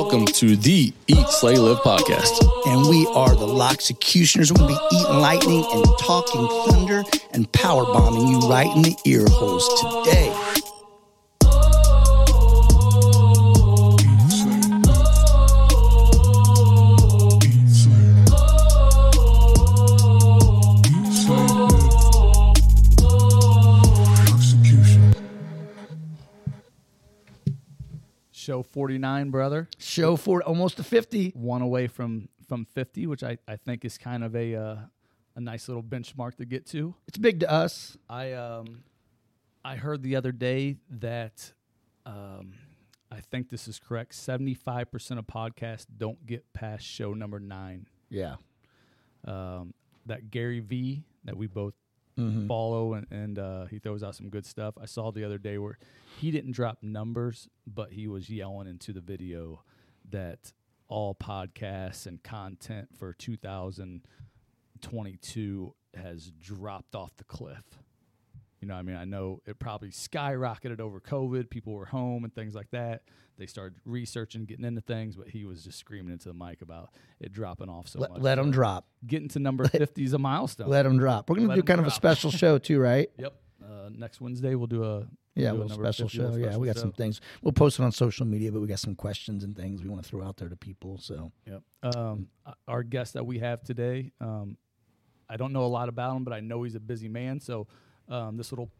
[0.00, 2.40] Welcome to the Eat, Slay, Live podcast.
[2.66, 3.46] And we are the
[4.50, 8.96] going to be eating lightning and talking thunder and power bombing you right in the
[9.04, 10.49] ear holes today.
[28.80, 29.68] 49, brother.
[29.76, 31.32] Show for almost to 50.
[31.36, 34.76] One away from from 50, which I, I think is kind of a uh,
[35.36, 36.94] a nice little benchmark to get to.
[37.06, 37.98] It's big to us.
[38.08, 38.84] I um
[39.62, 41.52] I heard the other day that
[42.06, 42.54] um
[43.12, 44.12] I think this is correct.
[44.12, 47.86] 75% of podcasts don't get past show number 9.
[48.08, 48.36] Yeah.
[49.26, 49.74] Um
[50.06, 51.74] that Gary V that we both
[52.18, 52.48] Mm-hmm.
[52.48, 54.74] follow and, and uh, he throws out some good stuff.
[54.80, 55.78] I saw the other day where
[56.18, 59.62] he didn't drop numbers, but he was yelling into the video
[60.10, 60.52] that
[60.88, 67.64] all podcasts and content for 2022 has dropped off the cliff.
[68.60, 71.48] You know, I mean, I know it probably skyrocketed over COVID.
[71.50, 73.02] People were home and things like that.
[73.38, 76.90] They started researching, getting into things, but he was just screaming into the mic about
[77.20, 78.10] it dropping off so much.
[78.10, 78.86] Let, let them drop.
[79.06, 80.68] Getting to number 50 is a milestone.
[80.68, 81.30] Let them drop.
[81.30, 83.10] We're going to do kind of a special show, too, right?
[83.18, 83.34] Yep.
[83.62, 86.22] Uh, next Wednesday we'll do a Yeah, a do number special show.
[86.24, 87.20] little Yeah, we got some things.
[87.42, 90.02] We'll post it on social media, but we got some questions and things we want
[90.02, 90.98] to throw out there to people.
[90.98, 91.62] So, Yep.
[91.94, 92.28] Um,
[92.68, 94.56] our guest that we have today, um,
[95.28, 97.40] I don't know a lot about him, but I know he's a busy man.
[97.40, 97.68] So
[98.10, 98.70] um, this little,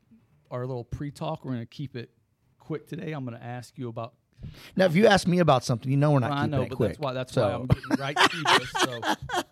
[0.50, 2.10] our little pre-talk, we're going to keep it
[2.58, 3.12] quick today.
[3.12, 4.14] I'm going to ask you about.
[4.76, 6.68] now if you ask me about something, you know we're not Well, I know, it
[6.70, 6.88] but quick.
[6.90, 8.70] that's why that's So- why I'm getting right to this.
[8.70, 9.00] So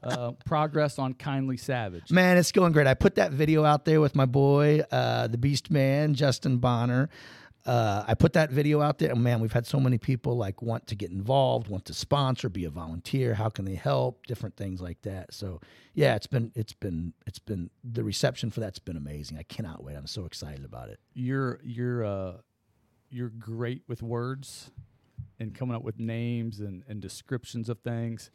[0.02, 2.10] uh, progress on Kindly Savage.
[2.10, 2.86] Man, it's going great.
[2.86, 7.08] I put that video out there with my boy, uh, the Beast Man, Justin Bonner.
[7.66, 10.62] Uh, I put that video out there, and man, we've had so many people like
[10.62, 13.34] want to get involved, want to sponsor, be a volunteer.
[13.34, 14.24] How can they help?
[14.26, 15.34] Different things like that.
[15.34, 15.60] So,
[15.92, 19.36] yeah, it's been, it's been, it's been the reception for that's been amazing.
[19.36, 19.96] I cannot wait.
[19.96, 20.98] I'm so excited about it.
[21.12, 22.32] You're you're uh,
[23.10, 24.70] you're great with words
[25.38, 28.30] and coming up with names and, and descriptions of things.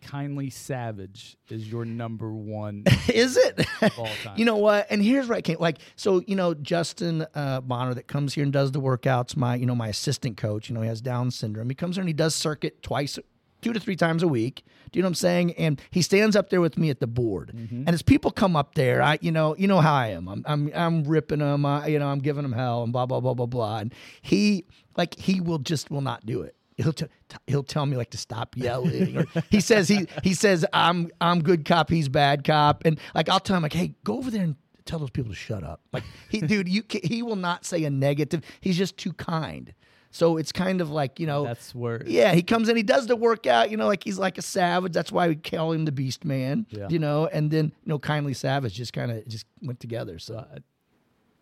[0.00, 3.60] Kindly Savage is your number one Is it?
[3.82, 4.36] of all time.
[4.38, 4.86] You know what?
[4.90, 5.58] And here's where I came.
[5.58, 9.36] Like, so you know, Justin uh, Bonner that comes here and does the workouts.
[9.36, 10.68] My, you know, my assistant coach.
[10.68, 11.68] You know, he has Down syndrome.
[11.68, 13.18] He comes here and he does circuit twice,
[13.60, 14.64] two to three times a week.
[14.90, 15.52] Do you know what I'm saying?
[15.58, 17.50] And he stands up there with me at the board.
[17.52, 20.28] And as people come up there, I, you know, you know how I am.
[20.28, 21.66] I'm, I'm, I'm ripping them.
[21.66, 23.78] Uh, you know, I'm giving them hell and blah blah blah blah blah.
[23.78, 23.92] And
[24.22, 24.64] he,
[24.96, 26.54] like, he will just will not do it.
[26.78, 29.18] He'll t- t- he'll tell me like to stop yelling.
[29.18, 33.28] Or he says he he says I'm I'm good cop, he's bad cop, and like
[33.28, 35.80] I'll tell him like, hey, go over there and tell those people to shut up.
[35.92, 38.42] Like he, dude, you he will not say a negative.
[38.60, 39.74] He's just too kind.
[40.10, 43.06] So it's kind of like you know That's where yeah, he comes in, he does
[43.08, 44.92] the workout, you know, like he's like a savage.
[44.94, 46.88] That's why we call him the Beast Man, Yeah.
[46.88, 47.26] you know.
[47.26, 50.18] And then you know, kindly savage just kind of just went together.
[50.18, 50.46] So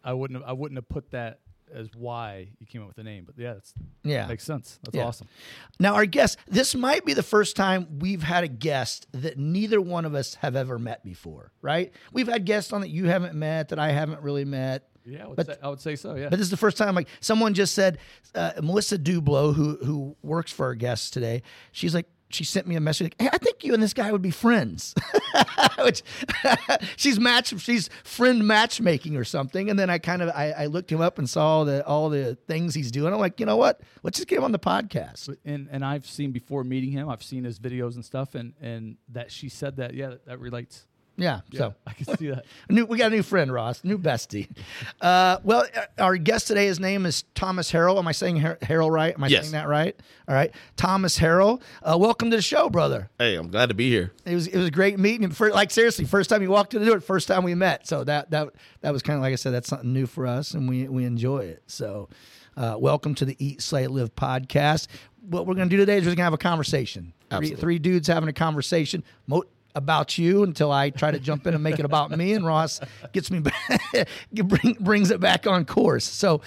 [0.02, 1.40] I wouldn't have, I wouldn't have put that
[1.74, 4.78] as why you came up with the name, but yeah, that's yeah, makes sense.
[4.84, 5.04] That's Yeah.
[5.04, 5.28] awesome.
[5.80, 9.80] Now, our guest, this might be the first time we've had a guest that neither
[9.80, 11.92] one of us have ever met before, right?
[12.12, 14.88] We've had guests on that you haven't met, that I haven't really met.
[15.04, 16.14] Yeah, I would, But- say, I would say so.
[16.16, 17.98] Yeah, But this is the first time, like, someone just said,
[18.34, 22.74] uh, Melissa Dublo, who who works for our guests today, she's like, she sent me
[22.76, 24.94] a message, like, hey, I think you and this guy would be friends.
[25.78, 26.02] Which
[26.96, 29.70] she's match, she's friend matchmaking or something.
[29.70, 32.36] And then I kind of, I, I looked him up and saw the all the
[32.46, 33.12] things he's doing.
[33.12, 33.80] I'm like, you know what?
[34.02, 35.34] Let's just get him on the podcast.
[35.44, 38.96] and and I've seen before meeting him, I've seen his videos and stuff, and and
[39.10, 39.94] that she said that.
[39.94, 40.86] Yeah, that, that relates.
[41.18, 41.40] Yeah.
[41.50, 42.44] Yeah, So I can see that.
[42.68, 44.48] New, we got a new friend, Ross, new bestie.
[45.00, 47.98] Uh, well, uh, our guest today, his name is Thomas Harrell.
[47.98, 49.14] Am I saying Har- Harrell right?
[49.14, 49.44] Am I Yes.
[49.44, 49.98] saying that right?
[50.28, 51.62] All right, Thomas Harrell.
[51.82, 53.08] Uh, welcome to the show, brother.
[53.18, 54.12] Hey, I'm glad to be here.
[54.26, 55.30] It was it was great meeting you.
[55.34, 57.86] For, like seriously, first time you walked through the door, first time we met.
[57.86, 58.48] So that that
[58.82, 61.04] that was kind of like I said, that's something new for us, and we we
[61.04, 61.62] enjoy it.
[61.66, 62.08] So,
[62.56, 64.88] uh, welcome to the Eat, Slay, Live podcast.
[65.28, 67.12] What we're going to do today is we're going to have a conversation.
[67.30, 69.02] Three, three dudes having a conversation.
[69.26, 69.42] Mo-
[69.76, 72.80] about you until I try to jump in and make it about me, and Ross
[73.12, 76.04] gets me back, bring, brings it back on course.
[76.04, 76.40] So,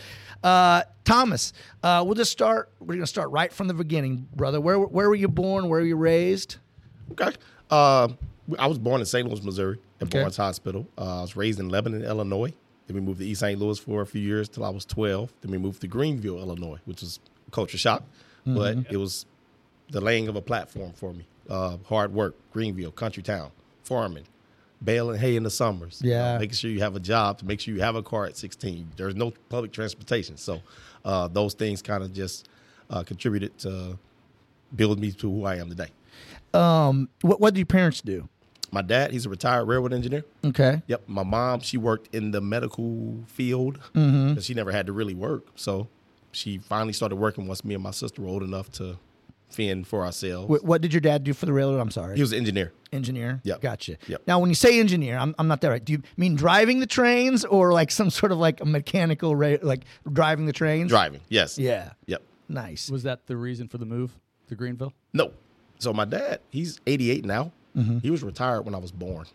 [0.43, 1.53] uh, Thomas,
[1.83, 2.69] uh, we'll just start.
[2.79, 4.59] We're going to start right from the beginning, brother.
[4.59, 5.69] Where where were you born?
[5.69, 6.57] Where were you raised?
[7.11, 7.31] Okay.
[7.69, 8.09] Uh,
[8.57, 9.27] I was born in St.
[9.27, 10.19] Louis, Missouri, at Okay.
[10.21, 10.87] Barnes Hospital.
[10.97, 12.51] Uh, I was raised in Lebanon, Illinois.
[12.87, 13.59] Then we moved to East St.
[13.59, 15.31] Louis for a few years till I was 12.
[15.41, 17.19] Then we moved to Greenville, Illinois, which was
[17.51, 18.01] culture shock,
[18.45, 19.27] but it was
[19.91, 21.27] the laying of a platform for me.
[21.49, 23.49] Uh, hard work, Greenville, country town,
[23.83, 24.25] farming,
[24.83, 26.01] baling hay in the summers.
[26.03, 26.35] Yeah.
[26.35, 28.37] Uh, making sure you have a job to make sure you have a car at
[28.37, 28.91] 16.
[28.95, 30.37] There's no public transportation.
[30.37, 30.61] So
[31.03, 32.47] uh, those things kind of just
[32.89, 33.97] uh, contributed to
[34.75, 35.89] build me to who I am today.
[36.53, 38.27] Um, what what do your parents do?
[38.71, 40.25] My dad, he's a retired railroad engineer.
[40.45, 40.81] Okay.
[40.85, 41.03] Yep.
[41.07, 45.47] My mom, she worked in the medical field because she never had to really work.
[45.55, 45.87] So
[46.31, 48.97] she finally started working once me and my sister were old enough to
[49.49, 50.47] fend for ourselves.
[50.49, 51.79] What, what did your dad do for the railroad?
[51.79, 52.15] I'm sorry.
[52.15, 52.71] he was an engineer.
[52.93, 53.41] engineer.
[53.43, 53.61] Yep.
[53.61, 53.97] Gotcha.
[54.07, 54.21] Yep.
[54.27, 55.83] Now, when you say engineer, I'm, I'm not that right.
[55.83, 59.57] Do you mean driving the trains or like some sort of like a mechanical, ra-
[59.61, 59.81] like
[60.11, 60.89] driving the trains?
[60.89, 61.21] Driving.
[61.29, 61.57] Yes.
[61.57, 61.91] Yeah.
[62.05, 62.21] Yep.
[62.47, 62.89] Nice.
[62.89, 64.11] Was that the reason for the move
[64.47, 64.93] to Greenville?
[65.13, 65.31] No.
[65.79, 67.51] So my dad, he's 88 now.
[67.75, 67.99] Mm-hmm.
[67.99, 69.25] He was retired when I was born.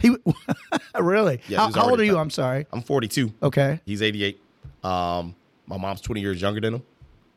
[0.00, 0.16] He
[0.98, 1.40] really?
[1.48, 2.12] Yeah, how he was how old are already you?
[2.12, 2.22] retired.
[2.22, 2.66] I'm sorry.
[2.72, 3.32] I'm 42.
[3.42, 3.80] Okay.
[3.86, 4.40] He's 88.
[4.82, 5.34] Um,
[5.66, 6.82] my mom's 20 years younger than him.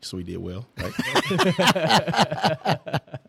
[0.06, 0.66] So he did well.
[0.78, 0.92] Right?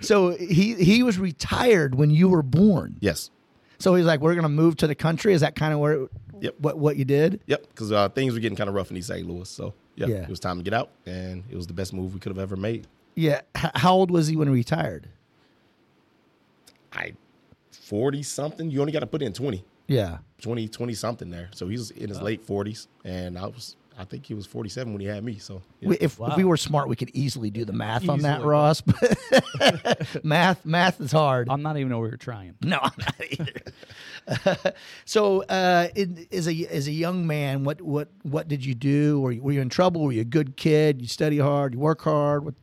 [0.00, 2.96] So he he was retired when you were born.
[3.00, 3.30] yes.
[3.78, 5.32] So he's like, we're gonna move to the country.
[5.32, 6.08] Is that kind of where
[6.40, 6.54] Yep.
[6.58, 7.40] what what you did?
[7.46, 7.68] Yep.
[7.68, 9.26] Because uh, things were getting kind of rough in East St.
[9.26, 9.48] Louis.
[9.48, 10.16] So yeah, Yeah.
[10.22, 10.90] it was time to get out.
[11.06, 12.86] And it was the best move we could have ever made.
[13.14, 13.40] Yeah.
[13.56, 15.08] H- how old was he when he retired?
[16.92, 17.14] I
[17.70, 18.70] 40 something.
[18.70, 19.64] You only got to put in 20.
[19.86, 20.18] Yeah.
[20.42, 21.48] 20, 20 something there.
[21.54, 22.86] So he was in his late 40s.
[23.04, 25.38] And I was, I think he was 47 when he had me.
[25.38, 25.90] So yeah.
[25.90, 28.80] We, if, if we were smart, we could easily do the math on that, Ross.
[28.80, 29.16] But
[30.24, 31.48] math math is hard.
[31.48, 32.54] I'm not even over here trying.
[32.60, 34.72] No, I'm not either.
[35.04, 39.20] so, uh, in, as a as a young man, what what what did you do?
[39.20, 40.02] Were you, were you in trouble?
[40.02, 41.00] Were you a good kid?
[41.00, 41.74] You study hard.
[41.74, 42.44] You work hard.
[42.44, 42.54] What,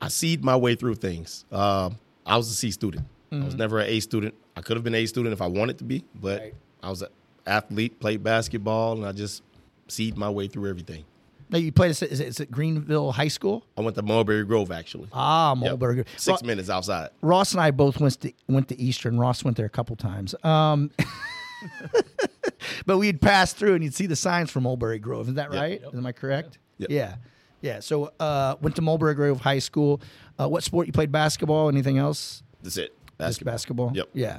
[0.00, 1.44] I seed my way through things.
[1.52, 3.06] Um, I was a C student.
[3.30, 4.34] I was never an A student.
[4.56, 6.54] I could have been an A student if I wanted to be, but Right.
[6.82, 7.08] I was an
[7.46, 9.42] athlete, played basketball, and I just
[9.88, 11.04] seed my way through everything.
[11.50, 11.90] now you played.
[11.90, 13.64] Is it, is it Greenville High School?
[13.76, 15.08] I went to Mulberry Grove actually.
[15.12, 15.58] Ah, Yep.
[15.58, 16.04] Mulberry.
[16.16, 17.10] Six Ro- minutes outside.
[17.22, 19.18] Ross and I both went to went to Eastern.
[19.18, 20.34] Ross went there a couple times.
[20.44, 20.90] Um,
[22.86, 25.28] but we'd pass through and you'd see the signs from Mulberry Grove.
[25.28, 25.60] Is that Yep.
[25.60, 25.82] right?
[25.94, 26.58] Am I correct?
[26.78, 26.90] Yep.
[26.90, 27.14] Yeah.
[27.60, 27.80] Yeah.
[27.80, 30.00] So uh, went to Mulberry Grove High School.
[30.38, 31.10] Uh, what sport you played?
[31.10, 31.68] Basketball?
[31.68, 32.42] Anything else?
[32.62, 32.94] That's it.
[33.06, 33.52] Just Basketball.
[33.52, 33.92] basketball.
[33.94, 34.08] Yep.
[34.14, 34.38] Yeah.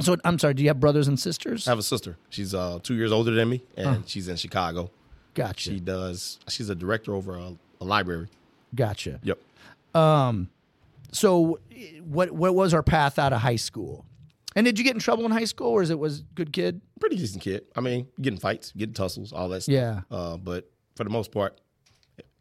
[0.00, 0.54] So I'm sorry.
[0.54, 1.68] Do you have brothers and sisters?
[1.68, 2.16] I have a sister.
[2.30, 4.90] She's uh, two years older than me, and she's in Chicago.
[5.34, 5.70] Gotcha.
[5.70, 6.38] She does.
[6.48, 8.28] She's a director over a, a library.
[8.74, 9.20] Gotcha.
[9.22, 9.38] Yep.
[9.94, 10.48] Um,
[11.12, 11.58] so
[12.04, 14.04] what what was our path out of high school?
[14.54, 16.80] And did you get in trouble in high school, or is it was good kid?
[17.00, 17.64] Pretty decent kid.
[17.74, 19.72] I mean, getting fights, getting tussles, all that stuff.
[19.72, 20.00] Yeah.
[20.10, 21.58] Uh, but for the most part,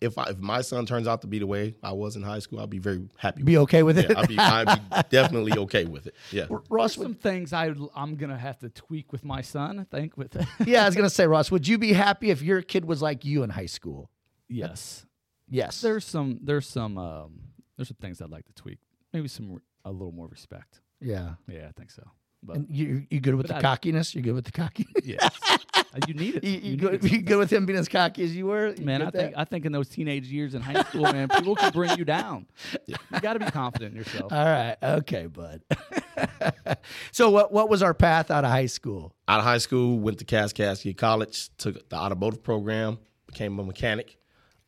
[0.01, 2.39] if I, if my son turns out to be the way I was in high
[2.39, 3.43] school, I'll be very happy.
[3.43, 4.05] Be with okay with it.
[4.09, 4.11] it?
[4.11, 6.15] Yeah, I'll be, I'll be definitely okay with it.
[6.31, 6.47] Yeah.
[6.69, 9.79] Ross, Some things I I'm gonna have to tweak with my son.
[9.79, 12.61] I think with yeah, I was gonna say, Ross, would you be happy if your
[12.61, 14.09] kid was like you in high school?
[14.49, 15.05] yes,
[15.49, 15.81] Yes.
[15.81, 17.39] there's some there's some um,
[17.77, 18.79] there's some things I'd like to tweak.
[19.13, 20.81] Maybe some re- a little more respect.
[20.99, 21.33] yeah.
[21.47, 22.03] Yeah, I think so.
[22.43, 24.15] But And you you good with the I- cockiness?
[24.15, 25.05] You good with the cockiness?
[25.05, 25.29] yes,
[26.07, 26.43] you need it.
[26.43, 27.11] you, You you, need good, it.
[27.11, 28.69] you good with him being as cocky as you were?
[28.69, 29.39] You Man, I with think that?
[29.39, 32.45] I think in those teenage years in high school, man, people can bring you down.
[32.87, 34.31] You got to be confident in yourself.
[34.31, 34.77] All right.
[34.81, 35.61] Okay, bud.
[37.11, 39.13] so what what was our path out of high school?
[39.27, 44.17] Out of high school, went to Kaskaskia College, took the automotive program, became a mechanic.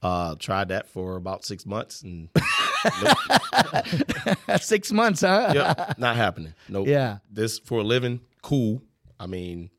[0.02, 2.28] Uh, tried that for about six months, and
[4.60, 5.52] Six months, huh?
[5.56, 6.54] yep, not happening.
[6.68, 6.88] Nope.
[6.88, 7.20] Yeah.
[7.32, 8.82] This for a living, cool.
[9.20, 9.70] I mean,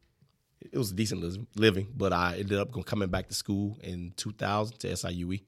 [0.72, 1.22] it was a decent
[1.56, 5.42] living, but I ended up coming back to school in 2000 to SIUE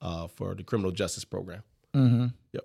[0.00, 1.62] uh, for the criminal justice program.
[1.94, 2.26] Mm-hmm.
[2.52, 2.64] Yep.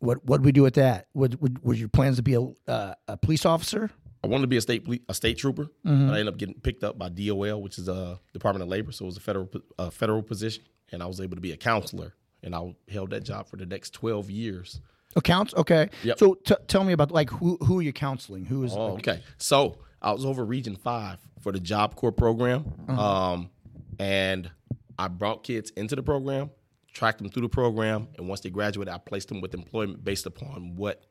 [0.00, 1.06] What what did we do with that?
[1.14, 3.90] Would, would were your plans to be a uh, a police officer?
[4.22, 6.06] I wanted to be a state a state trooper, Mm-hmm.
[6.08, 8.92] but I ended up getting picked up by DOL, which is a Department of Labor,
[8.92, 9.48] so it was a federal
[9.78, 13.22] a federal position, and I was able to be a counselor, and I held that
[13.24, 14.80] job for the next 12 years.
[15.16, 15.90] Accounts, okay.
[16.02, 16.18] Yep.
[16.18, 18.44] So t- tell me about like who who are you counseling?
[18.46, 19.22] Who is Oh, okay.
[19.38, 23.50] So I was over Region Five for the Job Corps program, um,
[23.98, 24.50] and
[24.98, 26.50] I brought kids into the program,
[26.92, 30.26] tracked them through the program, and once they graduated, I placed them with employment based
[30.26, 31.04] upon what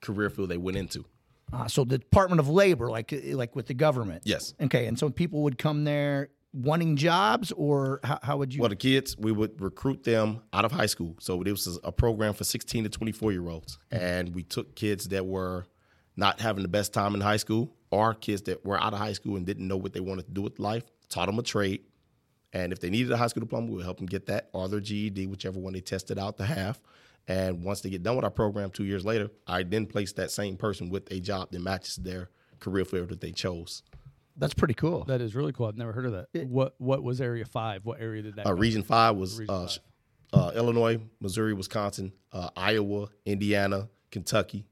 [0.00, 1.04] career field they went into.
[1.52, 4.22] Uh, so the Department of Labor, like like with the government.
[4.24, 4.54] Yes.
[4.60, 8.60] Okay, and so people would come there wanting jobs, or how, how would you?
[8.60, 11.16] Well, the kids, we would recruit them out of high school.
[11.18, 13.78] So it was a program for 16 to 24 year olds.
[13.90, 15.66] And we took kids that were
[16.16, 19.12] not having the best time in high school or kids that were out of high
[19.12, 21.82] school and didn't know what they wanted to do with life, taught them a trade.
[22.52, 24.68] And if they needed a high school diploma, we would help them get that or
[24.68, 26.80] their GED, whichever one they tested out to have.
[27.28, 30.30] And once they get done with our program two years later, I then place that
[30.30, 32.30] same person with a job that matches their
[32.60, 33.82] career field that they chose.
[34.38, 35.04] That's pretty cool.
[35.04, 35.66] That is really cool.
[35.66, 36.46] I've never heard of that.
[36.46, 37.84] What what was Area Five?
[37.84, 38.46] What area did that?
[38.46, 38.54] Uh.
[38.54, 39.78] Region five was Region uh, five.
[40.32, 44.66] uh, Illinois, Missouri, Wisconsin, uh, Iowa, Indiana, Kentucky,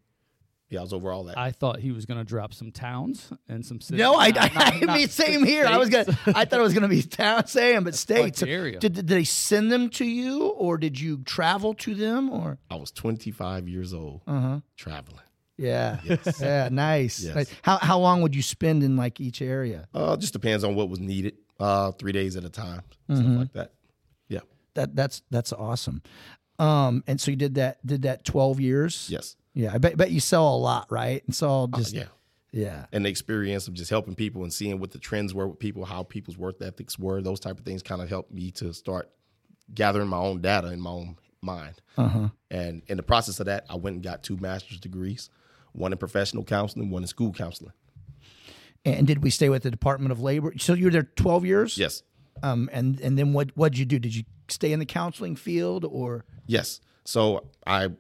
[0.71, 1.39] Yeah, I was over all that.
[1.39, 4.01] I thought he was going to drop some towns and some cities.
[4.01, 5.67] No, I, Not- I, not- I not mean, same here.
[5.67, 8.43] I was gonna, I thought it was gonna be town saying, but states.
[8.43, 8.79] area.
[8.81, 12.59] Did, did they send them to you, or did you travel to them, or?
[12.71, 14.61] I was 25 years old, Uh-huh.
[14.77, 15.21] traveling.
[15.57, 16.01] Yeah,
[16.41, 17.23] yeah, nice.
[17.23, 17.37] Yes.
[17.37, 19.87] Like, how how long would you spend in like each area?
[19.95, 21.35] Uh, just depends on what was needed.
[21.61, 23.23] Uh, three days at a time, Mm-hmm.
[23.23, 23.73] stuff like that.
[24.29, 24.41] Yeah.
[24.75, 26.03] That that's that's awesome.
[26.59, 29.07] Um, and so you did that did that twelve years.
[29.09, 29.37] Yes.
[29.55, 31.23] Yeah, I bet bet you sell a lot, right?
[31.27, 32.09] And so Uh, just yeah.
[32.51, 32.87] yeah.
[32.93, 35.85] And the experience of just helping people and seeing what the trends were with people,
[35.85, 39.11] how people's work ethics were, those type of things kind of helped me to start
[39.73, 41.81] gathering my own data in my own mind.
[41.97, 42.29] Uh-huh.
[42.51, 45.31] And in the process of that, I went and got two master's degrees,
[45.73, 47.73] one in professional counseling, one in school counseling.
[48.85, 50.53] And did we stay with the Department of Labor?
[50.59, 51.79] So you were there twelve years.
[51.79, 52.03] Yes.
[52.43, 53.99] Um, and and then what what'd you do?
[53.99, 56.25] Did you stay in the counseling field or?
[56.47, 56.81] Yes.
[57.05, 57.91] So I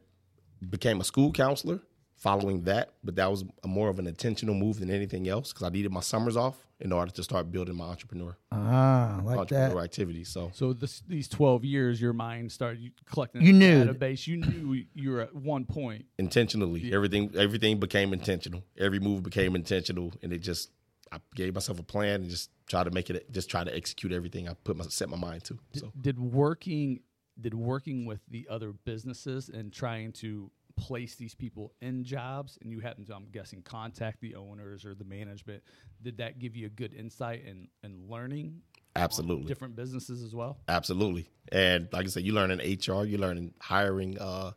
[0.70, 1.80] became a school counselor
[2.16, 5.64] following that, but that was a more of an intentional move than anything else because
[5.66, 9.74] I needed my summers off in order to start building my entrepreneur Ah, like entrepreneur
[9.76, 9.84] that.
[9.84, 10.24] activity.
[10.24, 13.84] So So this, these 12 years, your mind started collecting You a knew.
[13.84, 14.26] database.
[14.26, 16.06] You knew you were at one point.
[16.18, 18.62] intentionally, everything everything became intentional.
[18.78, 20.70] Every move became intentional, and it just
[21.12, 24.12] I gave myself a plan and just try to make it, just try to execute
[24.12, 25.58] everything I put my set my mind to.
[25.74, 27.00] So Did working
[27.40, 32.70] did working with the other businesses and trying to place these people in jobs and
[32.72, 35.62] you happen to I'm guessing contact the owners or the management
[36.02, 38.60] did that give you a good insight and and learning
[38.96, 41.28] absolutely, different businesses as well absolutely.
[41.52, 44.52] And like I said, you learn in HR, you learn in hiring, uh,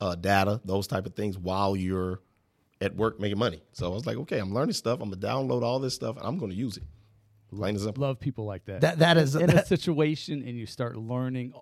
[0.00, 2.20] uh, data, those type of things while you're
[2.80, 3.62] at work making money.
[3.72, 5.00] So I was like, okay, I'm learning stuff.
[5.00, 6.84] I'm gonna download all this stuff, and I'm going to use it.
[7.54, 8.02] Plain and simple.
[8.02, 11.52] love people like that That that is in a situation and you start learning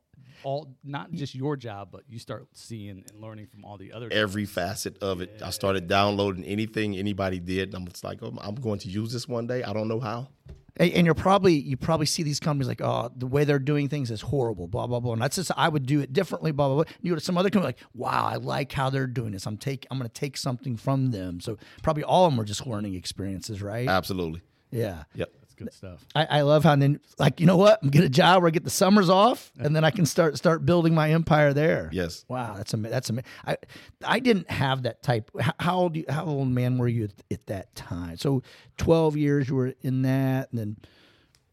[0.45, 4.09] all not just your job but you start seeing and learning from all the other
[4.11, 5.40] Every facet of it.
[5.45, 7.68] I started downloading anything anybody did.
[7.68, 9.62] And I'm just like, oh, I'm going to use this one day.
[9.62, 10.28] I don't know how.
[10.76, 13.88] and and you're probably you probably see these companies like oh the way they're doing
[13.88, 16.68] things is horrible blah blah blah and that's just I would do it differently blah
[16.68, 16.92] blah blah.
[17.02, 19.87] You know some other company like wow I like how they're doing this I'm take
[19.90, 21.40] I'm going to take something from them.
[21.40, 23.88] So probably all of them are just learning experiences, right?
[23.88, 24.42] Absolutely.
[24.71, 25.04] yeah.
[25.14, 25.33] Yep.
[25.59, 28.09] That's good stuff I, I love how then like you know what I'm get a
[28.09, 31.11] job where I get the summers off and then I can start start building my
[31.11, 31.91] empire there.
[31.93, 32.25] Yes.
[32.29, 33.29] Wow, that's ama- that's amazing.
[33.47, 33.57] I
[34.05, 35.31] I didn't have that type.
[35.41, 38.17] How, how old you, how old man were you at, at that time?
[38.17, 38.43] So
[38.77, 40.77] twelve years you were in that, and then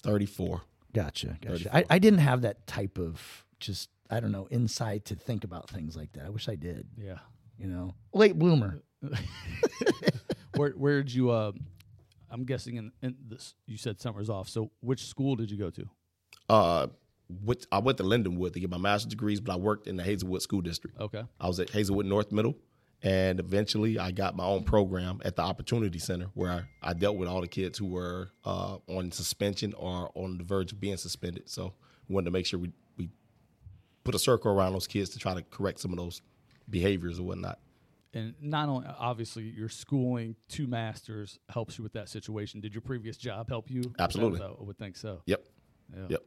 [0.04, 0.62] 34.
[0.94, 1.76] gotcha, gotcha.
[1.76, 5.70] I, I didn't have that type of just I don't know insight to think about
[5.70, 6.26] things like that.
[6.26, 6.88] I wish I did.
[6.98, 7.18] yeah
[7.58, 8.82] You know, late bloomer.
[10.56, 11.52] where where did you uh
[12.32, 15.70] I'm guessing in, in this you said summers off so which school did you go
[15.70, 15.90] to
[16.50, 16.88] Uh,
[17.44, 20.04] with, I went to Lindenwood to get my master's degrees, but I worked in the
[20.04, 21.00] Hazelwood School District.
[21.00, 22.56] okay I was at Hazelwood North Middle,
[23.02, 26.52] and eventually I got my own program at the Opportunity Center where
[26.84, 30.44] I, I dealt with all the kids who were uh, on suspension or on the
[30.44, 31.50] verge of being suspended.
[31.50, 31.74] So
[32.08, 33.10] we wanted to make sure we, we
[34.04, 36.22] put a circle around those kids to try to correct some of those
[36.70, 37.60] behaviors or whatnot.
[38.16, 42.82] And not only obviously your schooling two masters helps you with that situation did your
[42.82, 44.04] previous job help you with that?
[44.04, 44.42] Absolutely.
[44.42, 45.46] I would think so Yep.
[45.94, 46.06] Yeah.
[46.10, 46.24] Yep.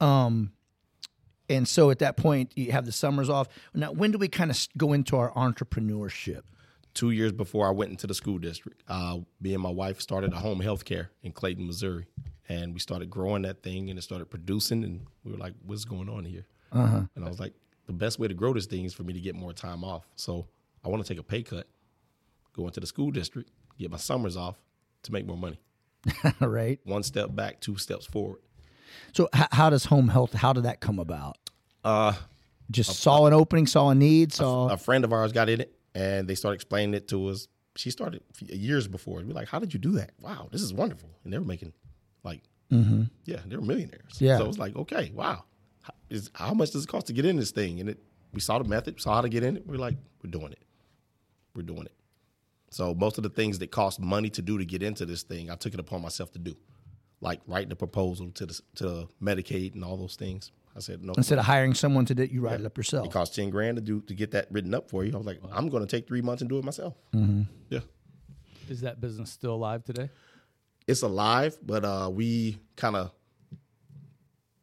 [0.00, 0.52] Um,
[1.48, 3.48] and so at that point you have the summers off.
[3.74, 6.42] Now, when do we kind of go into our entrepreneurship?
[6.94, 10.32] Two years before I went into the school district, uh, me and my wife started
[10.32, 12.06] a home health care in Clayton, Missouri.
[12.48, 14.82] And we started growing that thing and it started producing.
[14.82, 16.46] And we were like, what's going on here?
[16.72, 17.02] Uh-huh.
[17.14, 17.54] And I was like,
[17.86, 20.06] the best way to grow this thing is for me to get more time off.
[20.16, 20.46] So
[20.84, 21.66] I want to take a pay cut,
[22.52, 24.56] go into the school district, get my summers off
[25.02, 25.58] to make more money.
[26.40, 26.80] Right.
[26.84, 28.40] One step back, two steps forward.
[29.12, 30.32] So h- how does home health?
[30.32, 31.36] How did that come about?
[31.84, 32.14] Uh,
[32.70, 34.68] Just saw an opening, saw a need, saw.
[34.68, 37.48] a friend of ours got in it and they started explaining it to us.
[37.76, 39.16] She started years before.
[39.24, 40.12] We're like, how did you do that?
[40.20, 41.10] Wow, this is wonderful.
[41.24, 41.72] And they were making
[42.24, 42.42] like,
[42.72, 43.04] mm-hmm.
[43.24, 44.20] yeah, they were millionaires.
[44.20, 44.38] Yeah.
[44.38, 45.44] So it was like, okay, wow.
[45.82, 47.80] How, is, how much does it cost to get in this thing?
[47.80, 47.98] And it,
[48.32, 49.66] we saw the method, saw how to get in it.
[49.66, 50.62] We're like, we're doing it.
[51.58, 51.92] We're doing it.
[52.70, 55.50] So most of the things that cost money to do to get into this thing,
[55.50, 56.54] I took it upon myself to do,
[57.20, 60.52] like writing the proposal to the to Medicaid and all those things.
[60.76, 61.12] I said no.
[61.16, 63.06] Instead of hiring someone to do it, you write it up yourself.
[63.06, 65.12] It costs ten grand to do to get that written up for you.
[65.12, 66.94] I was like, I'm going to take three months and do it myself.
[67.70, 67.80] Yeah,
[68.68, 70.08] is that business still alive today
[70.86, 73.10] it's alive, but uh, we kind of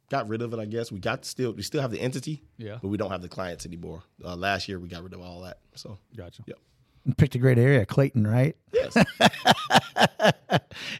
[0.09, 0.59] got rid of it.
[0.59, 2.77] I guess we got still we still have the entity, Yeah.
[2.81, 4.01] but we don't have the clients anymore.
[4.23, 5.59] Uh, last year we got rid of all that.
[5.75, 6.63] So gotcha yep, You
[7.13, 8.55] picked a great area, Clayton, right?
[8.73, 8.95] yes,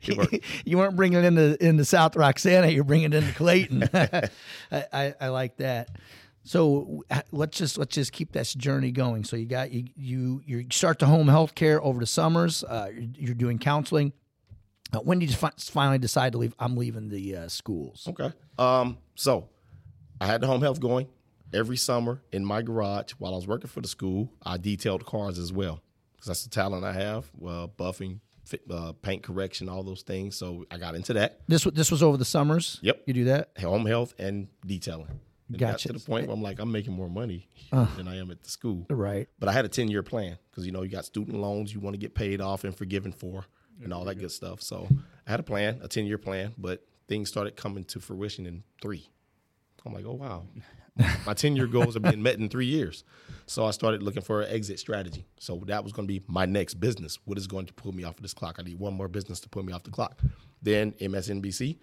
[0.66, 2.68] you weren't bringing it into into South Roxana.
[2.68, 3.90] You're bringing it into Clayton.
[3.94, 4.30] I,
[4.72, 5.90] I, I like that.
[6.44, 9.24] So let's just let's just keep this journey going.
[9.24, 12.64] So you got you you you start the home health care over the summers.
[12.64, 14.14] Uh, you're, you're doing counseling.
[14.94, 16.54] Uh, when did you fi- finally decide to leave?
[16.60, 18.08] I'm leaving the uh, schools.
[18.08, 18.32] Okay.
[18.60, 19.50] Um, so
[20.22, 21.08] I had the home health going
[21.52, 24.32] every summer in my garage while I was working for the school.
[24.44, 25.82] I detailed cars as well
[26.26, 27.26] because that's the talent I have.
[27.38, 30.36] Well, buffing, fit, uh, paint correction, all those things.
[30.36, 31.42] So I got into that.
[31.48, 32.80] This this was over the summers.
[32.82, 33.04] Yep.
[33.06, 33.52] You do that.
[33.60, 35.20] home health and detailing.
[35.48, 35.90] And got Gotcha.
[35.90, 38.50] to the point where I'm like, I'm making more money than I am at the
[38.50, 38.88] school.
[38.90, 39.28] Right.
[39.38, 41.80] But I had a 10 year plan because, you know, you got student loans you
[41.80, 43.46] want to get paid off and forgiven for
[43.84, 44.64] and all that good stuff.
[44.64, 44.88] So
[45.28, 48.64] I had a plan, a 10 year plan, but things started coming to fruition in
[48.82, 49.08] three.
[49.86, 50.46] I'm like, oh, wow.
[51.26, 53.04] My 10 year goals are being met in three years.
[53.48, 55.26] So I started looking for an exit strategy.
[55.40, 57.20] So that was going to be my next business.
[57.26, 58.56] What is going to pull me off of this clock?
[58.60, 60.20] I need one more business to pull me off the clock.
[60.62, 61.78] Then MSNBC.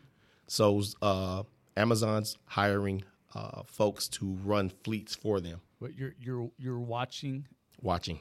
[0.48, 1.42] So uh,
[1.76, 3.04] Amazon's hiring
[3.34, 7.46] uh, folks to run fleets for them, But you're you're you're watching
[7.80, 8.18] watching,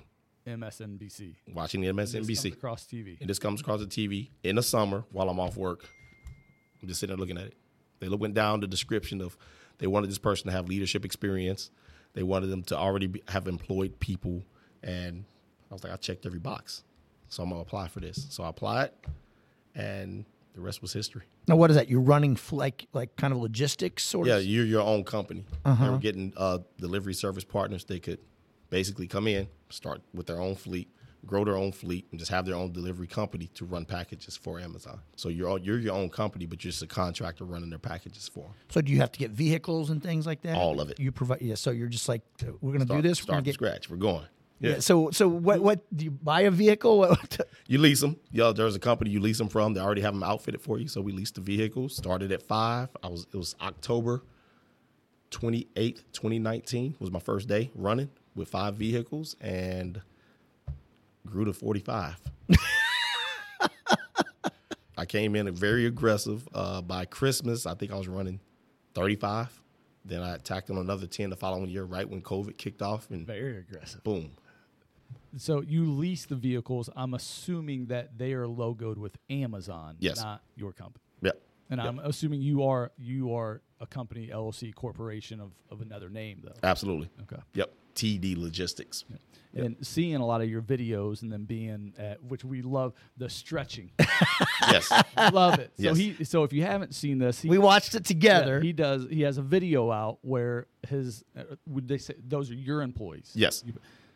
[0.47, 1.35] MSNBC.
[1.53, 2.53] watching the This comes MSNBC.
[2.53, 3.19] across TV.
[3.19, 5.87] And this comes across the TV in the summer while I'm off work.
[6.81, 7.55] I'm just sitting there looking at it.
[7.99, 9.37] They went down the description of
[9.81, 11.71] they wanted this person to have leadership experience.
[12.13, 14.43] They wanted them to already be, have employed people.
[14.83, 15.25] And
[15.69, 16.83] I was like, I checked every box.
[17.29, 18.27] So I'm going to apply for this.
[18.29, 18.91] So I applied,
[19.73, 21.23] and the rest was history.
[21.47, 21.89] Now what is that?
[21.89, 24.43] You're running f- like like kind of logistics sort Yeah, of.
[24.43, 25.45] Yeah, you're your own company.
[25.65, 25.83] Uh-huh.
[25.83, 27.85] They were getting uh, delivery service partners.
[27.85, 28.19] They could
[28.69, 30.89] basically come in, start with their own fleet,
[31.25, 34.59] grow their own fleet, and just have their own delivery company to run packages for
[34.59, 34.99] Amazon.
[35.15, 38.27] So you're all, you're your own company, but you're just a contractor running their packages
[38.27, 38.53] for them.
[38.69, 40.57] So do you have to get vehicles and things like that?
[40.57, 40.99] All of it.
[40.99, 41.41] You provide.
[41.41, 41.55] Yeah.
[41.55, 43.19] So you're just like uh, we're going to do Start, this.
[43.19, 43.53] We're start from get.
[43.53, 43.89] scratch.
[43.89, 44.25] We're going.
[44.59, 44.79] Yeah.
[44.79, 47.15] So so what what do you buy a vehicle?
[47.67, 48.17] You lease them.
[48.33, 49.73] Yeah, there's a company you lease them from.
[49.73, 50.89] They already have them outfitted for you.
[50.89, 51.95] So we leased the vehicles.
[51.95, 52.89] Started at five.
[53.01, 54.23] I was it was October
[55.31, 60.01] 28th, 2019 was my first day running with five vehicles and
[61.25, 62.15] grew to 45.
[64.97, 66.47] I came in very aggressive.
[66.53, 68.39] Uh, by Christmas, I think I was running
[68.93, 69.59] 35.
[70.05, 73.25] Then I attacked on another 10 the following year, right when COVID kicked off, and
[73.25, 74.03] Very aggressive.
[74.03, 74.31] boom.
[75.37, 76.89] So you lease the vehicles.
[76.95, 80.21] I'm assuming that they are logoed with Amazon, Yes.
[80.21, 81.03] not your company.
[81.21, 81.41] Yep.
[81.69, 86.41] And I'm assuming you are you are a company LLC corporation of, of another name
[86.43, 86.51] though.
[86.63, 87.09] Absolutely.
[87.21, 87.41] Okay.
[87.53, 87.71] Yep.
[87.95, 89.05] TD Logistics.
[89.53, 93.29] And seeing a lot of your videos and then being at which we love the
[93.29, 93.91] stretching.
[94.71, 94.91] Yes.
[95.33, 95.71] love it.
[95.75, 95.97] So Yes.
[95.97, 98.61] he so if you haven't seen this, he, we watched it yeah, together.
[98.61, 102.53] he does he has a video out where his uh, would they say those are
[102.55, 103.31] your employees.
[103.33, 103.63] Yes.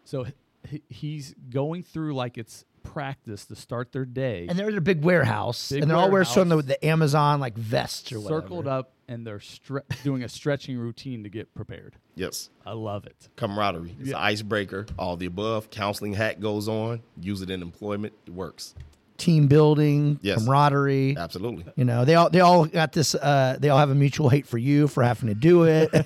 [0.06, 0.28] So
[0.70, 4.45] he, he's going through like it's practice to start their day.
[4.50, 6.86] and they're in a big warehouse, Big and they're all wearing some of the, the
[6.86, 8.41] Amazon like vests or whatever.
[8.41, 11.95] circled up and they're stre- doing a stretching routine to get prepared.
[12.15, 12.50] Yes.
[12.65, 13.30] I love it.
[13.36, 13.95] Camaraderie.
[14.00, 14.17] It's Yeah.
[14.17, 14.86] an icebreaker.
[14.98, 15.69] All the above.
[15.69, 17.02] Counseling hat goes on.
[17.19, 18.13] Use it in employment.
[18.26, 18.74] It works.
[19.17, 20.39] Team building, Yes.
[20.43, 21.15] camaraderie.
[21.17, 21.65] Absolutely.
[21.78, 23.15] You know, they all they all got this.
[23.15, 25.89] Uh, they all have a mutual hate for you for having to do it.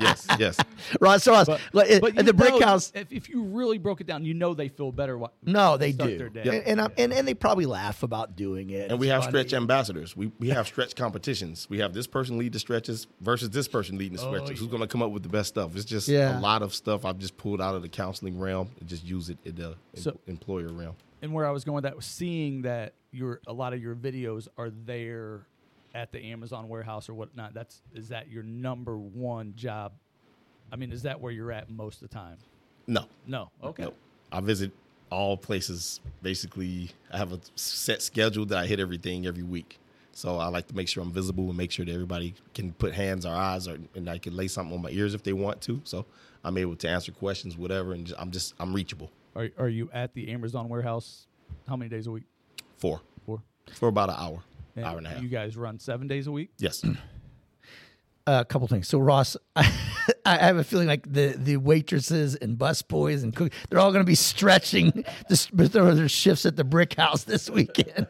[0.00, 0.26] yes.
[0.38, 0.56] Yes.
[1.00, 2.92] Ross, so us, like, But at the brick house.
[2.94, 5.18] if, if you really broke it down, you know they feel better.
[5.18, 6.42] Wh- No, they do, their day.
[6.44, 8.90] and and, I'm- and and they probably laugh about doing it.
[8.90, 9.32] And we have funny.
[9.32, 10.16] stretch ambassadors.
[10.16, 11.66] We we have stretch competitions.
[11.68, 14.58] We have this person lead the stretches versus this person leading the stretches.
[14.58, 15.76] Who's going to come up with the best stuff?
[15.76, 16.38] It's just Yeah.
[16.38, 19.28] a lot of stuff I've just pulled out of the counseling realm and just use
[19.28, 20.94] it in the em- So- employer realm.
[21.22, 23.94] And where I was going with that was seeing that your a lot of your
[23.94, 25.46] videos are there
[25.94, 27.54] at the Amazon warehouse or whatnot.
[27.54, 29.92] That's is that your number one job?
[30.70, 32.36] I mean, is that where you're at most of the time?
[32.86, 33.06] No.
[33.26, 33.50] No.
[33.62, 33.84] Okay.
[33.84, 33.96] Nope.
[34.30, 34.72] I visit
[35.10, 36.00] all places.
[36.22, 39.78] Basically, I have a set schedule that I hit everything every week.
[40.12, 42.94] So I like to make sure I'm visible and make sure that everybody can put
[42.94, 45.60] hands or eyes, or and I can lay something on my ears if they want
[45.62, 45.80] to.
[45.84, 46.06] So
[46.42, 49.10] I'm able to answer questions, whatever, and I'm just I'm reachable.
[49.36, 51.26] Are are you at the Amazon warehouse?
[51.68, 52.24] How many days a week?
[52.78, 53.00] Four.
[53.24, 53.42] Four.
[53.74, 54.42] for about an hour,
[54.74, 55.22] And hour and a half.
[55.22, 56.50] You guys run seven days a week.
[56.58, 56.84] yes.
[58.28, 58.88] Uh, a couple things.
[58.88, 59.62] So Ross, I,
[60.24, 64.06] have a feeling like the the waitresses and busboys and cook, they're all going to
[64.06, 68.08] be stretching this, their their shifts at the brick house this weekend.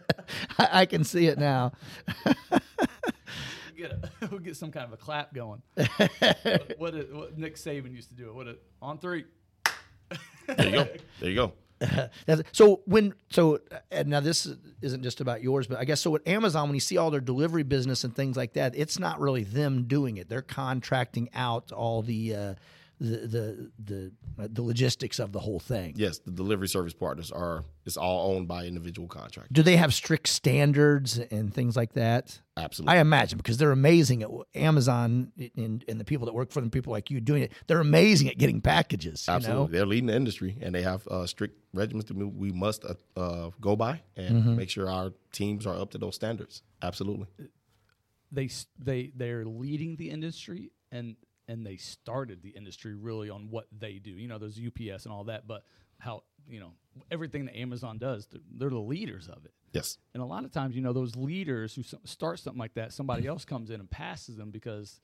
[0.58, 1.72] I, I can see it now.
[3.76, 5.60] Get a, we'll get some kind of a clap going.
[5.74, 8.34] what, what, it- what Nick Saban used to do it.
[8.34, 9.26] What it on three.
[10.46, 10.88] There you go.
[11.20, 11.52] There you go.
[12.52, 14.48] So when so and now this
[14.80, 17.20] isn't just about yours, but I guess so With Amazon when you see all their
[17.20, 20.28] delivery business and things like that, it's not really them doing it.
[20.28, 22.54] They're contracting out all the uh,
[22.98, 25.92] the the the, uh, the logistics of the whole thing.
[25.96, 29.50] Yes, the delivery service partners are it's all owned by individual contractors.
[29.52, 32.40] Do they have strict standards and things like that?
[32.56, 32.96] Absolutely.
[32.96, 36.70] I imagine because they're amazing at Amazon and, and the people that work for them,
[36.70, 39.26] people like you doing it, they're amazing at getting packages.
[39.28, 39.70] You Absolutely, know?
[39.72, 42.94] they're leading the industry, and they have uh, strict regimens that we- we must uh,
[43.20, 44.56] uh, go by and Mm-hmm.
[44.56, 46.62] make sure our teams are up to those standards.
[46.82, 47.26] Absolutely,
[48.32, 51.16] they they they're leading the industry and
[51.48, 54.10] and they started the industry really on what they do.
[54.10, 55.64] You know, there's UPS and all that, but
[55.98, 56.72] how you know
[57.10, 59.52] everything that Amazon does, they're, they're the leaders of it.
[59.72, 62.92] yes, And a lot of times, you know, those leaders who start something like that,
[62.92, 63.30] somebody mm-hmm.
[63.30, 65.00] else comes in and passes them because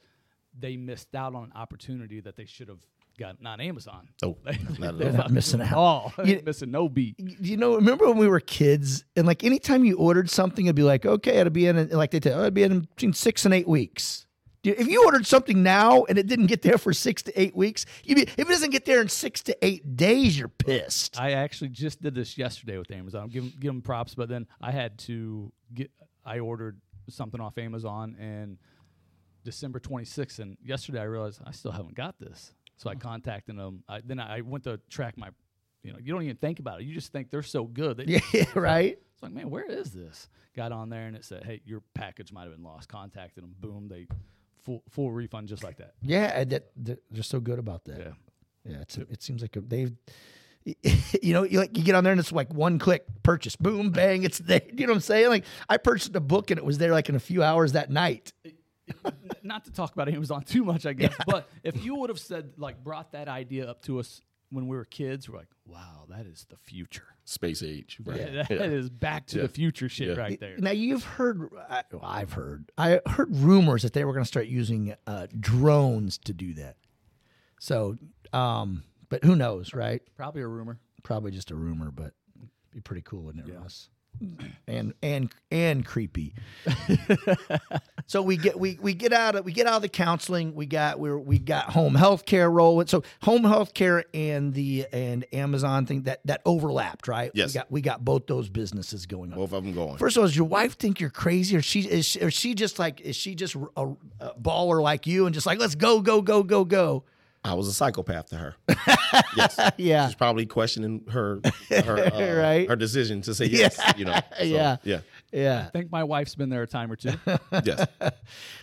[0.59, 2.81] they missed out on an opportunity that they should have
[3.19, 3.41] got.
[3.41, 4.09] Not Amazon.
[4.23, 5.13] Oh, they, not they're.
[5.13, 5.73] Not missing out.
[5.73, 6.13] all.
[6.25, 7.17] You- missing no beat.
[7.19, 10.83] you know, remember when we were kids and like anytime you ordered something, it'd be
[10.83, 13.45] like, okay, it'll be in, in- like they tell, oh, it'll be in between six
[13.45, 14.27] and eight weeks.
[14.65, 17.85] If you ordered something now and it didn't get there for six to eight weeks,
[18.07, 21.19] be, if it doesn't get there in six to eight days, you're pissed.
[21.21, 23.29] I actually just did this yesterday with Amazon.
[23.29, 25.91] Give 'em- give them props, but then I had to get.
[26.25, 28.57] I ordered something off Amazon and
[29.45, 32.53] December 26th, and yesterday I realized I still haven't got this.
[32.77, 33.83] So I contacted them.
[33.89, 35.31] I, then I went to track my.
[35.83, 36.85] You know, you don't even think about it.
[36.87, 37.97] You just think they're so good.
[37.97, 38.97] They, Yeah, right.
[39.15, 40.29] It's like, man, where is this?
[40.55, 42.89] Got on there and it said, hey, your package might have been lost.
[42.89, 43.57] Contacted them.
[43.59, 44.07] Boom, they
[44.65, 45.95] full full refund just like that.
[46.03, 47.99] Yeah, that, they're so good about that.
[47.99, 48.13] Yeah.
[48.65, 49.93] Yeah, it's, it seems like they've,
[51.23, 53.91] you know, you like you get on there and it's like one click purchase, boom,
[53.91, 54.63] bang, it's there.
[54.73, 55.29] You know what I'm saying?
[55.29, 57.91] Like I purchased a book and it was there like in a few hours that
[57.91, 58.33] night.
[59.43, 62.53] not to talk about Amazon too much, I guess, but if you would have said
[62.57, 64.21] like brought that idea up to us
[64.53, 67.05] when we were kids, we're like, wow, that is the future.
[67.25, 67.99] space age.
[68.05, 68.21] Right?
[68.33, 69.43] Yeah, that is back to Yeah.
[69.43, 70.15] the future shit Yeah.
[70.23, 70.57] right there.
[70.59, 74.29] Now you've heard, I, well, I've heard, I heard rumors that they were going to
[74.29, 76.77] start using uh, drones to do that.
[77.61, 77.97] So,
[78.33, 80.03] um, but who knows, right?
[80.17, 80.81] Probably a rumor.
[81.05, 82.13] Probably just a rumor, but
[82.73, 83.89] be pretty cool, wouldn't it, Russ?
[84.69, 86.35] And and and creepy.
[88.07, 90.55] so we get we we get out of we get out of the counseling.
[90.55, 92.87] We got we we got home health care rolling.
[92.87, 97.33] So home health care and the and Amazon thing that that overlapped, right?
[97.35, 97.49] Yes.
[97.49, 99.39] We got we got both those businesses going on.
[99.39, 99.97] Both of them going.
[99.97, 102.55] First of all, does your wife think you're crazy, or she is she, or she
[102.55, 106.01] just like is she just a, a baller like you and just like let's go
[106.01, 107.05] go go go go?
[107.45, 108.55] I was a psychopath to her.
[109.37, 112.69] yes, Yeah, she's probably questioning her her uh, Right.
[112.69, 113.79] her decision to say yes.
[113.97, 114.77] You know, So, Yeah.
[114.85, 115.01] yeah,
[115.33, 115.65] yeah.
[115.67, 117.13] I think my wife's been there a time or two.
[117.65, 117.87] yes.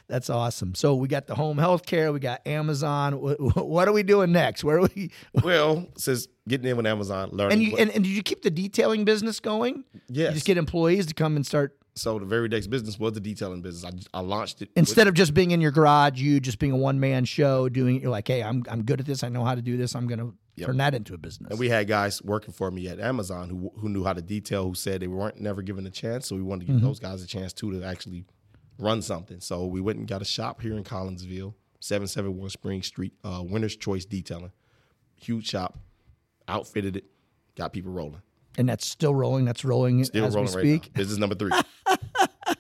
[0.08, 0.76] That's awesome.
[0.76, 3.20] So we got the home health care, we got Amazon.
[3.20, 4.64] What, what are we doing next?
[4.64, 5.12] Where are we?
[5.44, 7.54] Well, since getting in with Amazon, learning.
[7.54, 9.84] And you what- and, and did you keep the detailing business going?
[10.08, 10.34] You yes.
[10.36, 13.62] just get employees to come and start so the very next business was the detailing
[13.62, 13.92] business.
[14.14, 16.72] I, I launched it with- instead of just being in your garage, you just being
[16.72, 18.02] a one man show, doing it.
[18.02, 19.24] You're like, hey, I'm I'm good at this.
[19.24, 19.96] I know how to do this.
[19.96, 20.32] I'm gonna
[20.66, 21.52] turn that into a business.
[21.52, 24.66] And we had guys working for me at Amazon who who knew how to detail,
[24.68, 26.28] who said they weren't never given a chance.
[26.28, 28.26] So we wanted to give those guys a chance too to actually
[28.78, 29.40] run something.
[29.42, 33.14] So we went and got a shop here in Collinsville, seven seven one Spring Street,
[33.24, 34.52] uh, Winner's Choice Detailing,
[35.16, 35.78] huge shop,
[36.48, 37.06] outfitted it,
[37.56, 38.22] got people rolling.
[38.58, 39.46] And that's still rolling.
[39.46, 40.96] That's rolling Still as rolling we right speak.
[40.96, 41.00] now.
[41.00, 41.52] Business number three.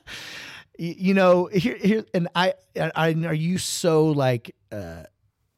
[0.81, 5.03] You know here here and i i are you so like uh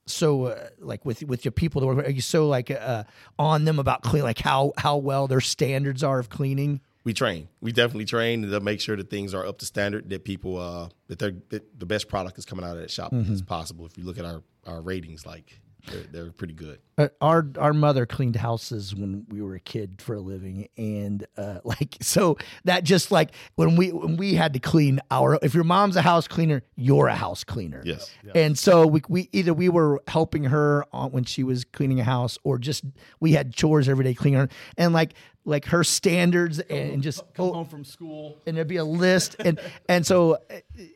[0.08, 3.04] so uh, like with with your people that work, are you so like uh
[3.38, 7.48] on them about clean like how how well their standards are of cleaning we train.
[7.62, 10.10] We definitely train to make sure that things are up to standard.
[10.12, 13.12] That people, uh, that they're that the best product is coming out of that shop
[13.12, 13.88] as possible.
[13.88, 16.80] If you look at our our ratings, like they're, they're pretty good.
[16.98, 21.26] uh, our our mother cleaned houses when we were a kid for a living and
[21.38, 25.54] uh like so that just like when we when we had to clean our if
[25.54, 27.82] your mom's a house cleaner you're a house cleaner
[28.24, 28.36] Yes.
[28.36, 32.04] And so we, we either we were helping her on when she was cleaning a
[32.04, 32.84] house, or just
[33.20, 35.14] we had chores every day cleaning her, and like
[35.44, 38.38] like her standards and just Come oh, home from school.
[38.46, 40.38] and there'd be a list, and and so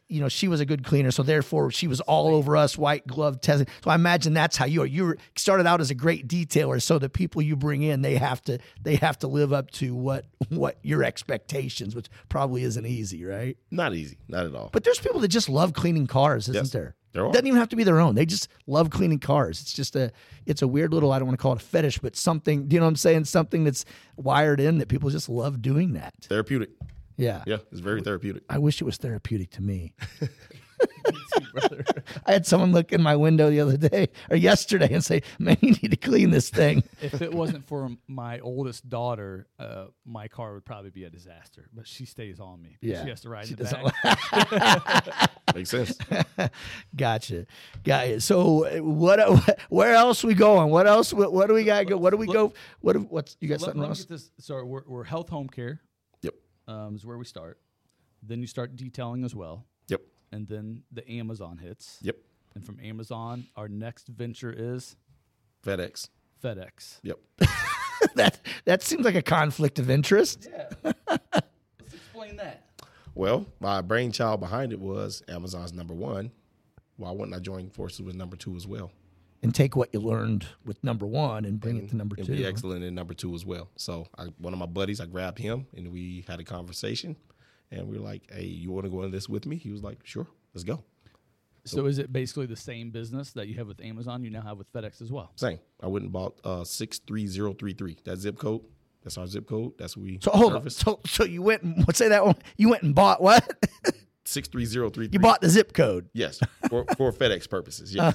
[0.07, 3.07] you know she was a good cleaner, so therefore she was all over us, white
[3.07, 3.67] glove testing.
[3.83, 4.85] So I imagine that's how you are.
[4.85, 8.41] You started out as a great detailer, so the people you bring in they have
[8.43, 13.25] to they have to live up to what what your expectations, which probably isn't easy,
[13.25, 13.57] right?
[13.71, 14.69] Not easy, not at all.
[14.71, 16.95] But there's people that just love cleaning cars, isn't Yes, there?
[17.15, 17.31] There are.
[17.31, 18.13] Doesn't even have to be their own.
[18.13, 19.61] They just love cleaning cars.
[19.61, 20.11] It's just a,
[20.45, 21.11] it's a weird little.
[21.11, 22.67] I don't want to call it a fetish, but something.
[22.67, 23.25] Do you know what I'm saying?
[23.25, 23.85] Something that's
[24.17, 26.13] wired in that people just love doing that.
[26.21, 26.69] therapeutic.
[27.17, 27.43] Yeah.
[27.47, 28.43] Yeah, it's very therapeutic.
[28.49, 29.93] I wish it was therapeutic to me.
[31.59, 31.85] brother.
[32.25, 35.57] I had someone look in my window the other day or yesterday and say, "Man,
[35.61, 40.27] you need to clean this thing." if it wasn't for my oldest daughter, uh, my
[40.27, 41.67] car would probably be a disaster.
[41.73, 42.77] But she stays on me.
[42.81, 43.03] Yeah.
[43.03, 45.31] she has to ride She in the doesn't back.
[45.55, 45.97] Makes sense.
[46.95, 47.45] Gotcha,
[47.83, 48.21] got it.
[48.21, 49.19] So, uh, what?
[49.69, 50.69] Where else we going?
[50.69, 51.13] What else?
[51.13, 51.87] What, what do we got?
[51.87, 51.97] Go?
[51.97, 52.53] What do we go?
[52.81, 52.93] What?
[52.93, 53.55] do- What's you got?
[53.55, 53.99] Let, something let else?
[53.99, 54.31] get this.
[54.39, 55.81] So we're, we're health home care
[56.21, 56.33] Yep.
[56.67, 57.59] um, is where we start.
[58.23, 59.65] Then you start detailing as well, Yep.
[60.35, 61.99] And then the Amazon hits.
[62.01, 62.17] Yep.
[62.55, 64.95] And from Amazon, our next venture is
[65.65, 66.09] FedEx.
[66.43, 66.99] FedEx.
[67.03, 67.19] Yep.
[68.15, 70.49] that that seems like a conflict of interest.
[70.51, 70.91] Yeah.
[71.09, 72.63] Let's explain that.
[73.13, 76.31] Well, my brainchild behind it was Amazon's number one.
[76.97, 78.91] Why wouldn't I join forces with number two as well?
[79.41, 82.35] And take what you learned with number one and bring it to number and two.
[82.35, 83.69] be excellent in number two as well.
[83.77, 87.15] So I, one of my buddies, I grabbed him and we had a conversation,
[87.75, 89.83] and we were like, "Hey, you want to go in this with me?" He was
[89.83, 90.83] like, "Sure, let's go."
[91.67, 94.23] So is it basically the same business that you have with Amazon?
[94.23, 95.31] You now have with FedEx as well.
[95.35, 95.57] Same.
[95.81, 97.97] I went and bought uh, six three zero three three.
[98.05, 98.61] That zip code.
[99.03, 99.73] That's our zip code.
[99.77, 100.19] That's what we.
[100.21, 100.69] So hold on.
[100.69, 102.35] So so you went and let's say that one.
[102.57, 103.47] You went and bought what?
[104.25, 105.13] Six three zero three three.
[105.13, 106.09] you bought the zip code.
[106.13, 107.93] Yes, for, for FedEx purposes.
[107.93, 108.11] Yeah,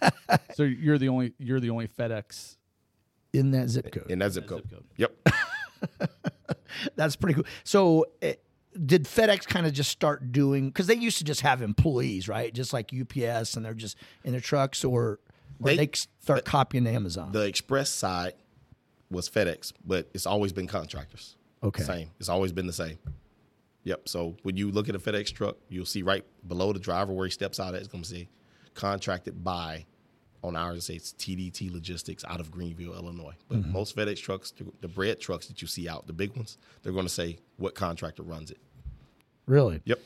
[0.54, 2.56] So you're the only you're the only FedEx
[3.32, 4.10] in that zip code.
[4.10, 4.62] in that zip code.
[4.62, 4.84] zip code.
[4.96, 5.28] Yep.
[6.96, 7.44] That's pretty cool.
[7.64, 8.34] So, eh,
[8.86, 10.68] did FedEx kind of just start doing?
[10.68, 12.52] Because they used to just have employees, right?
[12.54, 15.18] Just like UPS, and they're just in their trucks, or, or
[15.60, 17.32] they, They- start copying Amazon.
[17.32, 18.34] The express side
[19.10, 21.36] was FedEx, but it's always been contractors.
[21.62, 21.82] Okay.
[21.82, 22.10] Same.
[22.20, 22.98] It's always been the same.
[23.84, 24.08] Yep.
[24.08, 27.26] So when you look at a FedEx truck, you'll see right below the driver where
[27.26, 28.28] he steps out at, it's going to say
[28.74, 29.86] contracted by.
[30.42, 33.34] On ours, it says TDT Logistics out of Greenville, Illinois.
[33.48, 33.72] But Mm-hmm.
[33.72, 37.04] most FedEx trucks, the, bread trucks that you see out, the big ones, they're going
[37.04, 38.58] to say what contractor runs it.
[39.46, 39.82] really?
[39.84, 40.00] Yep.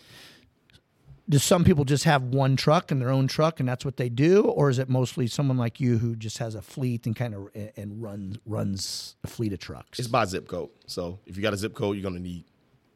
[1.27, 4.11] Do some people just have one truck and their own truck, and that's what they
[4.11, 7.35] do, or is it mostly someone like you who just has a fleet and kind
[7.35, 9.99] of and runs runs a fleet of trucks?
[9.99, 10.69] It's by zip code.
[10.87, 12.45] So if you got a zip code, you're going to need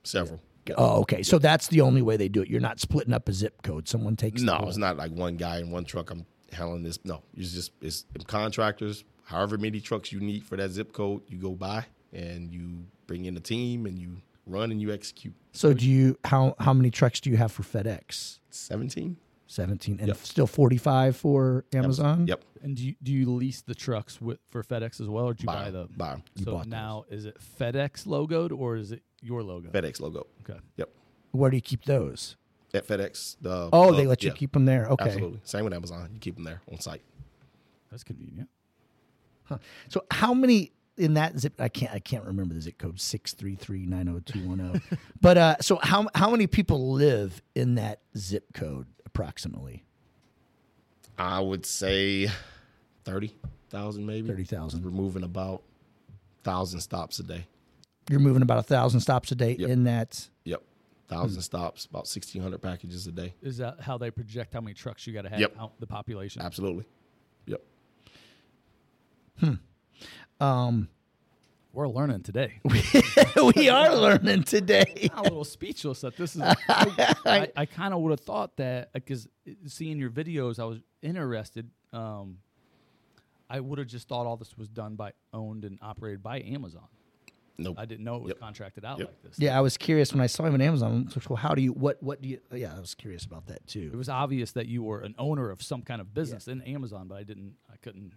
[0.02, 0.40] several.
[0.76, 1.22] Oh, okay.
[1.22, 2.48] So that's the only way they do it.
[2.50, 3.88] You're not splitting up a zip code.
[3.88, 6.10] Someone takes No, it's not like one guy in one truck.
[6.10, 6.98] I'm handling this.
[7.04, 9.04] No, it's just it's contractors.
[9.24, 13.26] However many trucks you need for that zip code, you go buy and you bring
[13.26, 15.34] in a team and you run and you execute.
[15.52, 18.38] So do you how how many trucks do you have for FedEx?
[18.50, 19.16] Seventeen.
[19.50, 22.26] 17 and still 45 for Amazon?
[22.26, 22.44] Yep.
[22.60, 25.40] And do you, do you lease the trucks with, for FedEx as well, or do
[25.44, 25.96] you Buy, them buy the?
[25.96, 26.22] buy 'em.
[26.44, 26.70] so bought those.
[26.70, 29.70] now is it FedEx logoed or is it your logo?
[29.70, 30.26] FedEx logo.
[30.42, 30.60] Okay.
[30.76, 30.90] Yep.
[31.30, 32.36] Where do you keep those?
[32.74, 33.36] At FedEx.
[33.40, 34.86] The Oh, uh, they let you yeah, keep them there.
[34.86, 35.06] Okay.
[35.06, 35.40] Absolutely.
[35.44, 36.10] Same with Amazon.
[36.12, 37.02] You keep them there on site.
[37.90, 38.48] That's convenient.
[39.88, 44.82] So how many in that zip I can't I can't remember the zip code 633-90210.
[45.20, 49.84] but uh so how how many people live in that zip code approximately?
[51.16, 52.28] I would say
[53.04, 53.34] thirty
[53.70, 54.84] thousand, maybe 30,000.
[54.84, 55.62] We're moving about
[56.44, 57.46] thousand stops a day.
[58.10, 59.68] You're moving about a 1000 stops a day Yep.
[59.68, 60.62] in that Yep.
[61.08, 61.14] Hmm.
[61.14, 63.34] Thousand stops, about sixteen hundred packages a day.
[63.42, 65.40] Is that how they project how many trucks you got to have?
[65.40, 65.56] Yep.
[65.56, 66.42] How, the population.
[66.42, 66.84] Absolutely.
[67.46, 67.62] Yep.
[69.40, 69.54] Hmm.
[70.40, 70.88] um
[71.72, 72.60] We're learning today.
[73.54, 75.08] we are learning today.
[75.14, 76.42] I'm a little speechless that this is.
[76.42, 76.54] I,
[77.26, 79.28] I, I kind of would have thought that because
[79.66, 81.70] seeing your videos, I was interested.
[81.92, 82.38] Um,
[83.48, 86.88] I would have just thought all this was done by owned and operated by Amazon.
[87.58, 87.76] Nope.
[87.78, 88.38] I didn't know it was Yep.
[88.40, 89.08] contracted out Yep.
[89.08, 89.38] like this.
[89.38, 90.92] Yeah, I was curious when I saw him on Amazon.
[90.92, 92.94] I was like, well, how do you what what do you oh, yeah, I was
[92.94, 93.90] curious about that too.
[93.92, 97.08] It was obvious that you were an owner of some kind of business in Amazon,
[97.08, 97.54] but I didn't.
[97.72, 98.12] I couldn't.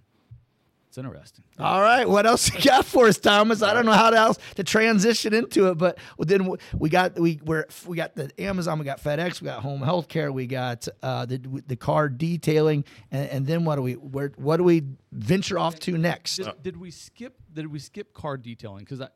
[0.91, 1.45] It's interesting.
[1.58, 3.62] All right, what else you got for us, Thomas?
[3.62, 7.39] I don't know how else to transition into it, but then we- we got we
[7.45, 10.89] we're, we got the Amazon, we got FedEx, we got home health care, we got
[11.01, 14.84] uh, the the car detailing, and, and then what do we where what do we
[15.13, 16.36] venture off to next?
[16.36, 17.38] Did, did we skip?
[17.54, 18.80] Did we skip car detailing?
[18.84, 19.08] Because uh,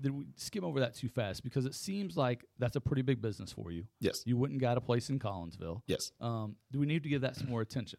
[0.00, 1.42] did we skim over that too fast?
[1.42, 3.86] Because it seems like that's a pretty big business for you.
[3.98, 4.22] Yes.
[4.24, 5.82] You wouldn't got a place in Collinsville.
[5.88, 6.12] Yes.
[6.20, 7.98] Um, do we need to give that some more attention?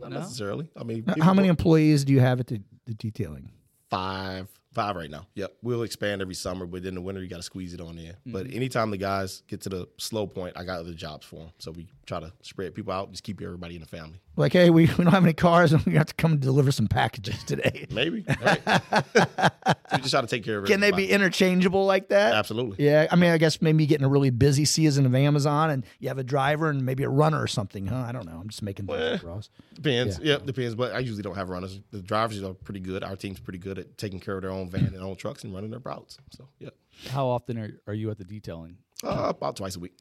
[0.00, 0.18] Not No?
[0.20, 0.68] necessarily.
[0.76, 3.50] I mean, How many employees do you have at the, the detailing?
[3.90, 5.26] Five, five right now.
[5.34, 5.52] Yep.
[5.62, 8.14] We'll expand every summer, but in the winter you got to squeeze it on in.
[8.26, 8.56] But Mm-hmm.
[8.56, 11.50] anytime the guys get to the slow point, I got other jobs for them.
[11.58, 14.20] So we try to spread people out, just keep everybody in the family.
[14.36, 16.88] Like, hey, we, we don't have any cars, and we have to come deliver some
[16.88, 17.86] packages today.
[17.90, 18.24] Maybe.
[18.42, 18.60] Right.
[18.64, 20.64] so we just try to take care of.
[20.64, 20.68] It.
[20.68, 22.34] Can they be interchangeable like that?
[22.34, 22.84] Absolutely.
[22.84, 25.70] Yeah, I mean, I guess maybe you get in a really busy season of Amazon,
[25.70, 28.04] and you have a driver and maybe a runner or something, huh?
[28.08, 28.38] I don't know.
[28.40, 29.50] I'm just making things Well, Ross.
[29.74, 30.18] Depends.
[30.20, 30.38] Yeah.
[30.44, 30.74] depends.
[30.74, 31.78] But I usually don't have runners.
[31.90, 33.04] The drivers are pretty good.
[33.04, 35.54] Our team's pretty good at taking care of their own van and own trucks and
[35.54, 36.18] running their routes.
[36.30, 36.70] So yeah,
[37.10, 38.76] How often are, are you at the detailing?
[39.04, 39.96] uh, about twice a week.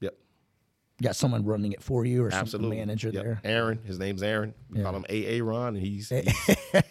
[0.00, 0.14] Yep.
[1.00, 3.24] You got someone running it for you or some manager Yep.
[3.24, 3.40] there.
[3.44, 4.54] Aaron, his name's Aaron.
[4.70, 4.84] We Yeah.
[4.84, 6.46] call him AA Ron, and he's, he's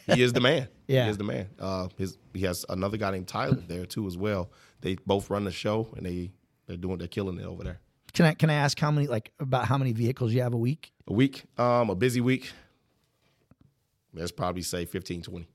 [0.07, 0.67] he is the man.
[0.87, 1.05] Yeah.
[1.05, 1.49] he is the man.
[1.59, 4.51] Uh, his he has another guy named Tyler there too as well.
[4.81, 6.31] They both run the show, and they
[6.67, 7.79] they're doing they're killing it over there.
[8.13, 10.57] Can I can I ask how many like about how many vehicles you have a
[10.57, 10.91] week?
[11.07, 12.51] A week, um, a busy week.
[14.13, 15.47] Let's probably say 15, 20.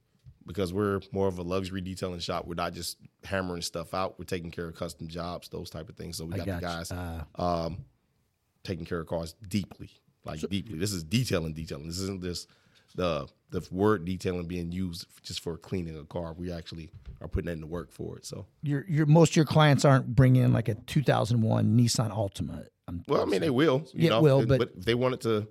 [0.52, 2.46] Because we're more of a luxury detailing shop.
[2.46, 4.18] We're not just hammering stuff out.
[4.18, 6.16] We're taking care of custom jobs, those type of things.
[6.16, 7.84] So we got got the guys Uh, um,
[8.64, 9.90] taking care of cars deeply,
[10.24, 10.78] like deeply.
[10.78, 11.86] This is detailing, detailing.
[11.86, 12.48] This isn't just
[12.96, 16.32] the the word detailing being used just for cleaning a car.
[16.34, 18.26] We actually are putting that into work for it.
[18.26, 22.66] So, your your most of your clients aren't bringing in like a 2001 Nissan Altima.
[22.88, 25.46] I'm well, I mean, they will, you Yeah, know, will, but- if they wanted to,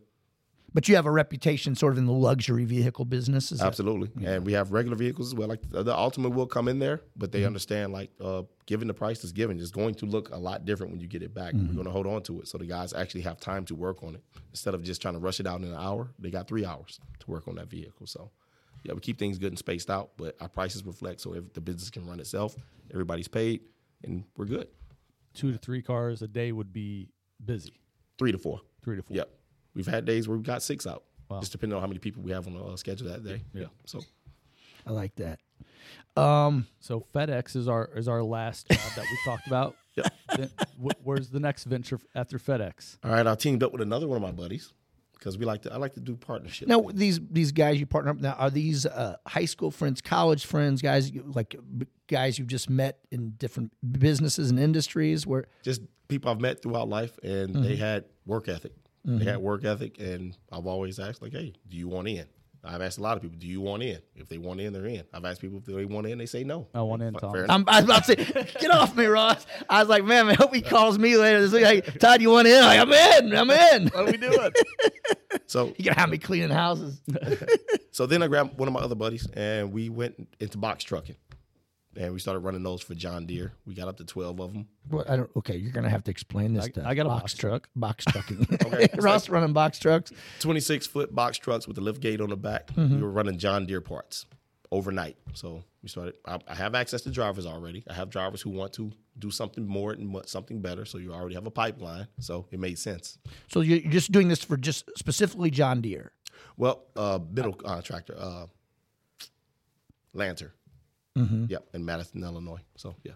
[0.74, 3.52] But you have a reputation sort of in the luxury vehicle business.
[3.52, 4.10] Is that- absolutely.
[4.26, 5.48] And we have regular vehicles as well.
[5.48, 7.40] Like the, the Altima will come in there, but Mm-hmm.
[7.40, 10.66] they understand like uh, given the price is given, it's going to look a lot
[10.66, 11.54] different when you get it back.
[11.54, 11.68] Mm-hmm.
[11.70, 14.04] We're going to hold on to it, so the guys actually have time to work
[14.04, 16.10] on it instead of just trying to rush it out in an hour.
[16.20, 18.06] They got three hours to work on that vehicle.
[18.08, 18.30] So,
[18.84, 21.62] yeah, we keep things good and spaced out, but our prices reflect so if the
[21.62, 22.56] business can run itself,
[22.92, 23.62] everybody's paid,
[24.04, 24.68] and we're good.
[25.34, 27.10] Two to three cars a day would be
[27.44, 27.74] busy.
[28.18, 28.62] Three to four.
[28.84, 29.18] Three to four.
[29.18, 29.30] Yep.
[29.74, 31.40] We've had days where we got six out, Wow.
[31.40, 33.44] just depending on how many people we have on the uh, schedule that day.
[33.54, 33.66] Yeah.
[33.86, 34.02] So
[34.86, 35.40] I like that.
[36.18, 39.76] Um, So FedEx is our is our last job that we talked about.
[39.96, 40.14] Yep.
[40.38, 40.50] Then
[40.82, 43.00] wh- where's the next venture after FedEx?
[43.04, 44.72] All right, I teamed up with another one of my buddies
[45.14, 45.74] because we like to.
[45.74, 46.70] I like to do partnerships.
[46.70, 50.46] now these these guys you partner up now are these uh, high school friends, college
[50.46, 55.48] friends, guys you- like b- guys you've just met in different businesses and industries where
[55.64, 58.72] just people I've met throughout life, and they had work ethic.
[59.10, 59.28] They mm-hmm.
[59.28, 62.26] had work ethic, and I've always asked like, "Hey, do you want in?"
[62.64, 64.86] I've asked a lot of people, "Do you want in?" If they want in, they're
[64.86, 65.04] in.
[65.12, 66.68] I've asked people if they want in, they say no.
[66.76, 67.36] I want in, F- Tom.
[67.36, 67.50] Enough.
[67.50, 69.48] I'm, I was about to say, get off me, Ross.
[69.68, 71.64] I was like, man, I hope he calls me later this week.
[71.64, 72.62] Like, Todd, you want in?
[72.62, 73.36] Like, I'm in.
[73.36, 73.88] I'm in.
[73.88, 74.52] What are we doing?
[75.48, 77.02] so, You gonna have me cleaning houses?
[77.92, 81.16] so then I grabbed one of my other buddies, and we went into box trucking,
[81.96, 83.52] and we started running those for John Deere.
[83.66, 84.68] We got up to twelve of them.
[84.90, 85.30] What, I don't.
[85.38, 86.66] Okay, you're gonna have to explain this.
[86.66, 87.68] I- to I got a box truck.
[87.76, 88.48] Box trucking.
[89.00, 90.12] Ross running box trucks.
[90.40, 92.70] 26 foot box trucks with the lift gate on the back.
[92.78, 94.26] We were running John Deere parts
[94.72, 95.18] overnight.
[95.34, 96.16] So we started.
[96.26, 97.84] I, I have access to drivers already.
[97.90, 100.86] I have drivers who want to do something more and what- something better.
[100.86, 102.08] So you already have a pipeline.
[102.20, 103.18] So it made sense.
[103.52, 106.12] So you're you're just doing this for just specifically John Deere.
[106.56, 108.46] Well, uh, middle contractor, uh,
[110.16, 110.52] Lanter.
[111.18, 111.46] Mm-hmm.
[111.50, 112.62] Yep, in Madison, Illinois.
[112.78, 113.14] So yeah,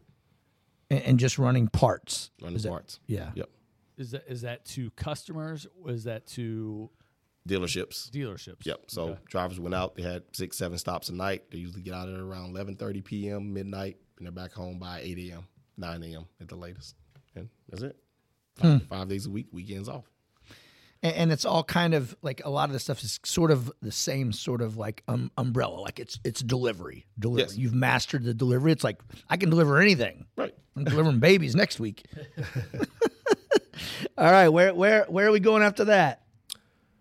[0.89, 2.31] and, and just running parts.
[2.41, 2.99] running Is that- parts.
[3.07, 3.31] yeah.
[3.35, 3.49] Yep,
[3.97, 5.67] Is that is that to customers?
[5.81, 6.89] Or is that to
[7.47, 8.09] dealerships.
[8.09, 8.65] dealerships?
[8.65, 8.85] Yep.
[8.87, 9.19] So Okay.
[9.29, 9.95] drivers went out.
[9.95, 11.49] They had six, seven stops a night.
[11.51, 14.99] They usually get out of there around 11:30 p.m., midnight, and they're back home by
[15.01, 16.25] 8 a.m., 9 a.m.
[16.41, 16.95] at the latest.
[17.35, 17.97] And that's it.
[18.55, 20.05] Five, five days a week, weekends off.
[21.03, 23.71] And, and it's all kind of like a lot of the stuff is sort of
[23.81, 25.79] the same sort of like um, umbrella.
[25.79, 27.05] Like it's it's delivery.
[27.19, 27.43] Delivery.
[27.49, 27.57] Yes.
[27.57, 28.71] You've mastered the delivery.
[28.71, 30.25] It's like I can deliver anything.
[30.35, 30.55] Right.
[30.75, 32.05] I'm delivering babies next week.
[34.17, 36.23] all right, where where where are we going after that?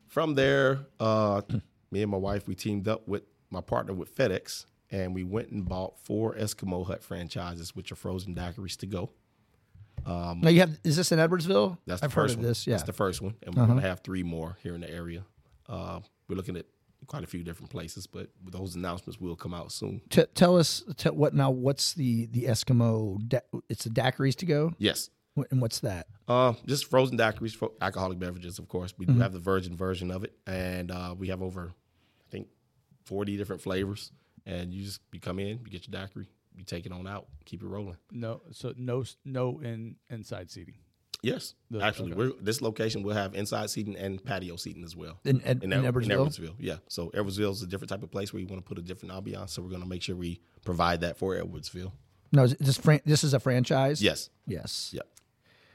[0.08, 1.40] From there, uh,
[1.90, 5.50] me and my wife, we teamed up with my partner with FedEx, and we went
[5.50, 9.10] and bought four Eskimo Hut franchises, which are frozen daiquiris to go.
[10.06, 11.78] Now you have is this in Edwardsville?
[11.86, 12.46] That's the I've first heard of one.
[12.48, 12.66] this.
[12.66, 12.72] Yeah.
[12.74, 12.78] Uh-huh.
[12.78, 15.24] That's the first one, and we're going to have three more here in the area.
[15.68, 16.66] Uh, we're looking at
[17.06, 20.00] quite a few different places, but those announcements will come out soon.
[20.10, 21.50] T- tell us t- what now?
[21.50, 23.18] What's the the Eskimo?
[23.28, 24.72] Da- it's the daiquiris to go.
[24.78, 25.10] Yes.
[25.50, 26.08] And what's that?
[26.28, 28.92] Uh, just frozen daiquiris for alcoholic beverages, of course.
[28.98, 29.22] We do Mm-hmm.
[29.22, 32.48] have the virgin version of it, and uh, we have over, I think,
[33.04, 34.12] forty different flavors.
[34.44, 37.26] And you just you come in, you get your daiquiri, you take it on out,
[37.44, 37.96] keep it rolling.
[38.10, 38.42] No.
[38.52, 40.74] So no no in inside seating.
[41.24, 42.18] Yes, The- actually, okay.
[42.18, 45.20] we're, this location will have inside seating and patio seating as well.
[45.24, 46.02] In, Ed- In, in, Ed- Edwardsville.
[46.02, 46.76] in Edwardsville, yeah.
[46.88, 49.14] So Edwardsville is a different type of place where you want to put a different
[49.14, 49.50] ambiance.
[49.50, 51.92] So we're going to make sure we provide that for Edwardsville.
[52.32, 54.02] No, is this fran- this is a franchise.
[54.02, 54.30] Yes.
[54.48, 54.90] Yes.
[54.94, 55.06] Yep.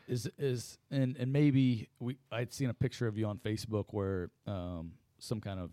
[0.10, 4.30] Is is and and maybe we I'd seen a picture of you on Facebook where
[4.48, 5.72] um, some kind of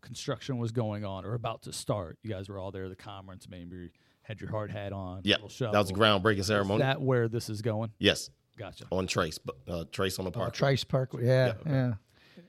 [0.00, 2.18] construction was going on or about to start.
[2.22, 2.88] You guys were all there.
[2.88, 3.90] The conference maybe
[4.24, 5.20] had your hard hat on.
[5.24, 5.36] Yeah.
[5.36, 5.84] That was a shovel.
[5.96, 6.80] groundbreaking Is ceremony.
[6.82, 7.90] that where this is going?
[7.98, 8.28] yes.
[8.56, 8.84] Gotcha.
[8.92, 10.54] On Trace, but uh, Trace on the Oh, park.
[10.54, 11.10] Trice Park.
[11.20, 11.54] Yeah.
[11.66, 11.94] Yeah.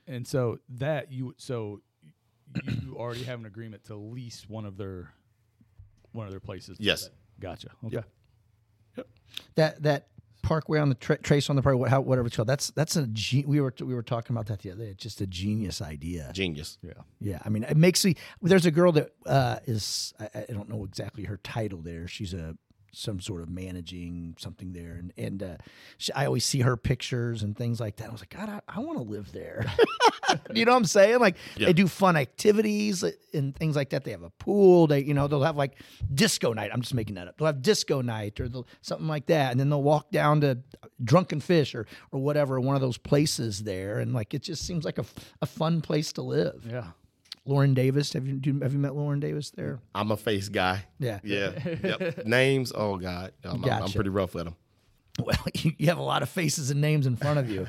[0.06, 1.82] And so that you so
[2.84, 5.10] you already have an agreement to lease one of their
[6.12, 6.78] one of their places.
[6.80, 7.10] Yes.
[7.40, 7.70] Gotcha.
[7.86, 8.04] Okay.
[9.56, 10.08] That that
[10.46, 12.48] parkway on the tra- trace on the park, how, whatever it's called.
[12.48, 14.92] That's that's a ge- we were we were talking about that the other day.
[14.92, 16.32] It's just a genius idea.
[16.34, 16.78] Genius.
[16.82, 16.94] Yeah.
[17.20, 18.16] Yeah, I mean, it makes me.
[18.42, 21.82] There's a girl that uh, is I, I don't know exactly her title.
[21.82, 22.56] There, she's a
[22.96, 25.58] some sort of managing something there, and and uh,
[25.98, 28.10] she, I always see her pictures and things like that.
[28.10, 29.66] I was like, God, I, I want to live there.
[30.54, 31.20] you know what I'm saying?
[31.20, 31.68] Like Yeah.
[31.68, 34.04] they do fun activities and things like that.
[34.04, 34.88] They have a pool.
[34.88, 35.74] They you know they'll have like
[36.14, 36.72] disco night.
[36.74, 37.38] I'm just making that up.
[37.38, 38.50] They'll have disco night or
[38.82, 40.58] something like that, and then they'll walk down to
[41.04, 44.86] Drunken Fish or or whatever one of those places there, and like it just seems
[44.86, 45.06] like a,
[45.42, 46.66] a fun place to live.
[46.70, 46.88] Yeah.
[47.46, 49.80] Lauren Davis, have you have you met Lauren Davis there?
[49.94, 50.86] I'm a face guy.
[51.00, 51.20] Yeah.
[51.24, 51.52] Yeah.
[51.84, 52.26] yep.
[52.26, 52.72] Names.
[52.74, 53.34] Oh God.
[53.44, 54.56] Um, I'm, I'm- I'm pretty rough with them.
[55.24, 57.68] Well, you, you have a lot of faces and names in front of you.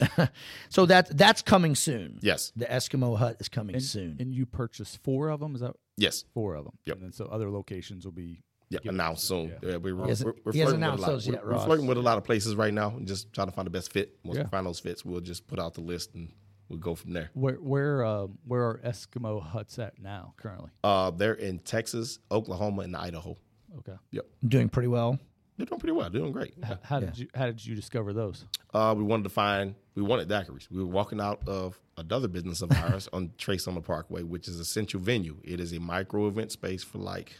[0.68, 2.18] so that that's coming soon.
[2.22, 2.52] Yes.
[2.56, 4.16] The Eskimo hut is coming And, soon.
[4.20, 5.54] and you purchased four of them?
[5.54, 6.24] Is that Yes.
[6.34, 6.76] four of them?
[6.86, 6.96] Yep.
[6.96, 8.42] And then so other locations will be.
[8.70, 9.52] Yeah, announced soon.
[9.62, 9.76] Yeah.
[9.76, 11.06] we, we're, He we're, we're flirting with a lot.
[11.06, 13.48] those we're, yet, we're flirting with a lot of places right now and just trying
[13.48, 14.16] to find the best fit.
[14.24, 14.44] Once Yeah.
[14.44, 16.32] we find those fits, we'll just put out the list and
[16.72, 17.30] we'll go from there.
[17.34, 20.70] Where where uh, where are Eskimo huts at now currently?
[20.82, 23.36] Uh, they're in Texas, Oklahoma, and Idaho.
[23.78, 23.94] Okay.
[24.10, 25.18] Yep, Doing pretty well.
[25.56, 26.10] they're doing pretty well.
[26.10, 26.54] They're doing great.
[26.68, 28.44] H- How did you how did you discover those?
[28.74, 30.70] Uh, we wanted to find, we wanted daiquiris.
[30.70, 34.48] We were walking out of another business of ours on Trace on the Parkway, which
[34.48, 35.36] is Essential Venue.
[35.44, 37.38] It is a micro event space for like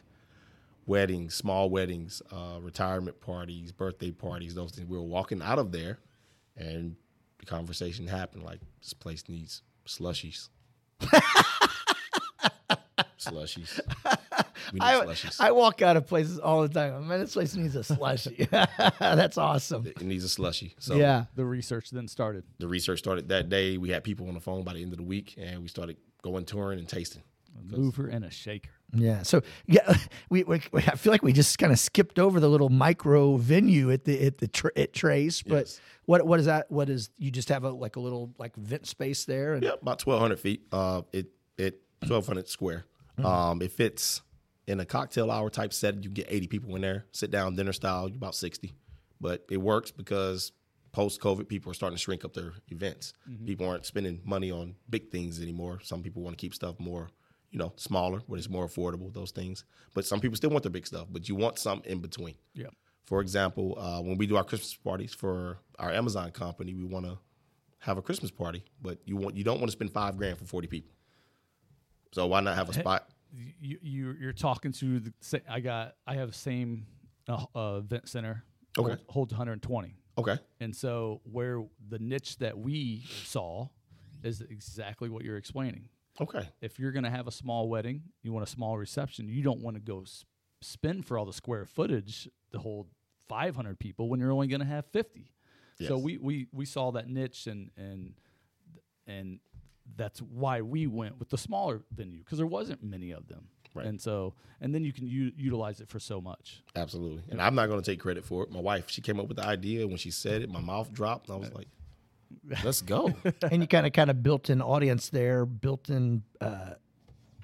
[0.87, 4.89] weddings, small weddings, uh, retirement parties, birthday parties, those things.
[4.89, 5.99] We were walking out of there
[6.57, 6.97] and
[7.43, 10.49] the conversation happened like, this place needs slushies.
[13.19, 13.81] slushies.
[14.73, 15.41] We need I, slushies.
[15.41, 17.09] I walk out of places all the time.
[17.09, 18.49] Man, this place needs a slushie.
[18.99, 19.87] That's awesome.
[19.87, 20.75] it needs a slushie.
[20.79, 21.25] So yeah.
[21.35, 22.45] The research then started.
[22.59, 23.77] the research started that day.
[23.77, 25.97] We had people on the phone by the end of the week, and we started
[26.23, 27.23] going touring and tasting.
[27.59, 28.71] A mover and a shaker.
[28.95, 29.23] Yeah.
[29.23, 29.95] So yeah,
[30.31, 33.37] we, we we- I feel like we just kind of skipped over the little micro
[33.37, 35.43] venue at the at the tr at Trace.
[35.43, 35.81] But Yes.
[36.07, 36.71] what what is that?
[36.71, 39.55] What is you just have a like a little like vent space there?
[39.55, 40.63] And Yeah, about twelve hundred feet.
[40.73, 41.27] Uh, it
[41.59, 42.85] it twelve hundred square.
[43.23, 44.23] Um, it fits
[44.67, 45.97] in a cocktail hour type set.
[45.97, 48.09] You can get eighty people in there, sit down dinner style.
[48.09, 48.73] You about sixty,
[49.21, 50.53] but it works because
[50.93, 53.13] post COVID, people are starting to shrink up their events.
[53.47, 55.81] People aren't spending money on big things anymore.
[55.83, 57.09] Some people want to keep stuff more,
[57.53, 59.13] you know, smaller, where it's more affordable.
[59.13, 61.07] Those things, but some people still want the big stuff.
[61.11, 62.35] But you want some in between.
[62.55, 62.69] Yeah.
[63.05, 67.05] For example, uh, when we do our Christmas parties for our Amazon company, we want
[67.05, 67.19] to
[67.79, 70.45] have a Christmas party, but you want you don't want to spend five grand for
[70.45, 70.93] forty people.
[72.13, 73.09] So why not have a spot?
[73.61, 75.13] You you you're talking to the
[75.49, 76.87] I got I have the same
[77.29, 78.45] uh, uh, event center.
[78.79, 78.91] Okay.
[78.91, 79.97] Hold, holds 120.
[80.19, 83.69] Okay, And so where the niche that we saw
[84.23, 85.89] is exactly what you're explaining.
[86.21, 89.43] Okay, If you're going to have a small wedding, you want a small reception, you
[89.43, 90.25] don't want to go s-
[90.61, 92.89] spend for all the square footage to hold
[93.29, 95.31] 500 people when you're only going to have 50.
[95.87, 98.15] So we, we we saw that niche and and
[99.09, 99.41] and
[99.97, 103.49] that's why we went with the smaller venue because there wasn't many of them.
[103.75, 103.87] Right.
[103.87, 106.63] And so and then you can u- utilize it for so much.
[106.77, 107.25] absolutely.
[107.31, 108.53] And I'm not going to take credit for it.
[108.53, 109.89] My wife, she came up with the idea.
[109.89, 111.31] When she said it, my mouth dropped.
[111.31, 111.67] I was like,
[112.65, 113.15] "Let's go."
[113.51, 116.75] and you kind of kind of built in audience there, built in uh,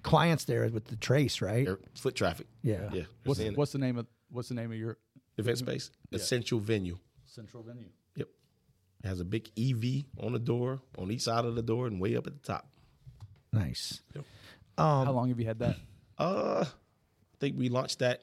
[0.02, 1.64] clients there with the Trace, right?
[1.66, 2.46] They're Foot traffic.
[2.62, 2.90] Yeah.
[2.92, 3.02] Yeah.
[3.24, 4.98] What's what's the name of what's the name of your
[5.36, 5.90] event space?
[6.12, 6.98] Essential venue.
[7.24, 7.88] central venue?
[8.16, 8.28] Yep.
[9.04, 12.00] It has a big EV on the door, on each side of the door, and
[12.00, 12.68] way up at the top.
[13.52, 14.00] Nice.
[14.76, 15.76] How long have you had that?
[16.18, 18.22] Uh, I think we launched that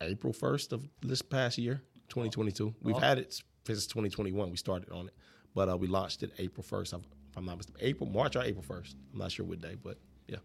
[0.00, 2.74] April 1st of this past year, 2022.
[2.82, 4.50] We've had it since 2021.
[4.50, 5.14] We started on it,
[5.54, 6.94] but uh, we launched it April 1st.
[6.94, 7.00] If
[7.36, 8.94] I'm not mistaken, April, March or April 1st.
[9.12, 9.98] I'm not sure what day, but
[10.28, 10.38] yeah.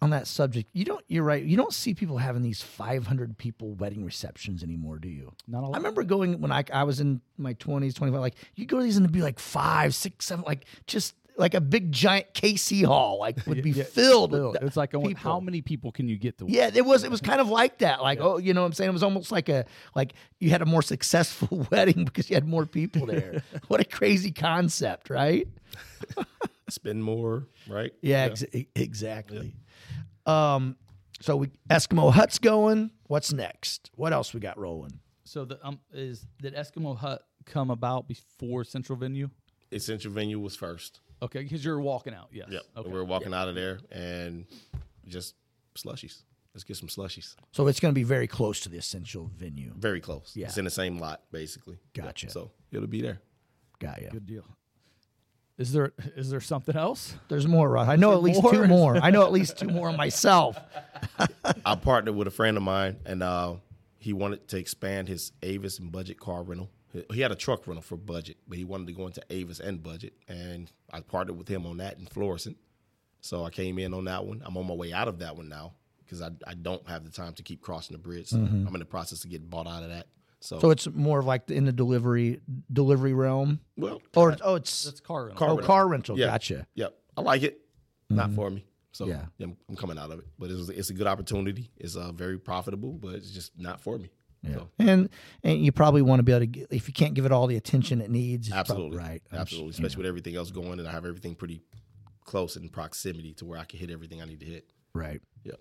[0.00, 1.04] On that subject, you don't.
[1.06, 1.44] You're right.
[1.44, 5.32] You don't see people having these 500 people wedding receptions anymore, do you?
[5.46, 5.74] Not a lot.
[5.74, 8.20] I remember going when I I was in my 20s, 25.
[8.20, 11.54] Like you go to these and it'd be like five, six, seven, like just like
[11.54, 14.30] a big giant KC hall, like would be Yeah, filled.
[14.32, 15.14] Bill, with it's like I people.
[15.16, 16.46] how many people can you get to?
[16.48, 17.04] Yeah, it was.
[17.04, 18.02] It was kind of like that.
[18.02, 19.64] Like, oh, you know, what I'm saying it was almost like a
[19.94, 23.42] like you had a more successful wedding because you had more people there.
[23.68, 25.46] what a crazy concept, right?
[26.68, 27.92] Spend more, right?
[28.00, 29.54] Yeah, ex- e- exactly.
[30.26, 30.76] Um,
[31.20, 32.90] so we Eskimo huts going.
[33.08, 33.90] What's next?
[33.96, 35.00] What else we got rolling?
[35.24, 39.30] So the um is did Eskimo Hut come about before Central Venue?
[39.70, 41.00] Essential venue was first.
[41.22, 42.28] Okay, because you're walking out.
[42.32, 42.48] Yes.
[42.50, 42.62] Yep.
[42.78, 42.88] Okay.
[42.90, 44.44] We were walking out of there and
[45.06, 45.34] just
[45.76, 46.22] slushies.
[46.52, 47.34] Let's get some slushies.
[47.52, 49.72] So it's going to be very close to the essential venue.
[49.76, 50.32] Very close.
[50.34, 50.46] Yeah.
[50.46, 51.78] It's in the same lot, basically.
[51.94, 52.04] Yep.
[52.04, 52.30] Gotcha.
[52.30, 53.20] So it'll be there.
[53.78, 54.10] Got you.
[54.10, 54.44] Good deal.
[55.58, 57.14] Is there is there something else?
[57.28, 57.88] There's more, Ross.
[57.88, 58.52] I know at least more?
[58.52, 58.96] two more.
[58.96, 60.58] I know at least two more myself.
[61.64, 63.54] I partnered with a friend of mine, and uh,
[63.98, 66.70] he wanted to expand his Avis and budget car rental.
[66.92, 69.60] He- He had a truck rental for budget, but he wanted to go into Avis
[69.60, 72.56] and budget, and I partnered with him on that in Florissant.
[73.20, 74.42] So I came in on that one.
[74.44, 75.74] I'm on my way out of that one now
[76.04, 78.28] because I, I don't have the time to keep crossing the bridge.
[78.28, 80.08] So I'm in the process of getting bought out of that.
[80.40, 82.40] So, So it's more of like in the delivery
[82.72, 85.38] delivery realm, well, or oh, it's That's car rental.
[85.38, 85.66] Car oh rental.
[85.66, 86.18] car rental.
[86.18, 86.26] Yeah.
[86.26, 86.66] Gotcha.
[86.74, 87.60] Yep, I like it.
[88.10, 88.66] Not for me.
[88.90, 89.26] So Yeah.
[89.38, 90.26] yeah, I'm, I'm coming out of it.
[90.38, 91.70] But it's it's a good opportunity.
[91.76, 94.10] It's uh, very profitable, but it's just not for me.
[94.42, 94.54] Yeah.
[94.54, 95.08] So, And
[95.44, 97.46] and you probably want to be able to get, if you can't give it all
[97.46, 98.48] the attention it needs.
[98.48, 99.22] it's prob- absolutely, right.
[99.32, 99.70] I'm absolutely.
[99.70, 101.62] Especially with everything else going, and I have everything pretty
[102.24, 104.66] close in proximity to where I can hit everything I need to hit.
[104.94, 105.20] Right.
[105.44, 105.60] Yep.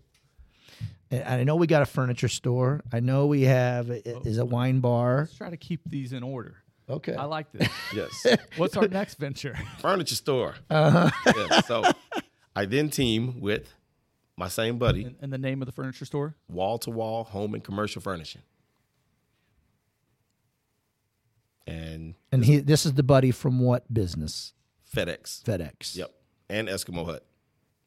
[1.11, 2.81] And I know we got a furniture store.
[2.93, 5.19] I know we have is a wine bar.
[5.19, 6.55] Let's try to keep these in order.
[6.89, 7.13] Okay.
[7.13, 7.69] I like this.
[7.93, 8.25] Yes.
[8.57, 9.57] What's our next venture?
[9.79, 10.55] Furniture store.
[10.69, 11.09] Uh-huh.
[11.35, 11.83] Yeah, so
[12.55, 13.73] I then team with
[14.37, 16.35] my same buddy, And, and the name of the furniture store?
[16.49, 18.41] wall to wall home and commercial furnishing.
[21.71, 24.53] And And he this is the buddy from what business?
[24.95, 25.43] FedEx.
[25.43, 25.95] FedEx.
[25.95, 26.11] Yep.
[26.49, 27.25] And Eskimo Hut.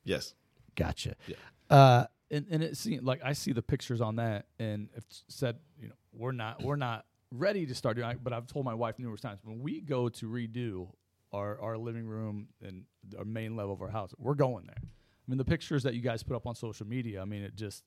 [0.04, 0.34] Yes.
[0.74, 1.14] Gotcha.
[1.26, 1.36] Yeah.
[1.70, 5.56] Uh, and and it seemed like I see the pictures on that, and it said,
[5.78, 8.08] you know, we're not we're not ready to start doing.
[8.10, 10.88] it, But I've told my wife numerous times when we go to redo
[11.32, 12.84] our our living room and
[13.18, 14.78] our main level of our house, we're going there.
[14.80, 17.54] I mean, the pictures that you guys put up on social media, I mean, it
[17.54, 17.84] just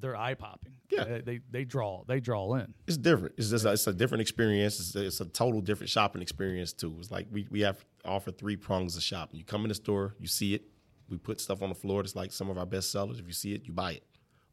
[0.00, 0.72] they're eye popping.
[0.90, 1.04] Yeah.
[1.04, 2.72] they, they they draw they draw in.
[2.86, 3.34] It's different.
[3.36, 4.80] It's just a, it's a different experience.
[4.80, 6.94] It's a, it's a total different shopping experience too.
[6.98, 9.38] It's like we we have offer three prongs of shopping.
[9.38, 10.62] You come in the store, you see it.
[11.08, 13.18] We put stuff on the floor that's like some of our best sellers.
[13.18, 14.04] If you see it, you buy it.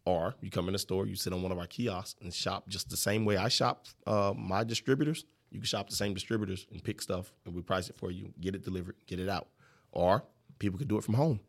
[0.06, 2.68] Or you come in the store, you sit on one of our kiosks and shop
[2.70, 5.26] just the same way I shop uh, my distributors.
[5.50, 8.34] You can shop the same distributors and pick stuff, and we price it for you,
[8.40, 9.48] get it delivered, get it out.
[9.92, 10.24] Or
[10.60, 11.40] people could do it from home.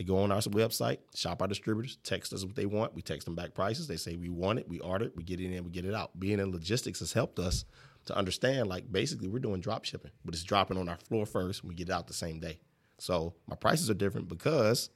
[0.00, 2.94] They go on our website, shop our distributors, text us what they want.
[2.94, 3.86] We text them back prices.
[3.86, 5.92] They say we want it, we order it, we get it in, we get it
[5.92, 6.18] out.
[6.18, 7.66] Being in logistics has helped us
[8.06, 11.60] to understand like basically we're doing drop shipping, but it's dropping on our floor first
[11.60, 12.60] and we get it out the same day.
[12.96, 14.88] So my prices are different because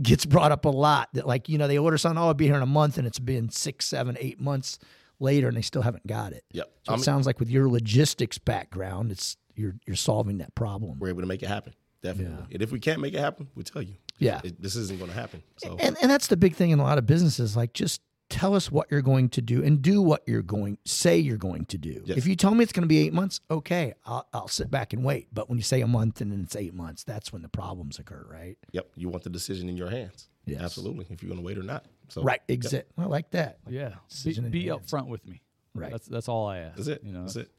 [0.00, 1.08] gets brought up a lot.
[1.12, 3.06] That like you know they order something, oh, I'll be here in a month, and
[3.06, 4.78] it's been six, seven, eight months
[5.22, 6.44] later, and they still haven't got it.
[6.52, 6.70] Yep.
[6.84, 10.98] So it sounds like with your logistics background, it's you're you're solving that problem.
[10.98, 11.74] we're able to make it happen.
[12.02, 12.36] Definitely.
[12.48, 12.54] Yeah.
[12.54, 13.94] And if we can't make it happen, we'll tell you.
[14.18, 14.40] Yeah.
[14.44, 15.42] It- this isn't going to happen.
[15.56, 17.56] So And and that's the big thing in a lot of businesses.
[17.56, 21.18] Like just tell us what you're going to do and do what you're going say
[21.18, 22.02] you're going to do.
[22.06, 22.16] Yes.
[22.16, 24.92] If you tell me it's going to be eight months, okay, I'll, I'll sit back
[24.94, 25.28] and wait.
[25.32, 27.98] But when you say a month and then it's eight months, that's when the problems
[27.98, 28.56] occur, right?
[28.72, 30.28] yep, you want the decision in your hands.
[30.44, 30.60] Yes.
[30.60, 31.06] Absolutely.
[31.10, 31.86] If you're going to wait or not.
[32.08, 32.40] So Right.
[32.48, 32.90] Exact.
[32.98, 33.58] I like that.
[33.68, 35.40] Yeah, be, Decision in be your up front with me.
[35.74, 35.90] Right.
[35.90, 36.76] That's that's all I ask.
[36.76, 37.02] That's it.
[37.04, 37.50] You know, That's it.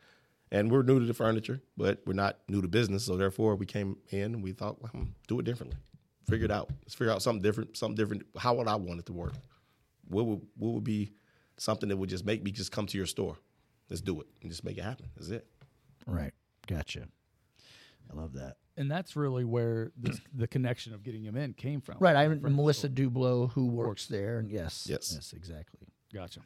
[0.51, 3.05] And we're new to the furniture, but we're not new to business.
[3.05, 5.77] So therefore, we came in and we thought, well, hmm, do it differently.
[6.29, 6.69] Figure it out.
[6.83, 7.75] Let's figure out something different.
[7.75, 8.23] Something different.
[8.37, 9.33] How would I want it to work?
[10.07, 11.13] What would what would be
[11.57, 13.37] something that would just make me just come to your store?
[13.89, 15.07] Let's do it and just make it happen.
[15.15, 15.47] That's it.
[16.05, 16.33] Right.
[16.67, 17.07] Gotcha.
[18.11, 18.57] I love that.
[18.77, 21.97] And that's really where this, the connection of getting him in came from.
[21.99, 22.15] Right.
[22.15, 25.11] I Melissa Dublo who works there, and yes, Yes.
[25.13, 25.87] yes, exactly.
[26.13, 26.41] Gotcha.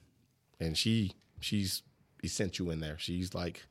[0.59, 1.84] and she she's
[2.23, 2.97] essential in there.
[2.97, 3.65] She's like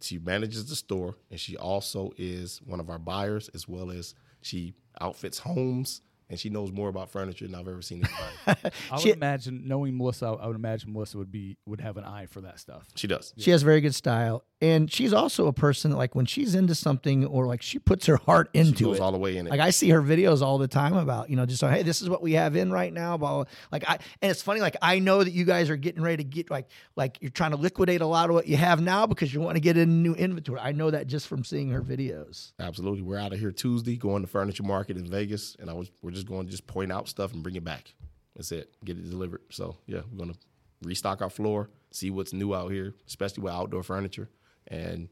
[0.00, 4.14] she manages the store and she also is one of our buyers as well as
[4.42, 8.72] she outfits homes and she knows more about furniture than I've ever seen anybody.
[8.90, 12.04] I She- would imagine knowing Melissa, I would imagine Melissa would be would have an
[12.04, 12.86] eye for that stuff.
[12.96, 13.32] she does.
[13.38, 16.74] She has very good style, and she's also a person that, like when she's into
[16.74, 19.02] something or like she puts her heart She into goes it.
[19.02, 19.50] all the way in it.
[19.50, 22.00] Like I see her videos all the time about you know just like, hey this
[22.00, 23.16] is what we have in right now.
[23.16, 23.44] Blah, blah.
[23.70, 26.24] Like I and it's funny like I know that you guys are getting ready to
[26.24, 29.32] get like like you're trying to liquidate a lot of what you have now because
[29.34, 30.60] you want to get in new inventory.
[30.60, 32.52] I know that just from seeing her videos.
[32.58, 33.02] Absolutely.
[33.02, 36.12] We're out of here Tuesday, going to furniture market in Vegas, and I was we're
[36.12, 37.94] just going to just point out stuff and bring it back.
[38.34, 38.70] That's it.
[38.84, 39.40] Get it delivered.
[39.50, 40.34] So yeah, we're gonna
[40.82, 44.28] restock our floor, see what's new out here, especially with outdoor furniture,
[44.68, 45.08] and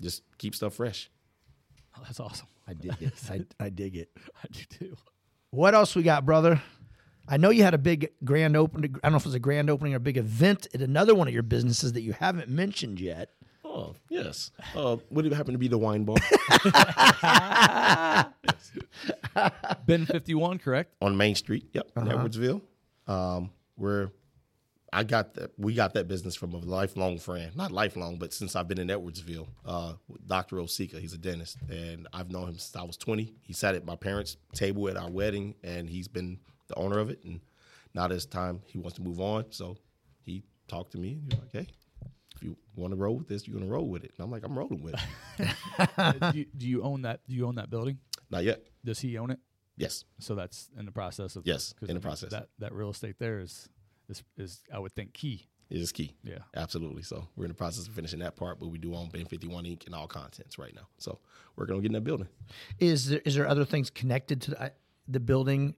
[0.00, 1.10] just keep stuff fresh.
[1.96, 2.46] Oh, that's awesome.
[2.66, 3.12] I dig it.
[3.30, 4.08] I, I dig it.
[4.42, 4.96] I do too.
[5.50, 6.62] What else we got, brother?
[7.28, 8.96] I know you had a big grand opening.
[9.02, 11.14] I don't know if it was a grand opening or a big event at another
[11.14, 13.30] one of your businesses that you haven't mentioned yet.
[13.64, 14.50] Oh yes.
[14.74, 16.16] Uh, would it happen to be the wine bar
[19.86, 20.94] Bin fifty one, correct?
[21.00, 21.66] on Main Street?
[21.72, 22.60] Yep, in Edwardsville.
[23.06, 24.10] Um, we're
[24.92, 25.52] I got that.
[25.56, 28.88] We got that business from a lifelong friend, not lifelong, but since I've been in
[28.88, 29.94] Edwardsville, uh,
[30.26, 30.56] Dr.
[30.56, 30.98] Osika.
[30.98, 33.34] He's a dentist, and I've known him since I was 20.
[33.42, 36.38] He sat at my parents' table at our wedding, and he's been
[36.68, 37.24] the owner of it.
[37.24, 37.40] And
[37.94, 39.76] now this time he wants to move on, so
[40.20, 41.14] he talked to me.
[41.14, 41.66] And he's like, "Hey,
[42.36, 44.44] if you want to roll with this, you're gonna roll with it." And I'm like,
[44.44, 44.94] "I'm rolling with
[45.38, 47.20] it." Do, you, do you own that?
[47.26, 47.98] Do you own that building?
[48.30, 48.62] not yet.
[48.84, 49.38] Does he own it?
[49.76, 50.04] Yes.
[50.18, 52.30] So that's in the process of Yes, in the process.
[52.30, 53.68] That that real estate there is
[54.08, 55.46] is is I would think key.
[55.70, 56.14] It is key.
[56.22, 56.38] Yeah.
[56.54, 57.02] Absolutely.
[57.02, 59.64] So we're in the process of finishing that part, but we do own Bin 51
[59.64, 59.86] Inc.
[59.86, 60.86] and all contents right now.
[60.98, 61.18] So
[61.56, 62.28] working on getting that building.
[62.78, 64.72] Is there is there other things connected to the,
[65.08, 65.74] the building,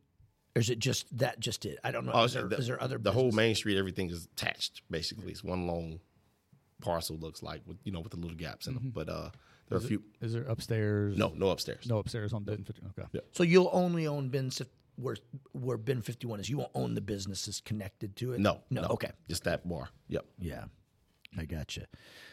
[0.56, 1.78] or is it just that just it?
[1.84, 2.12] I don't know.
[2.12, 4.82] Oh, is, there, the, is there other the whole main street, everything is attached.
[4.90, 6.00] Basically, it's one long
[6.80, 7.16] parcel.
[7.16, 8.90] Looks like with you know with the little gaps in them.
[8.92, 9.30] But uh,
[9.68, 10.02] there are a few.
[10.20, 11.16] Is there upstairs?
[11.16, 11.86] No, no upstairs.
[11.88, 12.82] no upstairs on Bin 50.
[12.98, 13.08] Okay.
[13.12, 13.20] Yeah.
[13.30, 14.66] So you'll only own Bin Sif-
[14.96, 15.16] where
[15.52, 16.48] where Bin fifty one is.
[16.48, 18.40] You won't own the businesses connected to it.
[18.40, 18.82] no, no.
[18.82, 19.10] Okay.
[19.28, 19.88] Just that bar.
[20.08, 20.24] Yep.
[20.38, 20.64] Yeah,
[21.38, 21.86] I gotcha.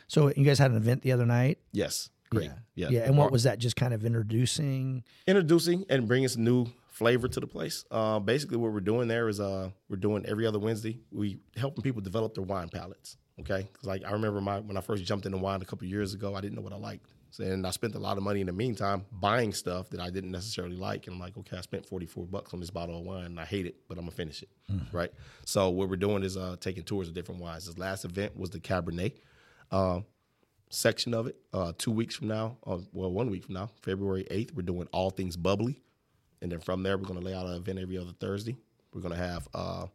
[0.07, 1.59] So you guys had an event the other night.
[1.71, 2.09] Yes.
[2.29, 2.45] Great.
[2.45, 2.89] Yeah.
[2.89, 2.99] Yeah.
[2.99, 3.05] Yeah.
[3.07, 3.59] And what was that?
[3.59, 5.03] Just kind of introducing.
[5.27, 7.83] introducing and bringing some new flavor to the place.
[7.91, 10.99] Uh, basically, what we're doing there is uh, we're doing every other Wednesday.
[11.11, 13.17] We helping people develop their wine palates.
[13.39, 16.35] Okay, like I remember my when I first jumped into wine a couple years ago,
[16.35, 17.10] I didn't know what I liked.
[17.39, 20.31] And I spent a lot of money in the meantime buying stuff that I didn't
[20.31, 21.07] necessarily like.
[21.07, 23.45] And I'm like, okay, I spent 44 bucks on this bottle of wine and I
[23.45, 24.49] hate it, but I'm gonna finish it.
[24.91, 25.11] Right.
[25.45, 27.65] So what we're doing is uh, taking tours of different wines.
[27.65, 29.13] This last event was the Cabernet.
[29.71, 30.01] Uh,
[30.71, 31.35] section of it.
[31.53, 34.87] Uh, two weeks from now, uh, well, one week from now, February 8th, we're doing
[34.91, 35.81] all things bubbly.
[36.41, 38.55] And then from there, we're going to lay out an event every other Thursday.
[38.93, 39.85] We're going to have uh,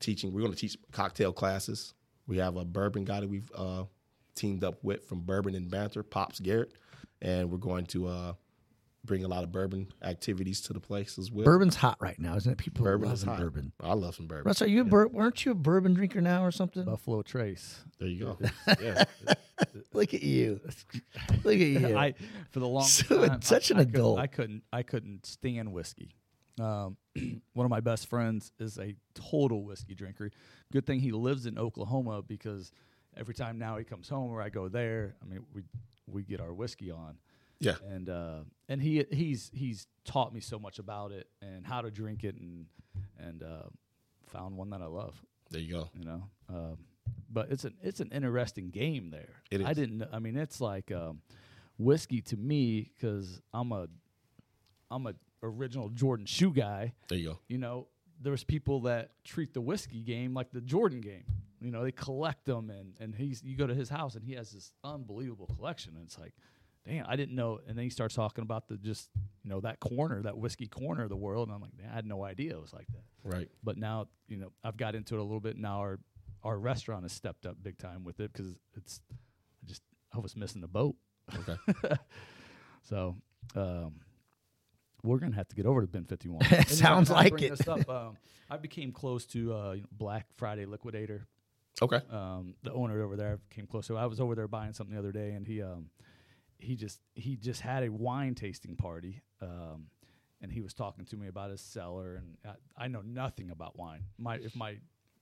[0.00, 1.94] teaching, we're going to teach cocktail classes.
[2.26, 3.84] We have a bourbon guy that we've uh,
[4.34, 6.72] teamed up with from Bourbon and Banter, Pops Garrett.
[7.22, 8.32] And we're going to uh,
[9.04, 11.44] bring a lot of bourbon activities to the place as well.
[11.44, 12.58] Bourbon's hot right now, isn't it?
[12.58, 13.38] People Bourbon are is hot.
[13.38, 13.72] bourbon.
[13.80, 14.44] I love some bourbon.
[14.46, 16.84] Russ, are you a bur- weren't you a bourbon drinker now or something?
[16.84, 17.80] Buffalo Trace.
[17.98, 18.38] There you go.
[18.82, 19.04] yeah.
[19.92, 20.60] Look at you.
[21.44, 21.96] Look at you.
[21.96, 22.14] I
[22.50, 24.18] for the long So time, such I, an I couldn't- adult.
[24.18, 26.16] I couldn't I couldn't stand whiskey.
[26.60, 26.96] Um,
[27.54, 30.30] one of my best friends is a total whiskey drinker.
[30.72, 32.70] Good thing he lives in Oklahoma because
[33.16, 35.62] every time now he comes home or I go there, I mean we
[36.06, 37.18] we get our whiskey on.
[37.60, 37.76] Yeah.
[37.88, 41.90] and uh, and he he's he's taught me so much about it and how to
[41.90, 42.66] drink it and
[43.18, 43.68] and uh,
[44.26, 45.14] found one that I love.
[45.50, 45.88] There you go.
[45.96, 46.78] You know, um,
[47.30, 49.30] but it's an it's an interesting game there.
[49.50, 50.04] It I didn't.
[50.12, 51.20] I mean, it's like um,
[51.78, 53.88] whiskey to me because I'm a
[54.90, 56.92] I'm a original Jordan shoe guy.
[57.08, 57.38] There you go.
[57.48, 57.86] You know,
[58.20, 61.24] there's people that treat the whiskey game like the Jordan game.
[61.64, 64.34] You know, they collect them, and and he's you go to his house and he
[64.34, 66.34] has this unbelievable collection, and it's like,
[66.86, 67.60] damn, I didn't know.
[67.66, 69.08] And then he starts talking about the just
[69.42, 71.94] you know that corner, that whiskey corner of the world, and I'm like, man, I
[71.94, 73.04] had no idea it was like that.
[73.22, 73.48] Right.
[73.62, 75.56] But now you know I've got into it a little bit.
[75.56, 75.98] Now our
[76.42, 79.82] our restaurant has stepped up big time with it because it's I just
[80.14, 80.96] I was missing the boat.
[81.34, 81.96] Okay.
[82.84, 83.16] So
[83.56, 83.94] um,
[85.02, 86.44] we're gonna have to get over to Bin Fifty One.
[86.66, 87.66] Sounds like it.
[87.68, 88.16] Up, um,
[88.50, 91.26] I became close to uh, you know, Black Friday Liquidator.
[91.82, 92.00] Okay.
[92.10, 93.96] Um, the owner over there came close to.
[93.96, 95.90] I was over there buying something the other day, and he um,
[96.58, 99.22] he just he just had a wine tasting party.
[99.42, 99.86] Um,
[100.40, 102.36] and he was talking to me about his cellar, and
[102.78, 104.04] I, I know nothing about wine.
[104.18, 104.76] My if my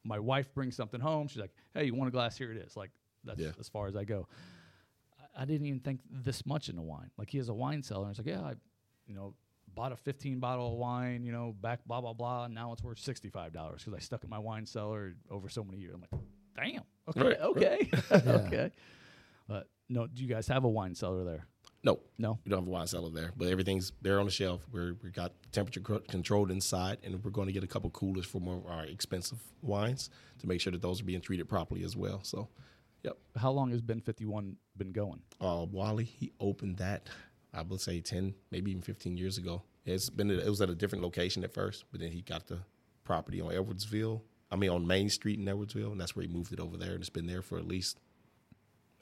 [0.05, 2.37] my wife brings something home, she's like, "Hey, you want a glass?
[2.37, 2.91] Here it is." Like
[3.25, 3.53] that's Yeah.
[3.59, 4.29] as far as I go.
[5.37, 7.11] I, I didn't even think this much into wine.
[7.17, 8.55] Like he has a wine cellar, and it's like, yeah, I,
[9.07, 9.35] you know,
[9.75, 12.45] bought a 15 bottle of wine, you know, back blah blah blah.
[12.47, 15.63] And now it's worth 65 dollars because I stuck in my wine cellar over so
[15.65, 15.95] many years.
[15.95, 16.21] I'm like,
[16.57, 16.83] damn.
[17.09, 18.71] Okay, Right, okay, okay.
[19.49, 21.47] But no, do you guys have a wine cellar there?
[21.85, 21.99] No.
[22.17, 22.39] No.
[22.45, 24.61] We don't have a wine cellar there, but everything's there on the shelf.
[24.71, 28.41] We're we got temperature controlled inside, and we're going to get a couple coolers for
[28.41, 31.97] more of our expensive wines to make sure that those are being treated properly as
[31.97, 32.21] well.
[32.23, 32.49] So,
[33.03, 33.19] yep.
[33.37, 35.21] How long has Bin 51 been going?
[35.41, 37.09] Uh, Wally, he opened that,
[37.53, 39.63] I would say ten, maybe even fifteen years ago.
[39.85, 42.59] It's been it was at a different location at first, but then he got the
[43.03, 44.21] property on Edwardsville.
[44.53, 46.93] I mean, on Main Street in Edwardsville, and that's where he moved it over there,
[46.93, 47.99] and it's been there for at least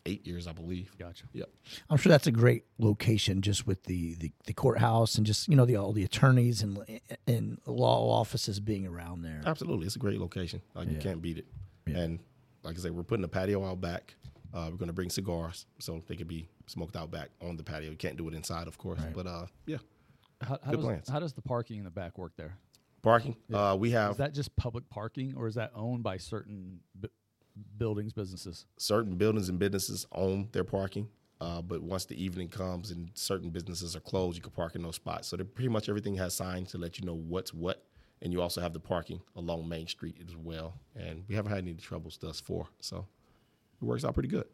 [0.06, 0.96] eight years, I believe.
[0.98, 1.24] Gotcha.
[1.32, 1.50] Yep.
[1.90, 5.56] I'm sure that's a great location, just with the, the, the courthouse and just you
[5.56, 6.78] know the all the attorneys and
[7.26, 9.42] and law offices being around there.
[9.44, 10.62] Absolutely, it's a great location.
[10.74, 11.46] Like you can't beat it.
[11.86, 12.20] And
[12.62, 14.14] like I said, we're putting a patio out back.
[14.54, 17.62] Uh, we're going to bring cigars so they can be smoked out back on the
[17.62, 17.90] patio.
[17.90, 19.00] You can't do it inside, of course.
[19.14, 19.78] But uh, yeah,
[20.40, 21.08] How, how Good does, plans.
[21.08, 22.56] how does the parking in the back work there?
[23.02, 23.36] Parking.
[23.52, 27.08] Uh, we have Is that just public parking, or is that owned by certain b-
[27.76, 28.66] buildings, businesses?
[28.78, 31.08] certain buildings and businesses own their parking.
[31.40, 34.82] Uh, but once the evening comes and certain businesses are closed, you can park in
[34.82, 35.28] those spots.
[35.28, 37.82] So pretty much everything has signs to let you know what's what
[38.22, 40.74] and you also have the parking along Main Street as well.
[40.94, 43.06] And we haven't had any troubles thus far, so
[43.80, 44.44] it works out pretty good.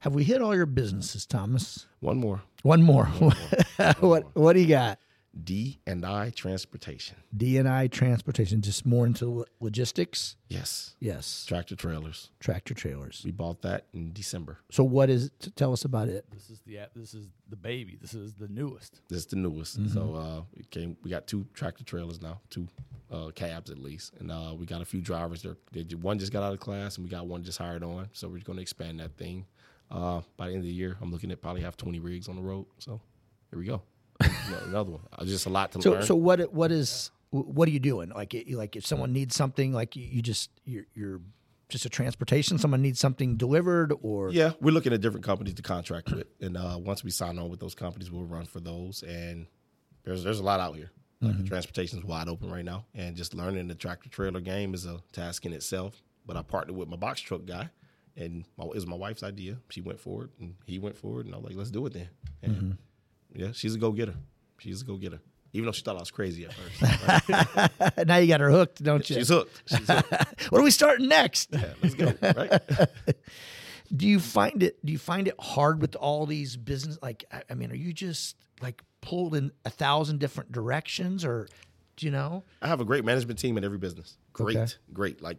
[0.00, 1.86] Have we hit all your businesses, Thomas?
[1.98, 3.06] One more, One more.
[3.98, 5.00] what What do you got?
[5.44, 7.16] D and I Transportation.
[7.36, 10.36] D and I transportation, just more into logistics.
[10.48, 12.30] Yes, Yes, tractor trailers.
[12.40, 13.22] tractor trailers.
[13.24, 14.58] We bought that in December.
[14.70, 15.30] So what is?
[15.38, 16.24] T- tell us about it.
[16.32, 16.90] This is the app.
[16.94, 17.96] This is the baby.
[18.00, 19.00] This is the newest.
[19.08, 19.92] This is the newest.
[19.92, 20.96] So uh, we came.
[21.02, 22.66] We got two tractor trailers now, two
[23.12, 25.42] uh, cabs at least, and uh, we got a few drivers.
[25.42, 28.08] There, they, one just got out of class, and we got one just hired on.
[28.12, 29.46] So we're going to expand that thing.
[29.90, 32.36] Uh, by the end of the year, I'm looking at probably have 20 rigs on
[32.36, 32.66] the road.
[32.78, 33.00] So
[33.50, 33.82] here we go.
[34.20, 35.00] Another one.
[35.12, 36.02] Uh, Just a lot to So learn.
[36.02, 38.10] so what what is what are you doing?
[38.10, 41.20] Like like if someone needs something, like you, you just you're, you're
[41.68, 42.58] just a transportation.
[42.58, 46.56] Someone needs something delivered, or Yeah, we're looking at different companies to contract with, and
[46.56, 49.02] uh, once we sign on with those companies, we'll run for those.
[49.02, 49.46] And
[50.04, 50.90] there's there's a lot out here.
[51.20, 54.72] Like the transportation is wide open right now, and just learning the tractor trailer game
[54.72, 56.00] is a task in itself.
[56.24, 57.70] But I partnered with my box truck guy,
[58.16, 59.58] and my, it was my wife's idea.
[59.68, 62.08] She went forward, and he went forward, and I was like, "Let's do it then."
[62.42, 62.78] And
[63.34, 64.14] yeah, she's a go getter.
[64.58, 65.20] She's a go getter.
[65.54, 67.28] Even though she thought I was crazy at first,
[67.88, 68.06] right?
[68.06, 69.16] now you got her hooked, don't you?
[69.16, 69.62] she's hooked.
[69.66, 70.12] She's hooked.
[70.50, 71.48] what are we starting next?
[71.52, 72.12] Yeah, let's go.
[72.20, 72.60] Right?
[73.96, 77.42] do you find it do you find it hard with all these business like I,
[77.48, 81.48] I mean are you just like pulled in a thousand different directions or
[81.96, 84.18] do you know I have a great management team in every business.
[84.34, 84.72] Great, Okay.
[84.92, 85.22] great.
[85.22, 85.38] Like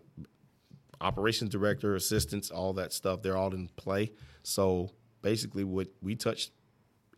[1.01, 3.21] operations director, assistants, all that stuff.
[3.21, 4.11] They're all in play.
[4.43, 4.89] So
[5.21, 6.49] basically, what we touch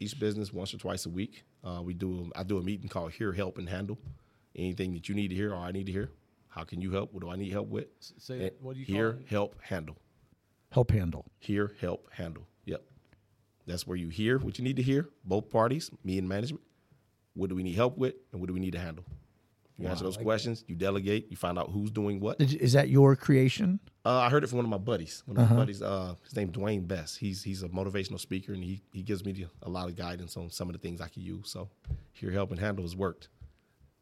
[0.02, 1.44] each business once or twice a week.
[1.64, 2.32] Uh, we do.
[2.36, 4.00] I do a meeting called Hear, Help, and Handle.
[4.56, 6.12] Anything that you need to hear or I need to hear.
[6.50, 7.14] How can you help?
[7.14, 7.86] What do I need help with?
[8.18, 9.28] say And what do you call hear, it?
[9.30, 9.96] help, handle.
[10.72, 12.46] help handle Hear, help, handle.
[12.66, 12.84] Yep.
[13.68, 15.08] That's where you hear what you need to hear.
[15.24, 16.64] Both parties, me and management.
[17.34, 19.06] What do we need help with, and what do we need to handle?
[19.82, 20.64] You answer those questions.
[20.68, 21.28] You delegate.
[21.30, 22.40] You find out who's doing what.
[22.40, 25.24] Is- is that your creation Uh, I heard it from one of my buddies.
[25.26, 27.18] One of my buddies, uh, his name's Dwayne Best.
[27.20, 30.38] He's he's a motivational speaker, and he he gives me the, a lot of guidance
[30.38, 31.50] on some of the things I can use.
[31.52, 31.70] So,
[32.16, 33.30] your help and handle has worked.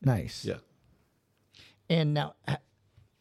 [0.01, 0.57] nice Yeah,
[1.89, 2.59] and now ha-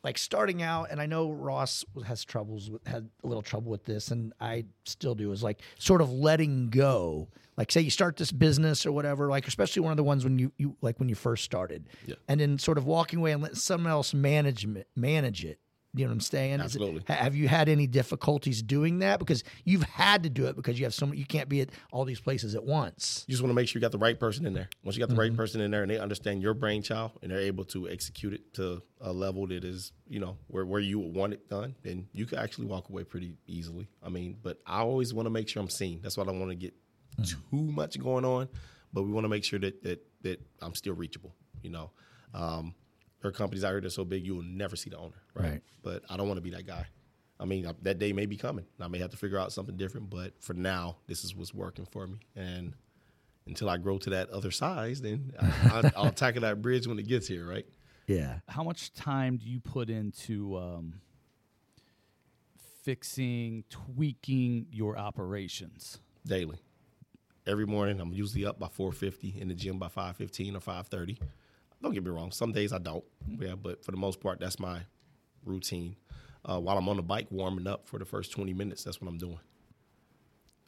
[0.08, 3.84] like starting out and i know ross has troubles with had a little trouble with
[3.84, 7.28] this and i still do is like sort of letting go.
[7.56, 10.38] Like say you start this business or whatever like especially one of the ones when
[10.38, 11.88] you, you like when you first started.
[12.06, 12.14] Yeah.
[12.28, 15.58] and then sort of walking away and letting someone else manage manage it
[15.98, 16.60] you know what I'm saying?
[16.60, 17.02] Is it- Absolutely.
[17.14, 19.18] have you had any difficulties doing that?
[19.18, 21.70] Because you've had to do it because you have so many, you can't be at
[21.92, 23.24] all these places at once.
[23.26, 24.68] you just want to make sure you got the right person in there.
[24.84, 27.40] Once you got the right person in there, and they understand your brainchild, and they're
[27.40, 31.14] able to execute it to a level that is, you know, where where you would
[31.14, 33.88] want it done, then you can actually walk away pretty easily.
[34.02, 36.00] I mean, but I always want to make sure I'm seen.
[36.02, 36.74] That's why I don't want to get
[37.24, 38.48] too much going on,
[38.92, 41.34] but we want to make sure that that that I'm still reachable.
[41.62, 41.90] You know,
[42.34, 42.74] um,
[43.20, 45.16] there are companies out here that are so big you will never see the owner,
[45.34, 45.50] right?
[45.52, 45.62] Right.
[45.82, 46.86] But I don't want to be that guy.
[47.40, 48.64] I mean, I- that day may be coming.
[48.80, 51.86] I may have to figure out something different, but for now, this is what's working
[51.86, 52.18] for me.
[52.36, 52.74] And
[53.46, 55.46] until I grow to that other size, then I,
[55.84, 57.66] I, I'll tackle that bridge when it gets here, right?
[58.06, 58.40] Yeah.
[58.48, 61.00] How much time do you put into um,
[62.82, 65.98] fixing, tweaking your operations?
[66.26, 66.58] Daily,
[67.46, 71.18] every morning, I'm usually up by 4:50 in the gym by 5:15 or 5:30.
[71.82, 72.32] Don't get me wrong.
[72.32, 73.04] Some days I don't.
[73.38, 74.80] Yeah, but for the most part, that's my
[75.44, 75.96] routine.
[76.44, 79.08] Uh, while I'm on the bike warming up for the first 20 minutes, that's what
[79.08, 79.38] I'm doing.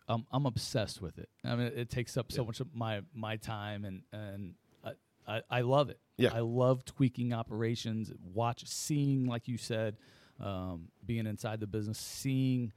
[0.08, 1.28] I'm I'm obsessed with it.
[1.44, 4.54] I mean, it takes up so much of my my time, and and
[4.84, 4.92] I,
[5.26, 6.00] I, I love it.
[6.16, 6.30] Yeah.
[6.34, 9.96] I love tweaking operations, watch, seeing, like you said,
[10.40, 12.72] um, being inside the business, seeing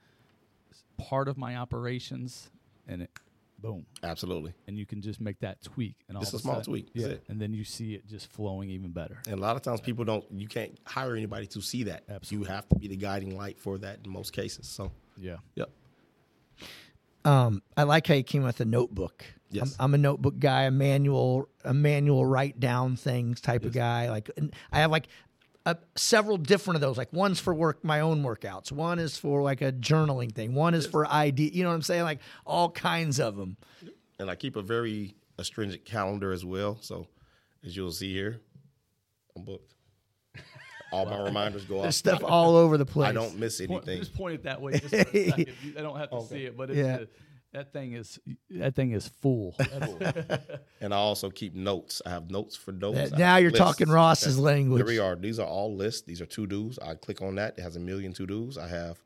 [0.97, 2.51] part of my operations,
[2.87, 3.09] and it,
[3.63, 4.53] boom, Absolutely.
[4.67, 6.89] and you can just make that tweak, and all Just a small sudden- tweak.
[6.93, 9.17] Yeah, and then you see it just flowing even better.
[9.25, 12.03] And a lot of times people don't, you can't hire anybody to see that.
[12.09, 12.47] Absolutely.
[12.49, 14.67] You have to be the guiding light for that in most cases.
[14.67, 15.69] So, Yeah, yep.
[17.25, 19.23] Um, I like how you came with a notebook.
[19.49, 19.75] Yes.
[19.79, 24.09] I'm, I'm a notebook guy, a manual, a manual write down things type of guy.
[24.09, 25.07] Like and I have like
[25.65, 26.97] uh, several different of those.
[26.97, 28.71] Like one's for work, my own workouts.
[28.71, 30.53] One is for like a journaling thing.
[30.55, 31.49] One is for ID.
[31.53, 32.03] You know what I'm saying?
[32.03, 33.57] Like all kinds of them.
[34.19, 36.77] And I keep a very astringent calendar as well.
[36.81, 37.07] So,
[37.65, 38.39] as you'll see here,
[39.35, 39.73] I'm booked.
[40.91, 43.09] All my reminders go There's stuff all over the place.
[43.09, 43.99] I don't miss Point- anything.
[43.99, 44.73] just point it that way.
[44.73, 45.53] Just for a second.
[45.77, 47.05] I don't have to see it, but it's, Yeah.
[47.53, 48.19] That thing is
[48.51, 49.55] that thing is full.
[50.81, 52.01] And I also keep notes.
[52.05, 53.11] I have notes for notes.
[53.11, 53.63] That- now you're lists.
[53.65, 54.79] talking Ross's That- language.
[54.79, 55.15] Here we are.
[55.15, 56.01] These are all lists.
[56.01, 56.77] These are to dos.
[56.79, 57.57] I click on that.
[57.57, 58.57] It has a million to dos.
[58.57, 58.97] I have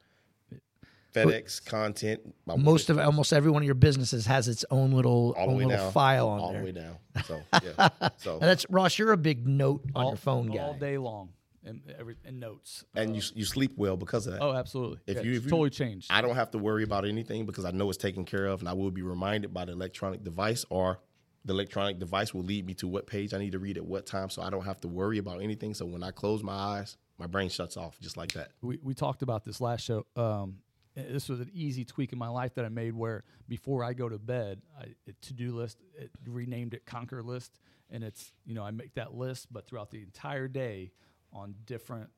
[1.13, 2.21] FedEx content.
[2.45, 5.57] my- Most of almost every one of your businesses has its own little, all own
[5.57, 6.59] little down, file on all there.
[6.61, 6.97] the way down.
[7.25, 8.97] So yeah, so And that's Ross.
[8.99, 10.59] You're a big note on all, your phone guy.
[10.59, 11.29] all day long
[11.63, 12.85] and every and notes.
[12.95, 14.41] and you you sleep well because of that.
[14.41, 14.99] Oh, absolutely.
[15.07, 16.07] If Yeah, you- it's if you- totally changed.
[16.11, 18.69] I don't have to worry about anything because I know it's taken care of, and
[18.69, 20.99] I will be reminded by the electronic device, or
[21.45, 24.05] the electronic device will lead me to what page I need to read at what
[24.05, 25.73] time, so I don't have to worry about anything.
[25.73, 28.51] So when I close my eyes, my brain shuts off just like that.
[28.61, 30.05] we, we talked about this last show.
[30.15, 30.59] Um,
[30.93, 34.09] this was an easy tweak in my life that I made where before I go
[34.09, 38.63] to bed, I to do list, it renamed it Conquer List, and it's you know
[38.63, 40.91] I make that list, but throughout the entire day
[41.33, 42.09] on different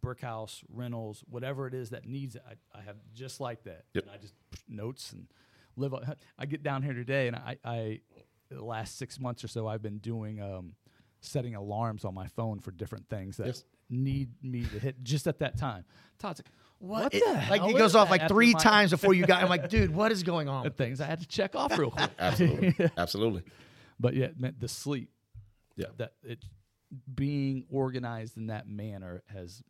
[0.00, 3.84] brick house rentals, whatever it is that needs it, I, I have just like that.
[3.94, 4.04] Yep.
[4.04, 4.34] And I just
[4.68, 5.26] notes and
[5.76, 5.94] live.
[5.94, 8.00] on- I get down here today, and I, I
[8.50, 10.74] the last six months or so, I've been doing um,
[11.20, 13.64] setting alarms on my phone for different things that Yes.
[13.88, 15.84] need me to hit just at that time.
[16.18, 16.48] Todd's like,
[16.78, 19.42] what, It- like it goes off like three times before you got.
[19.42, 20.64] I'm like, dude, what is going on?
[20.64, 22.10] the things I had to check off real quick.
[22.18, 23.42] Absolutely, absolutely.
[23.98, 25.08] But yeah, man, the sleep.
[25.76, 25.86] Yeah.
[25.96, 26.44] That it
[27.14, 29.62] being organized in that manner has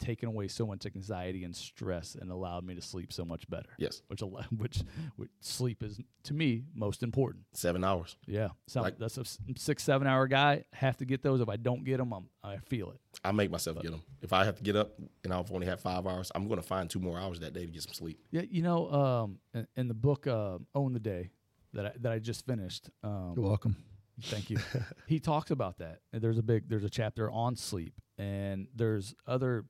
[0.00, 3.70] taken away so much anxiety and stress and allowed me to sleep so much better.
[3.78, 4.20] Yes, Which
[4.58, 4.82] which,
[5.16, 7.44] which sleep is to me most important.
[7.52, 8.16] seven hours.
[8.26, 8.48] Yeah.
[8.66, 9.24] So Like- that's a
[9.56, 10.64] six seven hour guy.
[10.72, 11.40] Have to get those.
[11.40, 13.00] If I don't get them, I'm, I feel it.
[13.24, 14.02] I make myself get them.
[14.20, 14.92] If I have to get up
[15.22, 17.64] and I've only had five hours, I'm going to find two more hours that day
[17.64, 18.18] to get some sleep.
[18.30, 21.30] Yeah, you know, um, in, in the book uh, "Own the Day"
[21.72, 23.76] that I, that I just finished, um, You're welcome.
[24.22, 24.58] Thank you.
[25.06, 26.00] he talks about that.
[26.12, 29.64] And there's a big there's a chapter on sleep, and there's other.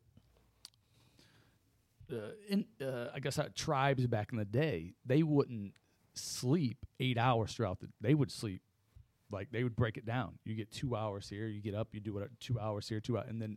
[2.12, 2.16] Uh,
[2.49, 5.72] in uh, I guess uh, tribes back in the day, they wouldn't
[6.12, 7.88] sleep eight hours throughout the.
[8.01, 8.61] They would sleep,
[9.30, 10.38] like they would break it down.
[10.45, 13.16] You get two hours here, you get up, you do what two hours here, two
[13.16, 13.57] hours, and then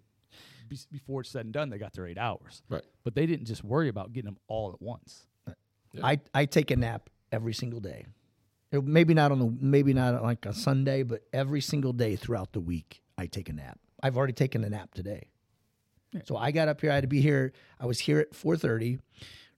[0.70, 2.62] be, before it's said and done, they got their eight hours.
[2.70, 2.84] Right.
[3.04, 5.26] But they didn't just worry about getting them all at once.
[6.04, 8.06] I, I take a nap every single day.
[8.72, 12.54] It- maybe not on the maybe not like a Sunday, but every single day throughout
[12.54, 13.80] the week I take a nap.
[14.04, 15.30] I've already taken a nap today.
[16.26, 16.92] So I got up here.
[16.92, 17.54] I had to be here.
[17.80, 19.00] I was here at four thirty.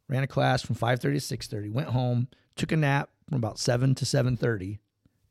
[0.07, 1.69] Ran a class from five thirty to six thirty.
[1.69, 2.27] Went home.
[2.55, 4.79] Took a nap from about seven to seven thirty,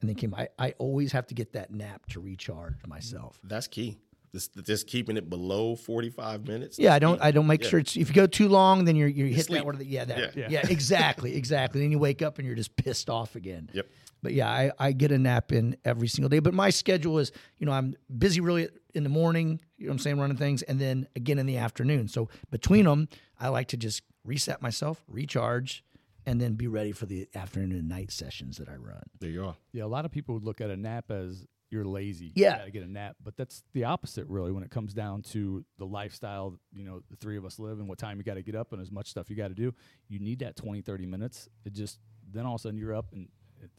[0.01, 0.35] and then came.
[0.35, 3.41] I, I always have to get that nap to recharge myself.
[3.45, 3.99] That's key.
[4.33, 6.79] Just, just keeping it below 45 minutes.
[6.79, 7.21] Yeah, I don't.
[7.23, 7.69] I don't make Yeah.
[7.71, 7.97] sure it's.
[7.97, 9.65] If you go too long, then you're you're hitting that.
[9.65, 10.67] What are the, yeah, that, yeah, Yeah.
[10.71, 11.81] exactly, exactly.
[11.81, 13.71] Then you wake up and you're just pissed off again.
[13.73, 13.87] Yep.
[14.23, 16.41] But yeah, I, I get a nap in every single day.
[16.41, 19.61] But my schedule is, you know, I'm busy really in the morning.
[19.77, 22.09] You know what I'm saying, running things, and then again in the afternoon.
[22.09, 23.09] So between them,
[23.39, 25.85] I like to just reset myself, recharge,
[26.27, 29.03] and then be ready for the afternoon and night sessions that I run.
[29.21, 29.57] There you are.
[29.73, 32.33] Yeah, a lot of people would look at a nap as you're lazy.
[32.35, 32.53] Yeah.
[32.53, 35.65] you gotta get a nap, but that's the opposite, really, when it comes down to
[35.79, 36.59] the lifestyle.
[36.73, 38.73] You know, the three of us live and what time you got to get up
[38.73, 39.75] and as much stuff you got to do.
[40.09, 41.49] You need that 20, 30 minutes.
[41.65, 41.99] It just
[42.31, 43.29] then all of a sudden you're up and
[43.63, 43.71] it,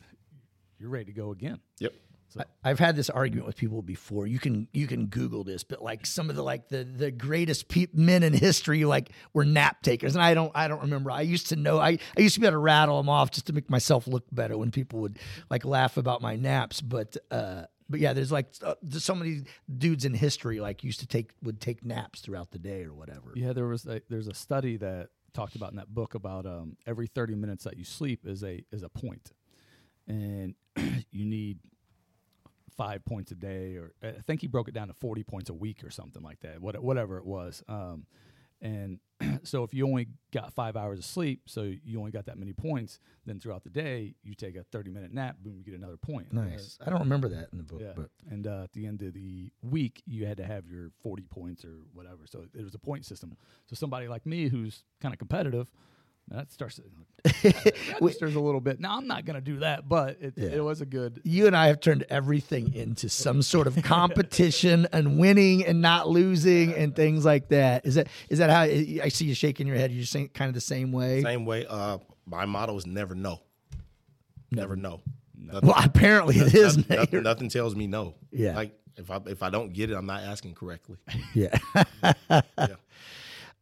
[0.80, 1.60] you're ready to go again.
[1.80, 1.94] Yep.
[2.30, 4.28] So I've had this argument with people before.
[4.28, 7.68] You can you can Google this, but like some of the like the the greatest
[7.68, 11.10] pe- men in history like were nap takers, and I don't I don't remember.
[11.10, 11.80] I used to know.
[11.80, 14.26] I I used to be able to rattle them off just to make myself look
[14.32, 15.18] better when people would
[15.50, 16.82] like laugh about my naps.
[16.82, 19.44] But uh, but yeah, there's like uh, there's so many
[19.78, 23.34] dudes in history like used to take would take naps throughout the day or whatever.
[23.36, 26.78] yeah, there was a, there's a study that talked about in that book about um,
[26.86, 29.32] every 30 minutes that you sleep is a is a point,
[30.08, 30.56] and
[31.12, 31.60] you need
[32.80, 35.54] five points a day, or I think he broke it down to 40 points a
[35.54, 37.62] week or something like that, what, whatever it was.
[37.68, 38.06] Um,
[38.62, 39.00] and
[39.44, 42.54] so if you only got five hours of sleep, so you only got that many
[42.54, 45.98] points, then throughout the day, you take a 30 minute nap, boom, you get another
[45.98, 46.32] point.
[46.32, 46.78] Nice.
[46.86, 47.94] I don't remember that in the book, Yeah.
[47.96, 51.24] but And uh, at the end of the week, you had to have your 40
[51.24, 52.20] points or whatever.
[52.26, 53.36] So it was a point system.
[53.68, 55.70] So somebody like me who's kind of competitive,
[56.32, 56.84] that starts to
[57.44, 58.80] that registers a little bit.
[58.80, 60.50] Now I'm not going to do that, but it, Yeah.
[60.50, 61.20] it was a good.
[61.26, 66.08] you and I have turned everything into some sort of competition and winning and not
[66.08, 67.86] losing and things like that.
[67.86, 69.92] Is that is that how I see you shaking your head?
[69.92, 71.22] You're saying kind of the same way.
[71.24, 71.66] Same way.
[71.68, 73.42] Uh, my motto is never no.
[74.52, 75.02] Never no.
[75.38, 76.78] Nothing, Well, apparently it is.
[76.78, 77.00] nothing, Nate.
[77.00, 78.16] nothing, nothing tells me no.
[78.32, 78.56] Yeah.
[78.56, 80.98] Like if I if I don't get it, I'm not asking correctly.
[81.34, 81.58] Yeah.
[82.30, 82.76] Yeah.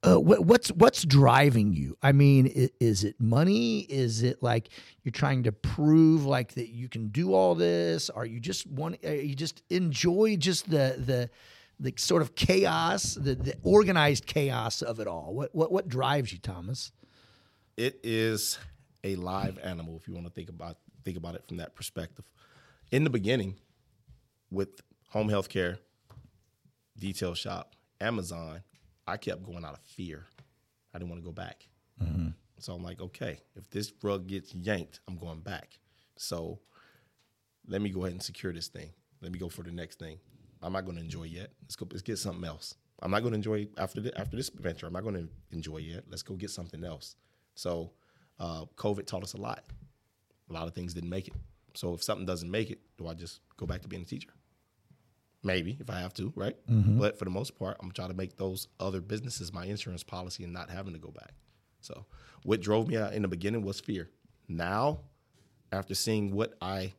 [0.03, 1.97] Uh, what, what's what's driving you?
[2.03, 3.79] I mean, is it money?
[3.79, 4.69] Is it like
[5.03, 8.09] you're trying to prove like that you can do all this?
[8.09, 9.03] Are you just want?
[9.03, 11.29] Are you just enjoy just the the
[11.79, 15.33] the sort of chaos, the, the organized chaos of it all?
[15.33, 16.91] What what what drives you, Thomas?
[17.77, 18.57] it is
[19.03, 22.25] a live animal if you want to think about think about it from that perspective.
[22.91, 23.55] In the beginning,
[24.51, 25.77] with home health care,
[26.97, 28.61] detail shop, Amazon,
[29.07, 30.25] I kept going out of fear.
[30.93, 31.67] I didn't want to go back.
[32.59, 35.79] So I'm like, okay, if this rug gets yanked, I'm going back.
[36.17, 36.59] So
[37.67, 38.89] let me go ahead and secure this thing.
[39.21, 40.17] Let me go for the next thing.
[40.61, 41.51] I'm not going to enjoy yet.
[41.61, 41.87] Let's go.
[41.89, 42.75] Let's get something else.
[43.01, 44.87] I'm not going to enjoy after the, after this adventure.
[44.87, 46.05] I'm not going to enjoy yet.
[46.09, 47.15] Let's go get something else.
[47.53, 47.91] So
[48.39, 49.63] uh, COVID taught us a lot.
[50.49, 51.35] A lot of things didn't make it.
[51.75, 54.29] So if something doesn't make it, do I just go back to being a teacher?
[55.47, 56.55] Maybe if I have to, right?
[56.69, 56.99] Mm-hmm.
[56.99, 60.43] But for the most part, I'm trying to make those other businesses my insurance policy
[60.43, 61.31] and not having to go back.
[61.79, 62.05] So
[62.43, 64.09] what drove me out in the beginning was fear.
[64.47, 64.99] Now,
[65.71, 66.93] after seeing what I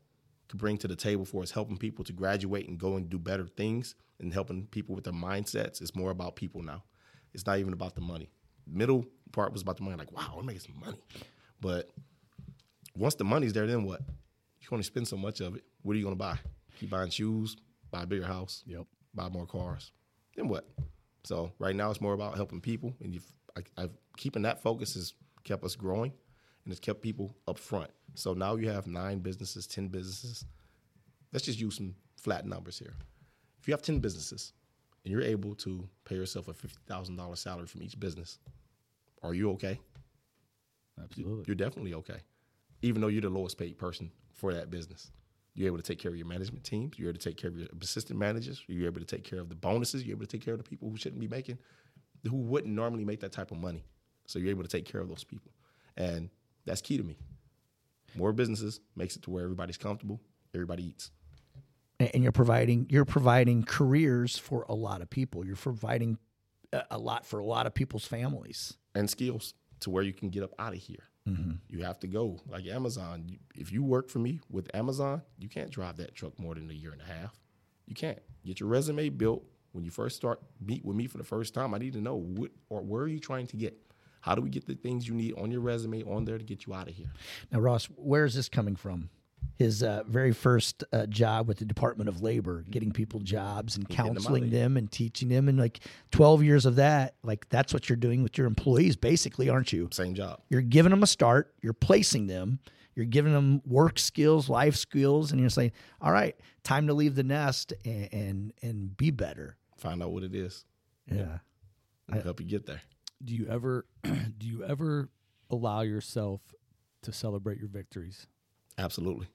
[0.48, 3.18] could bring to the table for us helping people to graduate and go and do
[3.18, 6.82] better things and helping people with their mindsets, it's more about people now.
[7.34, 8.30] It's not even about the money.
[8.66, 10.98] Middle part was about the money, like, wow, I'm making some money.
[11.60, 11.90] But
[12.96, 14.00] once the money's there, then what?
[14.60, 15.64] You can only spend so much of it.
[15.82, 16.38] What are you gonna buy?
[16.80, 17.56] Keep buying shoes,
[17.90, 18.86] buy a bigger house, Yep.
[19.14, 19.92] buy more cars.
[20.36, 20.68] Then what?
[21.24, 23.26] So right now it's more about helping people, and you've,
[23.56, 25.14] I, I've keeping that focus has
[25.44, 26.12] kept us growing,
[26.64, 27.90] and it's kept people up front.
[28.14, 30.44] So now you have nine businesses, ten businesses.
[31.32, 32.94] Let's just use some flat numbers here.
[33.60, 34.52] If you have ten businesses,
[35.04, 38.38] and you're able to pay yourself a fifty thousand dollars salary from each business,
[39.22, 39.78] are you okay?
[41.02, 41.44] Absolutely.
[41.46, 42.20] You're definitely okay,
[42.82, 45.10] even though you're the lowest paid person for that business.
[45.54, 46.98] You're able to take care of your management teams.
[46.98, 48.62] You're able to take care of your assistant managers.
[48.68, 50.04] You're able to take care of the bonuses.
[50.04, 51.58] You're able to take care of the people who shouldn't be making,
[52.24, 53.84] who wouldn't normally make that type of money.
[54.26, 55.50] So you're able to take care of those people,
[55.96, 56.30] and
[56.64, 57.16] that's key to me.
[58.14, 60.20] More businesses makes it to where everybody's comfortable,
[60.54, 61.10] everybody eats.
[61.98, 65.44] and you're providing you're providing careers for a lot of people.
[65.44, 66.18] You're providing
[66.90, 68.76] a lot for a lot of people's families.
[68.94, 71.07] and skills to where you can get up out of here.
[71.28, 71.52] Mm-hmm.
[71.68, 73.38] You have to go like Amazon.
[73.54, 76.74] If you work for me with Amazon, you can't drive that truck more than a
[76.74, 77.38] year and a half.
[77.86, 81.24] You can't get your resume built when you first start meet with me for the
[81.24, 81.74] first time.
[81.74, 83.76] I need to know what or where are you trying to get.
[84.20, 86.66] How do we get the things you need on your resume on there to get
[86.66, 87.12] you out of here?
[87.52, 89.10] Now, Ross, where is this coming from?
[89.56, 93.88] His uh, very first uh, job with the Department of Labor, getting people jobs and
[93.88, 95.80] getting them counseling them and teaching them, and like
[96.12, 97.16] twelve years of that.
[97.24, 99.88] Like that's what you're doing with your employees, basically, aren't you?
[99.90, 100.40] Same job.
[100.48, 101.54] You're giving them a start.
[101.60, 102.60] You're placing them.
[102.94, 107.16] You're giving them work skills, life skills, and you're saying, "All right, time to leave
[107.16, 110.64] the nest and and, and be better." Find out what it is.
[111.10, 111.38] Yeah.
[112.08, 112.82] and help you get there.
[113.24, 115.08] Do you ever do you ever
[115.50, 116.40] allow yourself
[117.02, 118.26] to celebrate your victories?
[118.78, 119.26] Absolutely.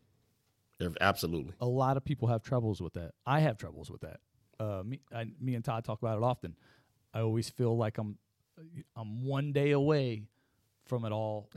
[0.99, 1.53] Absolutely.
[1.61, 3.11] a lot of people have troubles with that.
[3.25, 4.19] I have troubles with that.
[4.59, 6.55] Uh, me, I, me and Todd talk about it often.
[7.13, 8.17] I always feel like I'm,
[8.95, 10.23] I'm one day away
[10.85, 11.49] from it all.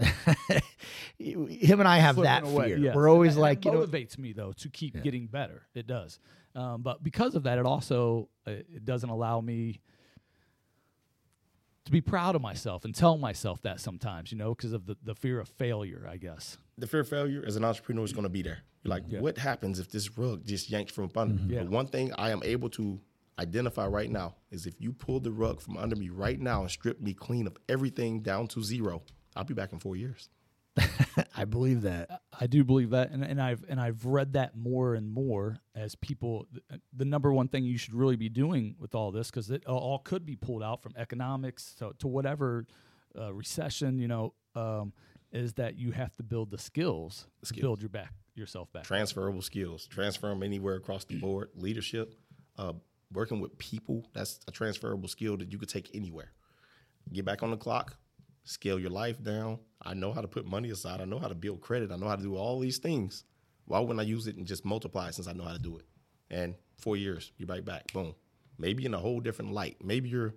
[1.19, 2.67] Him and I have that away.
[2.69, 2.79] fear.
[2.79, 2.95] Yes.
[2.95, 5.67] We're always And like, that you know, motivates me though to keep getting better.
[5.75, 6.21] It does,
[6.55, 9.81] um, but because of that, it also uh, it doesn't allow me
[11.87, 14.97] to be proud of myself and tell myself that sometimes, you know, because of the,
[15.03, 16.59] the fear of failure, I guess.
[16.79, 18.59] the fear of failure as an entrepreneur is going to be there.
[18.85, 19.21] You're like, Yeah.
[19.21, 21.41] what happens if this rug just yanks from up under me?
[21.41, 21.53] Mm-hmm.
[21.53, 21.63] Yeah.
[21.63, 23.01] But one thing I am able to
[23.39, 26.71] identify right now is if you pull the rug from under me right now and
[26.71, 29.03] strip me clean of everything down to zero,
[29.35, 30.29] I'll be back in four years.
[31.37, 32.23] I believe that.
[32.39, 35.95] I do believe that, and, and I've and I've read that more and more as
[35.95, 36.47] people.
[36.53, 39.65] The, the number one thing you should really be doing with all this, because it
[39.67, 42.67] all could be pulled out from economics to, to whatever
[43.19, 44.93] uh, recession, you know, um,
[45.33, 48.85] is that you have to build the skills, to build your back yourself back.
[48.85, 51.51] Transferable skills, transfer them anywhere across the board.
[51.55, 52.15] Leadership,
[52.59, 52.73] uh,
[53.13, 56.33] working with people, that's a transferable skill that you could take anywhere.
[57.13, 57.97] Get back on the clock,
[58.47, 59.59] scale your life down.
[59.83, 61.01] I know how to put money aside.
[61.01, 61.93] I know how to build credit.
[61.93, 63.25] I know how to do all these things.
[63.67, 65.85] Why wouldn't I use it and just multiply since I know how to do it?
[66.31, 67.93] And four years, you're right back.
[67.93, 68.15] Boom.
[68.59, 69.77] Maybe in a whole different light.
[69.83, 70.35] Maybe you're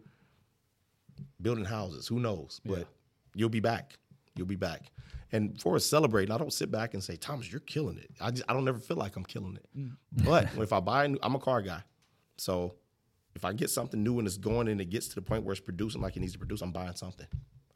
[1.42, 2.08] building houses.
[2.08, 2.60] Who knows?
[2.66, 2.88] But
[3.36, 3.94] you'll be back.
[4.36, 4.92] You'll be back.
[5.32, 8.10] And for a celebrating, I don't sit back and say, Thomas, you're killing it.
[8.20, 9.66] I just I don't ever feel like I'm killing it.
[9.78, 9.96] Mm.
[10.26, 11.84] But if I buy a new, I'm a car guy.
[12.38, 12.74] So
[13.36, 15.54] if I get something new and it's going and it gets to the point where
[15.54, 17.28] it's producing like it needs to produce, I'm buying something.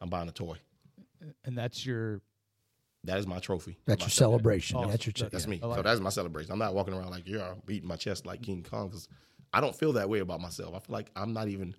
[0.04, 0.58] I'm buying a toy.
[1.46, 2.20] and that's your
[3.04, 3.78] That is my trophy.
[3.86, 4.76] That's your celebration.
[4.76, 4.90] Awesome.
[4.90, 5.12] That's your.
[5.14, 5.60] ch- That's Yeah, me.
[5.62, 6.52] Like so that's my celebration.
[6.52, 9.08] I'm not walking around like, yeah, I'm beating my chest like King Kong because
[9.54, 10.74] I don't feel that way about myself.
[10.74, 11.74] I feel like I'm not even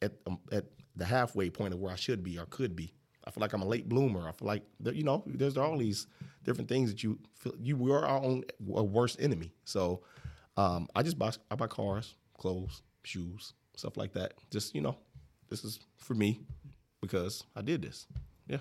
[0.00, 0.64] at um, at
[0.96, 2.94] the halfway point of where I should be or could be.
[3.26, 4.26] I feel like I'm a late bloomer.
[4.26, 6.06] I feel like you know, there's all these
[6.44, 7.54] different things that you feel.
[7.60, 8.42] You we are our own
[8.74, 9.52] uh, worst enemy.
[9.64, 10.00] So
[10.56, 14.32] um, I just buy I buy cars, clothes, shoes, stuff like that.
[14.50, 14.96] Just you know,
[15.50, 16.40] this is for me
[17.02, 18.06] because I did this.
[18.48, 18.58] Yeah,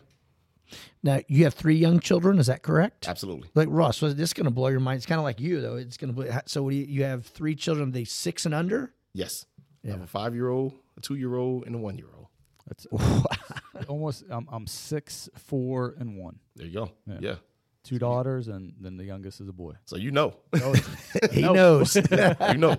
[1.04, 2.38] Now you have three young children.
[2.39, 3.08] Is that correct?
[3.08, 3.50] absolutely.
[3.56, 4.98] Like Ross, so this is going to blow your mind.
[4.98, 5.76] It's kind of like you though.
[5.78, 6.16] It's going to.
[6.16, 6.30] blow.
[6.48, 7.89] So what do you, you have three children.
[7.89, 8.94] Are they six and under?
[9.14, 9.46] Yes,
[9.86, 12.28] I have a five year old, a two year old, and a one year old.
[12.68, 12.86] that's
[13.88, 14.24] almost.
[14.30, 16.39] I'm, I'm six, four, and one.
[16.56, 16.92] There you go.
[17.08, 17.18] Yeah.
[17.22, 17.36] Yeah.
[17.84, 19.74] Two daughters, and then the youngest is a boy.
[19.86, 20.36] So you know.
[21.32, 21.54] he No.
[21.54, 21.96] knows.
[22.52, 22.78] you know.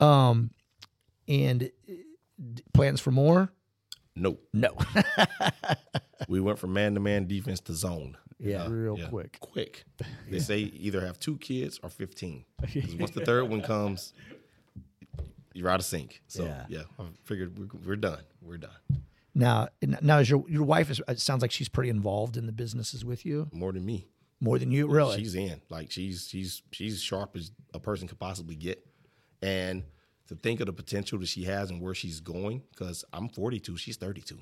[0.00, 0.50] um,
[1.28, 1.72] and d-
[2.72, 3.52] plans for more?
[4.16, 4.42] Nope.
[4.52, 4.76] No.
[6.28, 8.16] We went from man to man defense to zone.
[8.38, 8.66] yeah.
[8.68, 9.08] Real Yeah.
[9.08, 9.38] quick.
[9.40, 9.84] Quick.
[10.30, 12.44] They say either have two kids or 15.
[12.62, 14.14] 'Cause once the third one comes,
[15.52, 16.22] you're out of sync.
[16.28, 16.66] So, Yeah.
[16.68, 18.22] yeah, I figured we're, we're done.
[18.40, 18.70] We're done.
[19.34, 21.02] Now, now is your your wife is?
[21.08, 24.06] It sounds like she's pretty involved in the businesses with you More than me.
[24.40, 24.86] more than you.
[24.88, 25.18] Really?
[25.18, 25.60] She's in.
[25.68, 28.86] Like she's she's she's sharp as a person could possibly get.
[29.42, 29.82] And
[30.28, 33.76] to think of the potential that she has and where she's going, because I'm 42,
[33.76, 34.38] she's 32.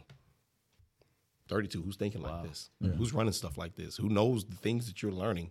[1.48, 1.82] 32.
[1.82, 2.70] Who's thinking like this?
[2.80, 3.96] Who's running stuff like this?
[3.96, 5.50] Who knows the things that you're learning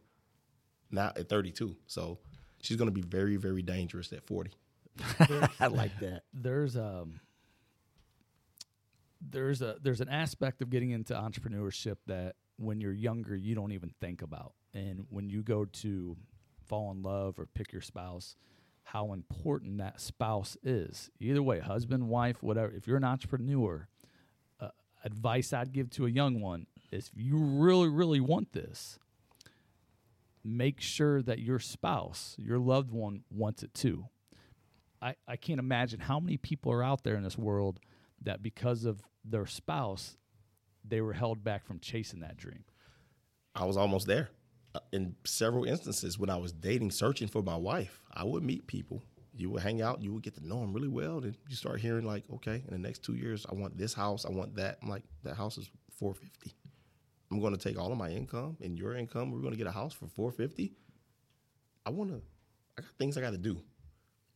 [0.89, 1.75] now at 32?
[1.85, 2.17] So
[2.61, 4.51] she's going to be very, very dangerous at 40.
[5.59, 6.23] I like that.
[6.33, 7.19] there's um
[9.21, 13.71] there's a there's an aspect of getting into entrepreneurship that when you're younger you don't
[13.71, 16.17] even think about and when you go to
[16.67, 18.35] fall in love or pick your spouse
[18.83, 23.87] how important that spouse is either way husband wife whatever if you're an entrepreneur
[24.59, 24.69] uh,
[25.03, 28.99] advice i'd give to a young one is if you really really want this
[30.43, 34.07] make sure that your spouse your loved one wants it too
[35.01, 37.79] I, I can't imagine how many people are out there in this world
[38.21, 40.17] that because of their spouse,
[40.87, 42.63] they were held back from chasing that dream.
[43.55, 44.29] I was almost there.
[44.73, 48.67] Uh, In several instances, when I was dating, searching for my wife, I would meet
[48.67, 49.03] people.
[49.33, 51.21] You would hang out, you would get to know them really well.
[51.21, 54.25] Then you start hearing like, okay, in the next two years, I want this house,
[54.25, 54.77] I want that.
[54.81, 56.53] I'm like, that house is four fifty.
[57.31, 59.31] I'm going to take all of my income and your income.
[59.31, 60.73] We're going to get a house for four fifty.
[61.85, 62.21] I want to.
[62.77, 63.61] I got things I got to do,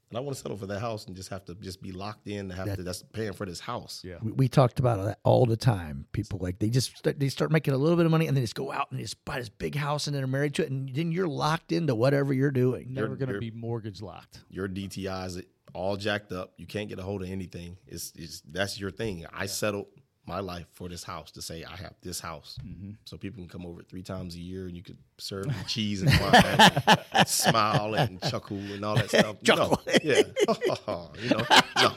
[0.10, 2.28] and I want to settle for that house and just have to just be locked
[2.28, 2.52] in.
[2.52, 4.02] And have to that's paying for this house.
[4.04, 4.16] Yeah.
[4.22, 6.06] We, we talked about that all the time.
[6.12, 8.42] People like they just start, they start making a little bit of money and they
[8.42, 10.64] just go out and they just buy this big house and then they're married to
[10.64, 12.94] it and then you're locked into whatever you're doing.
[12.94, 14.42] Never going to be mortgage locked.
[14.50, 15.44] your DTIs
[15.74, 16.54] all jacked up.
[16.58, 17.78] You can't get a hold of anything.
[17.88, 19.26] It's, it's that's your thing.
[19.34, 19.88] I settled
[20.28, 22.92] my life for this house to say I have this house, mm-hmm.
[23.06, 26.12] so people can come over three times a year and you could serve cheese and
[26.20, 29.38] wine, and smile and chuckle and all that stuff.
[29.44, 29.82] Chuckle.
[29.86, 30.22] No, yeah,
[31.22, 31.46] you know,
[31.80, 31.92] no,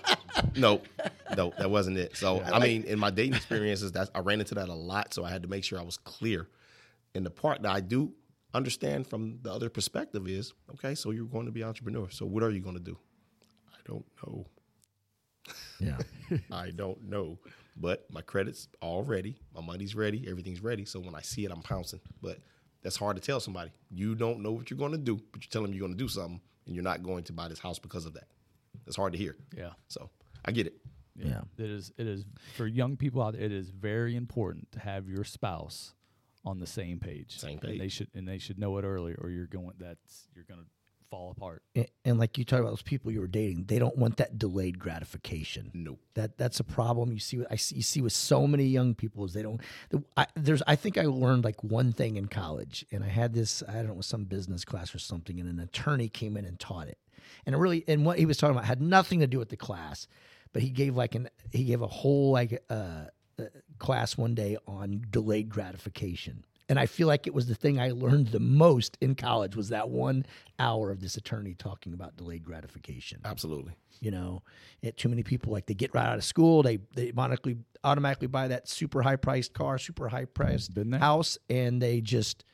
[0.56, 0.80] no,
[1.36, 2.16] no, that wasn't it.
[2.16, 5.14] So I mean, in my dating experiences, that I ran into that a lot.
[5.14, 6.48] So I had to make sure I was clear.
[7.14, 8.12] And the part that I do
[8.54, 12.08] understand from the other perspective is, okay, so you're going to be entrepreneur.
[12.10, 12.98] So what are you going to do?
[13.72, 14.46] I don't know.
[15.80, 15.98] Yeah.
[16.52, 17.38] I don't know.
[17.80, 19.38] But my credit's all ready.
[19.54, 20.26] My money's ready.
[20.28, 20.84] Everything's ready.
[20.84, 22.00] So when I see it, I'm pouncing.
[22.20, 22.38] But
[22.82, 23.70] that's hard to tell somebody.
[23.90, 25.98] You don't know what you're going to do, but you tell them you're going to
[25.98, 28.28] do something, and you're not going to buy this house because of that.
[28.84, 29.36] That's hard to hear.
[29.56, 29.70] Yeah.
[29.88, 30.10] So
[30.44, 30.74] I get it.
[31.16, 31.42] Yeah.
[31.56, 32.24] It is it is
[32.56, 35.92] for young people out there, it is very important to have your spouse
[36.44, 37.38] on the same page.
[37.38, 40.44] Same And they should and they should know it early or you're going that's you're
[40.44, 40.66] going to
[41.10, 41.62] fall apart.
[41.74, 44.38] And, and like you talk about those people you were dating, they don't want that
[44.38, 45.70] delayed gratification.
[45.74, 46.00] Nope.
[46.14, 47.38] That that's a problem you see.
[47.38, 49.60] with- I see you see with so many young people is they don't.
[50.16, 53.62] I, there's I think I learned like one thing in college, and I had this
[53.68, 56.88] I don't know some business class or something, and an attorney came in and taught
[56.88, 56.98] it,
[57.46, 59.56] and it really and what he was talking about had nothing to do with the
[59.56, 60.06] class,
[60.52, 63.06] but he gave like an he gave a whole like uh,
[63.38, 63.44] uh,
[63.78, 66.44] class one day on delayed gratification.
[66.68, 69.70] And I feel like it was the thing I learned the most in college was
[69.70, 70.26] that one
[70.58, 73.72] hour of this attorney talking about delayed gratification Absolutely.
[74.00, 74.42] you know
[74.82, 78.26] it, too many people like they get right out of school they they automatically automatically
[78.26, 82.44] buy that super high priced car super high priced house and they just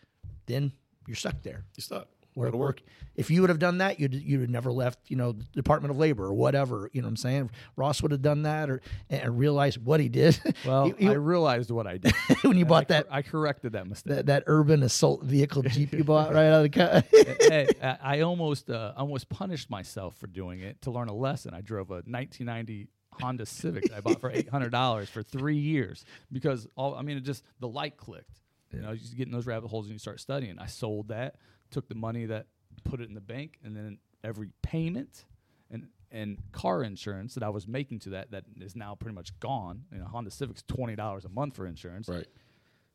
[0.47, 0.71] then
[1.07, 2.09] you're stuck there You're stuck.
[2.35, 2.82] Where Go to work.
[3.16, 5.91] if you would have done that you'd you'd have never left you know the department
[5.93, 8.80] of labor or whatever you know what i'm saying ross would have done that or
[9.09, 12.12] and realized what he did Well, He- he- I realized what I did.
[12.43, 14.14] when you And bought I, that I corrected that mistake.
[14.16, 17.03] that, that urban assault vehicle jeep you bought right out of the car
[17.49, 17.68] hey,
[18.03, 21.55] I almost uh, almost punished myself for doing it to learn a lesson.
[21.55, 22.89] I drove a 1990
[23.20, 27.03] Honda Civic that I bought for eight hundred dollars for three years because all I
[27.03, 28.41] mean it just the light clicked.
[28.72, 30.59] You know, you just get in those rabbit holes and you start studying.
[30.59, 31.37] I sold that,
[31.75, 32.47] took the money that,
[32.85, 35.25] put it in the bank, and then every payment
[35.70, 39.39] and and car insurance that I was making to that that is now pretty much
[39.41, 39.85] gone.
[39.93, 42.09] You know, Honda Civic's twenty dollars a month for insurance.
[42.09, 42.27] Right.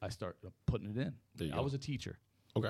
[0.01, 1.13] I start uh, putting it in.
[1.37, 1.63] You I go.
[1.63, 2.17] was a teacher
[2.55, 2.69] Okay.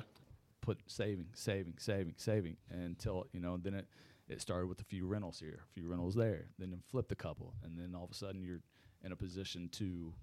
[0.62, 3.58] put saving, saving, saving, saving until you know.
[3.58, 3.88] Then it
[4.28, 6.46] it started with a few rentals here, a few rentals there.
[6.58, 8.62] Then it flipped a couple, and then all of a sudden you're
[9.04, 10.14] in a position to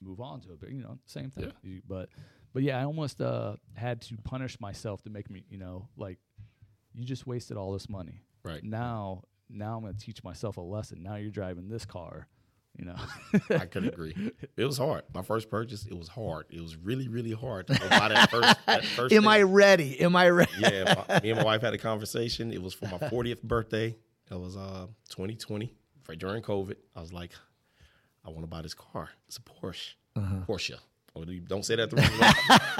[0.00, 0.60] move on to it.
[0.60, 1.44] But you know, same thing.
[1.62, 1.70] Yeah.
[1.70, 2.08] You- but
[2.54, 6.18] but yeah, I almost uh, had to punish myself to make me you know like
[6.94, 8.22] you just wasted all this money.
[8.44, 8.62] Right.
[8.64, 11.02] now, now I'm going to teach myself a lesson.
[11.02, 12.28] Now you're driving this car
[12.76, 12.96] You know,
[13.50, 14.14] I could agree.
[14.56, 15.02] It was hard.
[15.14, 16.46] My first purchase, it was hard.
[16.50, 18.56] It was really, really hard to buy that first.
[18.66, 19.30] That first Am thing.
[19.30, 20.00] I ready?
[20.00, 20.52] Am I ready?
[20.58, 22.52] Yeah, my, me and my wife had a conversation.
[22.52, 23.96] It was for my 40th birthday.
[24.30, 25.72] It was uh 2020,
[26.08, 26.76] right during COVID.
[26.96, 27.32] I was like,
[28.24, 29.10] I want to buy this car.
[29.28, 29.94] It's a Porsche.
[30.46, 30.78] Porsche.
[31.16, 32.28] Oh, you don't say that the wrong way.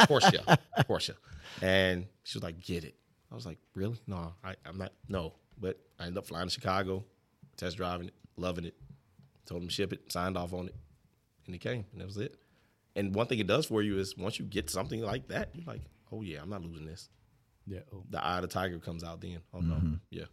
[0.06, 0.58] Porsche.
[0.88, 1.14] Porsche.
[1.62, 2.94] And she was like, get it.
[3.30, 3.98] I was like, really?
[4.06, 4.92] No, I, I'm not.
[5.08, 5.34] No.
[5.58, 7.04] But I ended up flying to Chicago,
[7.56, 8.74] test driving it, loving it.
[9.46, 10.74] Told them to ship it, signed off on it,
[11.46, 12.34] and it came, and that was it.
[12.96, 15.66] And one thing it does for you is once you get something like that, you're
[15.66, 17.10] like, oh yeah, I'm not losing this
[17.66, 17.80] yeah.
[17.92, 18.02] oh.
[18.10, 19.38] the eye of the tiger comes out then.
[19.52, 19.94] Oh no, mm-hmm.
[20.10, 20.24] yeah.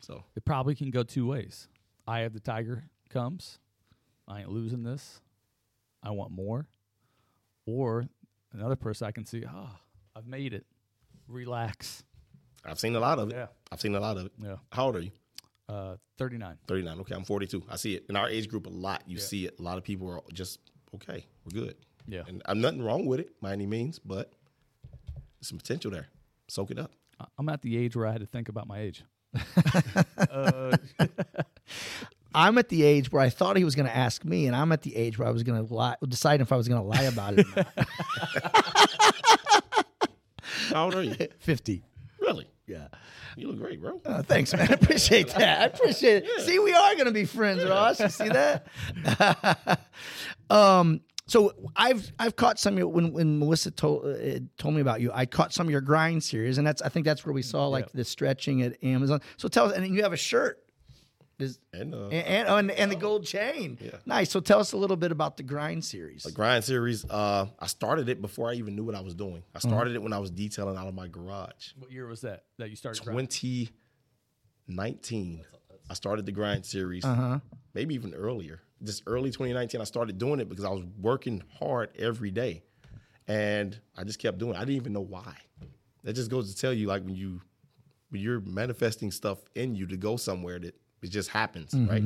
[0.00, 1.68] So It probably can go two ways.
[2.06, 3.58] Eye of the tiger comes.
[4.28, 5.20] I ain't losing this.
[6.02, 6.66] I want more.
[7.66, 8.06] Or
[8.52, 9.68] another person I can see, oh,
[10.14, 10.64] I've made it.
[11.28, 12.02] Relax.
[12.64, 13.34] I've seen a lot of it.
[13.34, 13.46] Yeah.
[13.70, 14.32] I've seen a lot of it.
[14.42, 14.56] Yeah.
[14.72, 15.10] How old are you?
[15.68, 16.56] Uh, 39.
[16.68, 17.00] 39.
[17.00, 17.62] Okay, I'm 42.
[17.68, 19.02] I see it in our age group a lot.
[19.06, 19.58] You see it.
[19.58, 20.60] A lot of people are just
[20.94, 21.26] okay.
[21.44, 21.74] We're good.
[22.06, 22.22] Yeah.
[22.28, 24.30] And I'm nothing wrong with it by any means, but
[25.38, 26.06] there's some potential there.
[26.48, 26.92] Soak it up.
[27.18, 29.04] I- I'm at the age where I had to think about my age.
[30.30, 30.76] Uh,
[32.36, 34.70] I'm at the age where I thought he was going to ask me, and I'm
[34.70, 36.86] at the age where I was going to lie, decide if I was going to
[36.86, 37.46] lie about it.
[40.68, 41.16] How old are you?
[41.38, 41.82] Fifty.
[42.20, 42.46] really?
[42.66, 42.88] Yeah.
[43.36, 44.02] You look great, bro.
[44.04, 44.68] Uh, thanks, man.
[44.70, 45.62] I appreciate that.
[45.62, 46.42] I appreciate it.
[46.42, 48.00] See, we are going to be friends, Ross.
[48.00, 48.66] You see that?
[50.50, 51.00] um.
[51.28, 55.00] So I've I've caught some of your, when when Melissa told uh, told me about
[55.00, 55.10] you.
[55.12, 57.66] I caught some of your grind series, and that's I think that's where we saw
[57.66, 59.22] like the stretching at Amazon.
[59.38, 60.62] So tell us, and you have a shirt.
[61.38, 63.76] Is, And uh, and, and, oh, and and the gold chain.
[63.80, 63.90] Yeah.
[64.06, 64.30] Nice.
[64.30, 66.22] So tell us a little bit about the grind series.
[66.22, 67.04] the grind series.
[67.04, 69.42] Uh, I started it before I even knew what I was doing.
[69.54, 69.68] I Mm-hmm.
[69.68, 71.72] started it when I was detailing out of my garage.
[71.78, 73.02] What year was that that you started?
[73.04, 73.26] grinding?
[74.68, 75.44] 2019,
[75.90, 77.04] I started the grind series.
[77.04, 77.38] Uh-huh.
[77.74, 78.60] Maybe even earlier.
[78.82, 82.62] Just early 2019, I started doing it because I was working hard every day,
[83.26, 84.52] and I just kept doing.
[84.54, 84.56] it.
[84.56, 85.34] I didn't even know why.
[86.04, 87.40] That just goes to tell you, like when you
[88.10, 92.04] when you're manifesting stuff in you to go somewhere, that it just happens, right?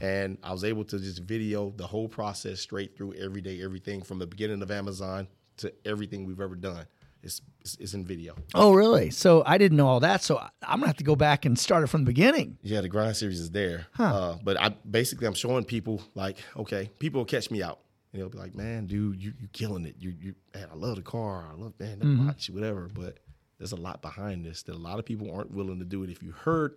[0.00, 4.02] And I was able to just video the whole process straight through every day, everything
[4.02, 5.26] from the beginning of Amazon
[5.58, 6.86] to everything we've ever done.
[7.20, 7.42] It's,
[7.80, 8.36] it's, in video.
[8.54, 9.10] Oh, really?
[9.10, 10.22] So I didn't know all that.
[10.22, 12.58] So I'm gonna have to go back and start it from the beginning.
[12.62, 13.88] Yeah, the grind series is there.
[13.98, 17.80] Uh, but I basically I'm showing people like, okay, people will catch me out
[18.12, 19.96] and they'll be like, man, dude, you you killing it.
[19.98, 21.46] You you man, I love the car.
[21.50, 22.88] I love man, the watch, whatever.
[22.92, 23.18] But
[23.58, 26.10] there's a lot behind this that a lot of people aren't willing to do it.
[26.10, 26.76] If you heard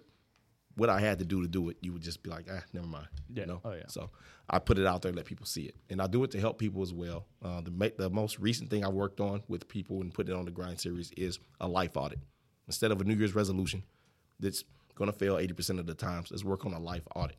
[0.75, 2.87] what I had to do to do it, you would just be like, ah, never
[2.87, 3.07] mind.
[3.33, 3.41] Yeah.
[3.41, 3.61] You know?
[3.63, 3.87] Oh, yeah.
[3.87, 4.09] So
[4.49, 5.75] I put it out there and let people see it.
[5.89, 7.25] And I do it to help people as well.
[7.43, 10.45] Uh, the, the most recent thing I worked on with people and putting it on
[10.45, 12.19] the grind series is a life audit.
[12.67, 13.83] Instead of a New Year's resolution
[14.39, 14.63] that's
[14.95, 17.37] going to fail 80% of the times, let's work on a life audit.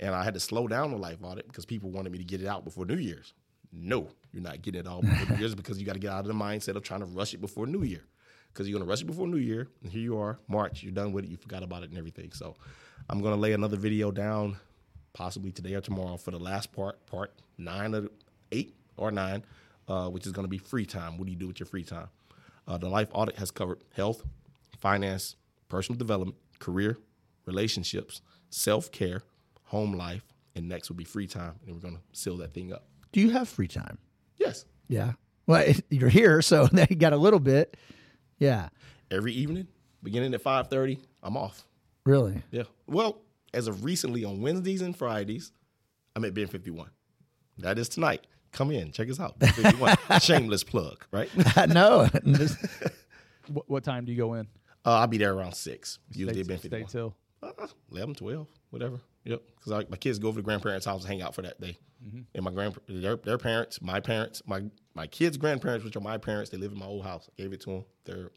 [0.00, 2.40] And I had to slow down the life audit because people wanted me to get
[2.40, 3.34] it out before New Year's.
[3.72, 6.20] No, you're not getting it all before New Year's because you got to get out
[6.20, 8.04] of the mindset of trying to rush it before New Year.
[8.52, 10.92] Because you're going to rush it before New Year, and here you are, March, you're
[10.92, 12.32] done with it, you forgot about it and everything.
[12.32, 12.56] So
[13.08, 14.56] I'm going to lay another video down
[15.12, 18.08] possibly today or tomorrow for the last part, part nine of
[18.52, 19.44] eight or nine,
[19.88, 21.18] uh, which is going to be free time.
[21.18, 22.08] What do you do with your free time?
[22.66, 24.22] Uh, the life audit has covered health,
[24.78, 25.36] finance,
[25.68, 26.98] personal development, career,
[27.46, 28.20] relationships,
[28.50, 29.22] self care,
[29.64, 32.72] home life, and next will be free time, and we're going to seal that thing
[32.72, 32.84] up.
[33.12, 33.98] Do you have free time?
[34.36, 35.12] Yes, Yeah.
[35.46, 37.76] Well, you're here, so now you got a little bit.
[38.38, 38.68] Yeah.
[39.10, 39.68] every evening,
[40.02, 41.64] beginning at five thirty, I'm off.
[42.04, 42.42] Really?
[42.50, 42.62] Yeah.
[42.86, 43.20] Well,
[43.52, 45.52] as of recently on Wednesdays and Fridays,
[46.16, 46.88] I'm at Bin 51.
[47.58, 48.26] That is tonight.
[48.52, 49.38] Come in, check us out.
[49.38, 49.96] Bin 51.
[50.20, 51.28] Shameless plug, right?
[51.68, 52.06] no.
[52.22, 52.56] This-
[53.48, 54.46] What, what time do you go in?
[54.84, 55.98] Uh, I'll be there around six.
[56.12, 56.90] Usually Stay, at Bin stay 51.
[56.90, 57.14] till.
[57.42, 59.00] Uh, 11, 12, whatever.
[59.28, 59.42] Yep.
[59.56, 61.78] Because my kids go over to grandparents' house and hang out for that day.
[62.34, 64.62] And my grand, their, their parents, my parents, my
[64.94, 67.28] my kids' grandparents, which are my parents, they live in my old house.
[67.28, 67.84] I gave it to them.
[68.04, 68.30] They're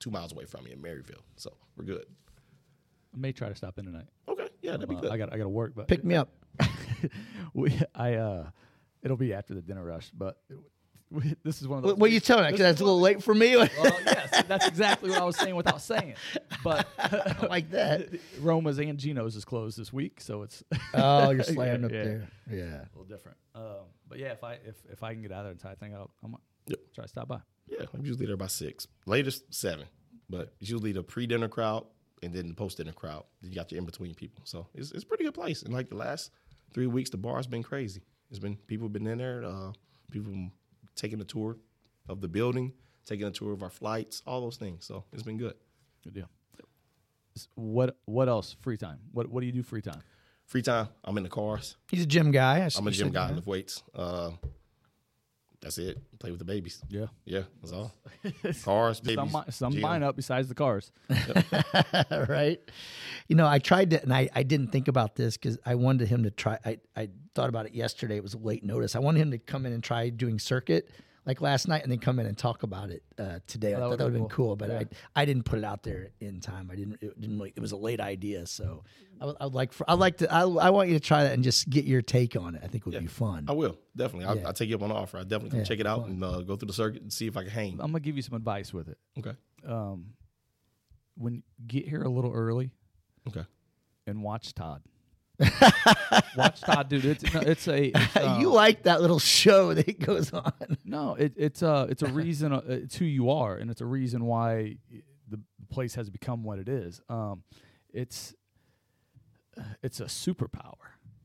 [0.00, 2.04] two miles away from me in Maryville, so we're good.
[3.14, 4.06] I may try to stop in tonight.
[4.28, 5.12] Okay, yeah, that'd be Uh, good.
[5.12, 6.30] I got I got to work, but pick me up.
[7.54, 8.50] we I uh,
[9.02, 10.10] it'll be after the dinner rush.
[10.12, 10.56] But we,
[11.42, 11.92] this is one of those.
[11.92, 12.58] What, what are you telling me?
[12.58, 13.56] That's a little late for me.
[13.56, 13.68] Well,
[14.06, 16.14] yes, that's exactly what I was saying without saying.
[16.64, 16.86] But
[17.50, 18.08] like that.
[18.40, 20.62] Roma's and Geno's is closed this week, so it's
[20.94, 22.04] Oh, you're slammed up Yeah.
[22.04, 22.28] there.
[22.50, 22.64] Yeah.
[22.64, 23.36] a little different.
[23.54, 25.72] Um, but yeah, if I if, if I can get out of there in time,
[25.72, 26.36] I think I'll I'm
[26.66, 26.78] Yep.
[26.94, 27.40] try to stop by.
[27.68, 28.86] Yeah, I'm usually there by six.
[29.06, 29.86] Latest seven,
[30.30, 31.86] but it's usually the pre-dinner crowd
[32.22, 33.24] and then the post-dinner crowd.
[33.40, 35.62] You got your in-between people, so it's it's a pretty good place.
[35.62, 36.30] And like the last
[36.72, 38.02] three weeks, the bar's been crazy.
[38.30, 39.44] It's been people have been in there.
[39.44, 39.72] Uh,
[40.10, 40.32] people
[40.94, 41.58] taking a tour
[42.08, 42.72] of the building,
[43.06, 44.84] taking a tour of our flights, all those things.
[44.84, 45.54] So it's been good.
[46.04, 46.28] Good deal.
[47.54, 48.56] What what else?
[48.60, 48.98] Free time.
[49.12, 50.02] What what do you do free time?
[50.46, 51.76] Free time, I'm in the cars.
[51.88, 52.58] He's a gym guy.
[52.58, 53.36] I I'm a gym guy, that.
[53.36, 53.82] lift weights.
[53.94, 54.32] Uh,
[55.62, 55.98] that's it.
[56.18, 56.82] Play with the babies.
[56.90, 57.06] Yeah.
[57.24, 57.94] Yeah, that's all.
[58.64, 59.32] Cars, Some, babies.
[59.32, 59.80] mi- some gym.
[59.80, 60.90] mine up besides the cars.
[62.28, 62.58] right?
[63.28, 66.08] You know, I tried to, and I, I didn't think about this because I wanted
[66.08, 66.58] him to try.
[66.64, 68.16] I, I thought about it yesterday.
[68.16, 68.94] It was a late notice.
[68.96, 70.90] I wanted him to come in and try doing circuit
[71.24, 73.68] like last night and then come in and talk about it uh, today.
[73.68, 74.82] I that thought would've that would have been been cool, but Yeah.
[75.14, 76.68] I, I didn't put it out there in time.
[76.72, 78.44] I didn't, it didn't really, it was a late idea.
[78.46, 78.82] So
[79.20, 81.22] I would, I would like, for, I'd like to, I, I want you to try
[81.22, 82.62] that and just get your take on it.
[82.64, 83.44] I think it would be fun.
[83.48, 84.26] I will definitely.
[84.26, 84.46] I'll, Yeah.
[84.48, 85.18] I'll take you up on the offer.
[85.18, 86.10] I definitely can Yeah, check it out fun.
[86.10, 87.72] and uh, go through the circuit and see if I can hang.
[87.74, 88.98] I'm gonna give you some advice with it.
[89.18, 89.32] Okay.
[89.66, 90.14] Um,
[91.16, 92.72] when get here a little early
[93.28, 93.44] Okay.
[94.08, 94.82] and watch Todd.
[96.36, 97.04] Watch Todd, dude.
[97.04, 100.52] It's no, it's a it's, um, you like that little show that goes on.
[100.84, 101.14] no.
[101.14, 102.52] It, it's a it's a reason.
[102.52, 104.76] Uh, it's who you are, and it's a reason why
[105.28, 105.40] the
[105.70, 107.00] place has become what it is.
[107.08, 107.42] Um,
[107.92, 108.34] it's
[109.82, 110.74] it's a superpower.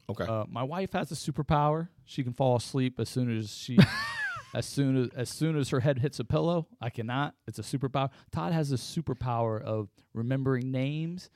[0.09, 0.25] Okay.
[0.25, 1.89] Uh, my wife has a superpower.
[2.05, 3.77] She can fall asleep as soon as she,
[4.55, 6.67] as soon as as soon as her head hits a pillow.
[6.81, 7.35] I cannot.
[7.47, 8.09] It's a superpower.
[8.31, 11.29] Todd has a superpower of remembering names,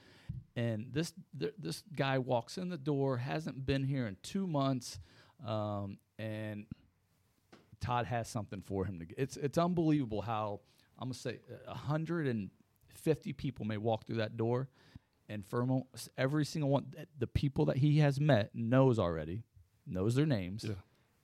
[0.55, 4.99] and this th- this guy walks in the door, hasn't been here in two months,
[5.45, 6.65] um, and
[7.79, 9.17] Todd has something for him to get.
[9.17, 10.59] It's it's unbelievable how
[10.99, 12.49] I'm gonna say hundred and
[12.89, 14.69] fifty people may walk through that door,
[15.29, 15.83] and Firmo,
[16.17, 19.43] every single one, the people that he has met knows already,
[19.87, 20.75] knows their names, Yeah.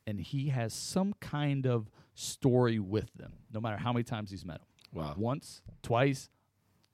[0.08, 4.46] and he has some kind of story with them, no matter how many times he's
[4.46, 4.68] met them.
[4.94, 5.14] Wow.
[5.18, 6.30] Once, twice,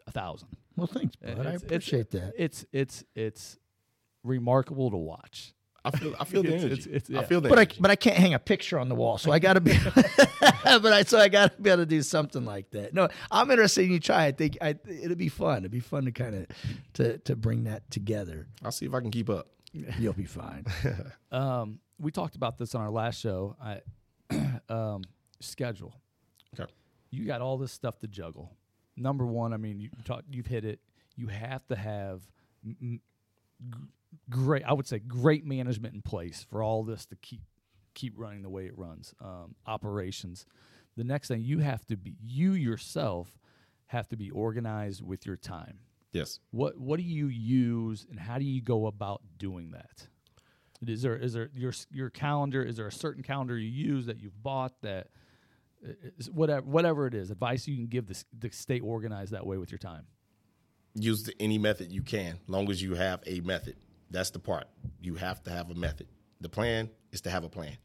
[0.07, 0.49] a thousand.
[0.75, 1.29] Well, thanks, bud.
[1.29, 2.33] I It's- it's- appreciate that.
[2.37, 3.57] It's it's it's
[4.23, 5.53] remarkable to watch.
[5.85, 6.15] I feel.
[6.19, 6.65] I feel the energy.
[6.73, 8.95] it's- it's- I feel the but I but I can't hang a picture on the
[8.95, 9.77] wall, so I got to be.
[10.63, 12.93] but I so I got to be able to do something like that.
[12.93, 14.25] No, I'm interested in you try.
[14.27, 15.59] I think I, it'll be fun.
[15.59, 16.47] It'd be fun to kind of
[16.93, 18.47] to to bring that together.
[18.63, 19.49] I'll see if I can keep up.
[19.99, 20.65] You'll be fine.
[21.31, 23.55] Um, we talked about this on our last show.
[23.61, 23.81] I
[24.69, 25.01] um,
[25.41, 25.93] schedule.
[26.57, 26.71] Okay.
[27.11, 28.55] You got all this stuff to juggle.
[28.95, 30.79] Number one, I mean, you talk, you've hit it.
[31.15, 32.21] You have to have
[32.65, 33.01] m- m-
[33.71, 33.77] g-
[34.29, 34.63] great.
[34.63, 37.41] I would say great management in place for all this to keep
[37.95, 39.13] keep running the way it runs.
[39.21, 40.45] Um, operations.
[40.97, 43.37] The next thing you have to be you yourself
[43.87, 45.79] have to be organized with your time.
[46.11, 46.39] Yes.
[46.51, 50.07] What what do you use and how do you go about doing that?
[50.85, 52.63] Is there is there your your calendar?
[52.63, 55.07] Is there a certain calendar you use that you've bought that
[56.31, 57.31] whatever whatever it is?
[57.31, 60.05] Advice you can give this to stay organized that way with your time.
[60.95, 63.75] Use the, any method you can, long as you have a method.
[64.11, 64.67] That's the part.
[65.01, 66.07] You have to have a method.
[66.39, 67.77] The plan is to have a plan.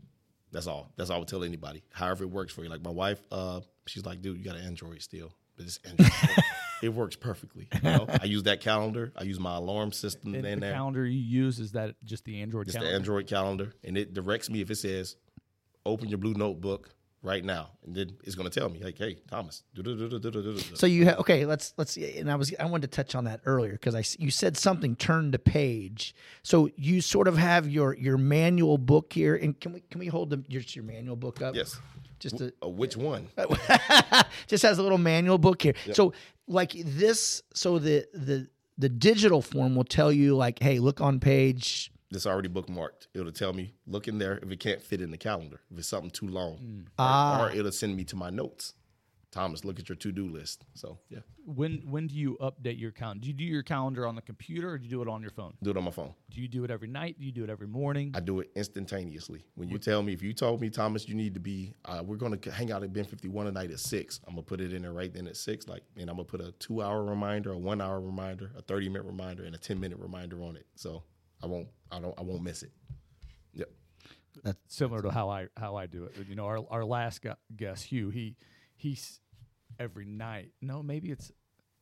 [0.53, 0.93] That's all.
[0.97, 1.83] That's all I would tell anybody.
[1.93, 2.69] However it works for you.
[2.69, 5.33] Like my wife, uh, she's like, dude, you got an Android still.
[5.57, 6.11] But it's Android.
[6.83, 7.69] it works perfectly.
[7.75, 8.07] You know?
[8.23, 9.13] I use that calendar.
[9.17, 10.75] I use my alarm system And in the there.
[10.75, 12.91] calendar you use is that just the Android It's calendar.
[12.91, 15.17] the Android calendar, and it directs me if it says,
[15.85, 19.19] "Open your blue notebook right now," and then it's going to tell me, like, "Hey,
[19.29, 19.63] Thomas."
[20.75, 21.45] So you have okay.
[21.47, 22.19] Let's let's see.
[22.19, 24.97] And I was I wanted to touch on that earlier because I you said something
[24.97, 26.15] turn to page.
[26.43, 30.07] So you sort of have your your manual book here, and can we can we
[30.07, 31.55] hold the, your your manual book up?
[31.55, 31.81] Yes.
[32.21, 33.29] Just to, Uh, which one?
[34.49, 35.75] just has a little manual book here.
[35.93, 36.13] So
[36.49, 41.21] like this, so the the the digital form will tell you like, hey, look on
[41.21, 41.91] page.
[42.11, 43.09] It's already bookmarked.
[43.15, 45.61] It'll tell me look in there if it can't fit in the calendar.
[45.71, 47.45] If it's something too long, or, Ah.
[47.45, 48.75] or it'll send me to my notes.
[49.31, 50.65] Thomas, look at your to do list.
[50.73, 53.21] So yeah, When when do you update your calendar?
[53.21, 55.31] Do you do your calendar on the computer or do you do it on your
[55.31, 55.53] phone?
[55.63, 56.15] do it on my phone.
[56.31, 57.19] Do you do it every night?
[57.19, 58.13] Do you do it every morning?
[58.15, 59.45] I do it instantaneously.
[59.55, 62.17] When you tell me, if you told me, Thomas, you need to be, uh, we're
[62.17, 64.19] going to hang out at Bin 51 tonight at six.
[64.27, 65.69] I'm gonna put it in there right then at six.
[65.69, 68.89] Like, and I'm gonna put a two hour reminder, a one hour reminder, a 30
[68.89, 70.65] minute reminder, and a 10 minute reminder on it.
[70.75, 71.03] So
[71.43, 72.73] I won't, I don't, I won't miss it.
[73.55, 73.71] Yep.
[74.45, 76.15] That's similar to how I how I do it.
[76.29, 78.37] You know, our our last gu- guest, Hugh, he
[78.77, 79.21] he's
[79.79, 80.53] every night.
[80.61, 81.33] No, maybe it's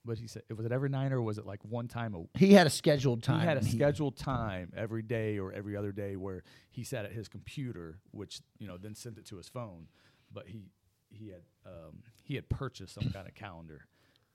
[0.04, 0.42] what he said.
[0.56, 2.30] Was it every night or was it like one time a week.
[2.34, 3.40] He had a scheduled time.
[3.40, 7.04] he had a and scheduled time every day or every other day where he sat
[7.04, 9.88] at his computer, which you know then sent it to his phone.
[10.32, 10.70] But he
[11.10, 13.86] he had um, he had purchased some kind of calendar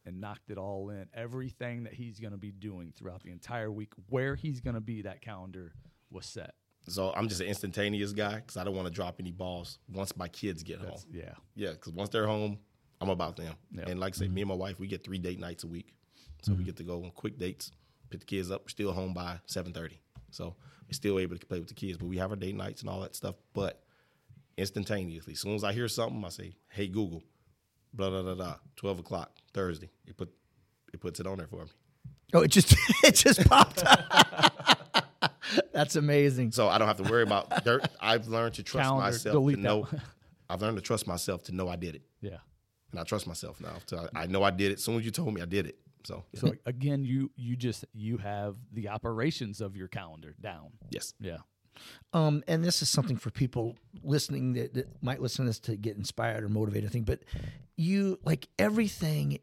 [0.05, 1.05] and knocked it all in.
[1.13, 4.81] Everything that he's going to be doing throughout the entire week, where he's going to
[4.81, 5.73] be, that calendar
[6.09, 6.53] was set.
[6.87, 10.17] So I'm just an instantaneous guy because I don't want to drop any balls once
[10.17, 10.97] my kids get home.
[11.11, 12.57] Yeah, Yeah, because once they're home,
[12.99, 13.53] I'm about them.
[13.71, 13.85] Yeah.
[13.87, 14.33] And like I say, mm-hmm.
[14.33, 15.93] me and my wife, we get three date nights a week,
[16.41, 16.65] so we mm-hmm.
[16.65, 17.71] get to go on quick dates,
[18.09, 18.63] pick the kids up.
[18.63, 20.01] We're still home by seven thirty,
[20.31, 20.55] so
[20.87, 21.97] we're still able to play with the kids.
[21.97, 23.35] But we have our date nights and all that stuff.
[23.53, 23.83] But
[24.57, 27.23] instantaneously, as soon as I hear something, I say, "Hey Google,
[27.93, 30.29] blah blah blah blah, twelve o'clock Thursday." It put
[30.93, 31.71] it puts it on there for me.
[32.33, 35.31] Oh, it just it just popped up.
[35.73, 36.51] That's amazing.
[36.51, 37.85] So I don't have to worry about dirt.
[37.99, 39.87] I've learned to trust Calendar, myself to know.
[40.49, 42.37] I've learned to trust myself to know I did it, Yeah.
[42.91, 43.77] and I trust myself now.
[43.85, 44.75] So I, I know I did it.
[44.79, 45.77] As soon as you told me, I did it.
[46.03, 46.39] So, yeah.
[46.41, 50.71] So again, you you just you have the operations of your calendar down.
[50.89, 51.37] yes, Yeah.
[52.13, 55.75] Um, and this is something for people listening that, that might listen to this to
[55.75, 56.91] get inspired or motivated.
[56.91, 57.19] Thing, but
[57.75, 59.39] you like everything.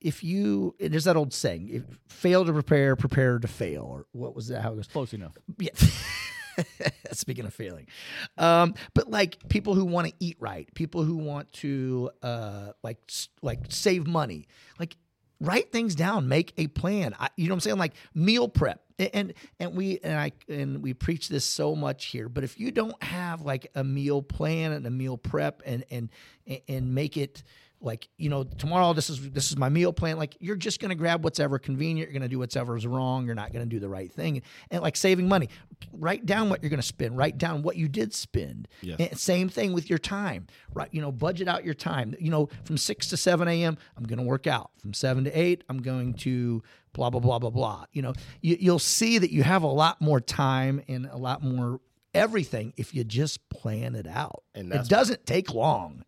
[0.00, 4.34] If you there's that old saying: if fail to prepare, prepare to fail, or what
[4.34, 4.62] was that?
[4.62, 4.86] How it goes?
[4.88, 5.32] Close enough.
[5.58, 5.70] Yeah.
[7.12, 7.88] Speaking of failing,
[8.38, 12.98] um, but like people who want to eat right, people who want to uh, like
[13.42, 14.46] like save money,
[14.78, 14.96] like
[15.40, 17.14] write things down, make a plan.
[17.18, 17.78] I, you know what I'm saying?
[17.78, 22.28] Like meal prep, and and we and I and we preach this so much here.
[22.28, 26.08] But if you don't have like a meal plan and a meal prep and and
[26.68, 27.42] and make it
[27.80, 30.16] like you know tomorrow this is this is my meal plan.
[30.16, 32.86] Like you're just going to grab what's ever convenient you're going to do whatever is
[32.86, 34.42] wrong you're not going to do the right thing.
[34.70, 35.48] And like saving money.
[35.92, 37.16] Write down what you're going to spend.
[37.16, 38.68] Write down what you did spend.
[38.80, 39.00] Yes.
[39.00, 40.46] and same thing with your time.
[40.72, 42.14] Right you know budget out your time.
[42.18, 44.70] You know from 6 to 7 a.m i'm going to work out.
[44.78, 47.84] From 7 to 8 i'm going to blah blah blah blah blah.
[47.92, 51.42] You know you, you'll see that you have a lot more time and a lot
[51.42, 51.80] more
[52.14, 54.44] everything if you just plan it out.
[54.54, 56.04] And it doesn't take long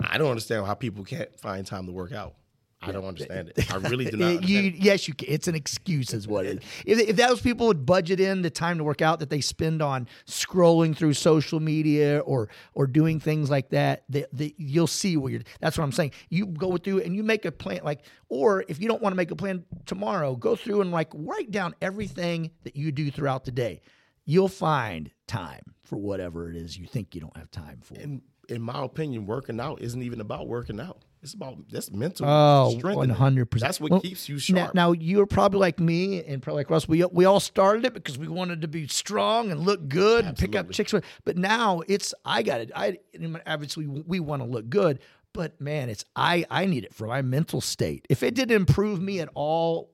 [0.00, 2.34] I don't understand how people can't find time to work out.
[2.82, 3.70] I don't understand it.
[3.72, 4.48] I really do not.
[4.48, 4.76] You, it.
[4.76, 5.28] yes, you can.
[5.30, 6.68] It's an excuse, is what it is.
[6.86, 9.82] If, if those people would budget in the time to work out that they spend
[9.82, 15.16] on scrolling through social media or or doing things like that, the, the, you'll see
[15.18, 15.42] where you're.
[15.60, 16.12] That's what I'm saying.
[16.30, 18.00] You go through and you make a plan, like,
[18.30, 21.50] or if you don't want to make a plan tomorrow, go through and like write
[21.50, 23.82] down everything that you do throughout the day.
[24.24, 27.94] You'll find time for whatever it is you think you don't have time for.
[27.94, 30.98] in, in my opinion, working out isn't even about working out.
[31.22, 32.24] It's about that's mental.
[32.26, 33.14] Oh, strengthening.
[33.14, 33.60] 100%.
[33.60, 34.74] That's what Well, keeps you Now, sharp.
[34.74, 36.88] now you're probably like me and probably like Russ.
[36.88, 40.36] We we all started it because we wanted to be strong and look good and
[40.36, 40.94] pick up chicks.
[41.24, 42.70] But now it's I got it.
[42.74, 42.98] I
[43.46, 45.00] obviously we want to look good,
[45.34, 48.06] but man, it's I I need it for my mental state.
[48.08, 49.90] If it didn't improve me at all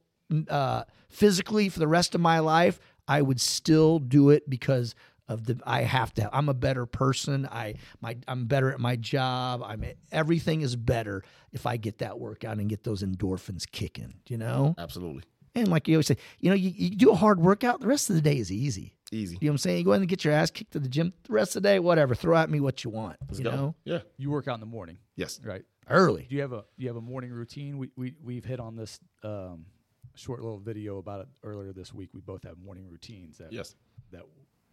[0.48, 2.78] uh, physically for the rest of my life,
[3.08, 4.94] I would still do it because
[5.28, 6.30] of the I have to.
[6.32, 7.46] I'm a better person.
[7.50, 9.62] I my I'm better at my job.
[9.64, 11.22] I'm everything is better
[11.52, 14.14] if I get that workout and get those endorphins kicking.
[14.28, 15.22] You know, Absolutely
[15.54, 17.80] and like you always say, you know, you, you do a hard workout.
[17.80, 18.94] The rest of the day is easy.
[19.10, 19.38] easy.
[19.40, 19.78] You know what I'm saying?
[19.78, 21.14] You go in and get your ass kicked to the gym.
[21.24, 22.14] The rest of the day, whatever.
[22.14, 23.16] Throw at me what you want.
[23.26, 23.50] Let's you go.
[23.52, 24.00] know, Yeah.
[24.18, 25.40] You work out in the morning, Yes.
[25.42, 25.62] right?
[25.88, 26.26] early.
[26.28, 27.78] Do you have a you have a morning routine?
[27.78, 29.66] We we we've hit on this um,
[30.14, 32.10] short little video about it earlier this week.
[32.12, 33.74] We both have morning routines that Yes.
[34.10, 34.22] that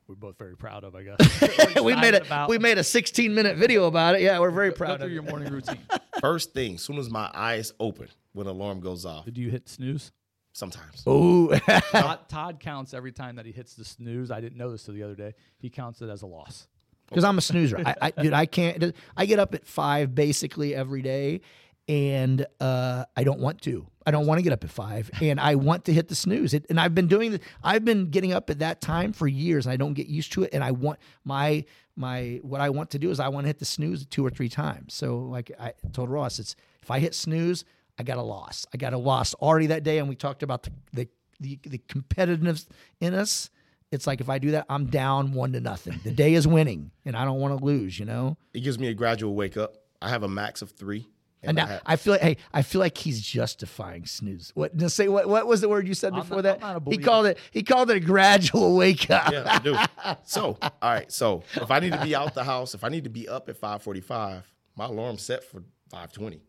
[0.07, 0.95] we're both very proud of.
[0.95, 1.17] I guess
[1.81, 2.49] we made Excited a about.
[2.49, 4.21] we made a 16 minute video about it.
[4.21, 5.29] Yeah, we're very Go proud through of your it.
[5.29, 5.79] morning routine.
[6.21, 9.67] First thing, as soon as my eyes open, when alarm goes off, Did you hit
[9.69, 10.11] snooze?
[10.53, 11.03] sometimes.
[11.07, 11.49] Ooh,
[11.91, 14.29] Todd, Todd counts every time that he hits the snooze.
[14.29, 15.33] I didn't know this till the other day.
[15.57, 16.67] He counts it as a loss.
[17.09, 17.81] because I'm a snoozer.
[17.83, 18.95] I, I dude, I can't.
[19.17, 21.41] I get up at five basically every day,
[21.87, 23.87] and uh, I don't want to.
[24.05, 26.53] I don't want to get up at five, and I want to hit the snooze.
[26.53, 27.31] It, and I've been doing.
[27.31, 30.33] The, I've been getting up at that time for years, and I don't get used
[30.33, 30.49] to it.
[30.53, 31.65] And I want my
[31.95, 34.29] my what I want to do is I want to hit the snooze two or
[34.29, 34.93] three times.
[34.93, 37.63] So like I told Ross, it's if I hit snooze,
[37.97, 38.65] I got a loss.
[38.73, 41.09] I got a loss already that day, and we talked about the the
[41.39, 42.67] the, the competitiveness
[42.99, 43.49] in us.
[43.91, 45.99] It's like if I do that, I'm down one to nothing.
[46.03, 47.97] The day is winning, and I don't want to lose.
[47.97, 48.37] You know.
[48.53, 49.77] It gives me a gradual wake up.
[50.01, 51.07] I have a max of three.
[51.43, 54.51] And I now have- I feel like, hey, I feel like he's justifying snooze.
[54.55, 54.75] What?
[54.77, 55.27] Just say what?
[55.27, 56.63] What was the word you said I'm before not- that?
[56.63, 57.37] I'm not a he called it.
[57.51, 59.31] He called it a gradual wake up.
[59.31, 59.75] yeah, I do.
[60.25, 61.11] So, all right.
[61.11, 63.49] So, if I need to be out the house, if I need to be up
[63.49, 64.43] at five forty-five,
[64.75, 66.41] my alarm's set for five twenty.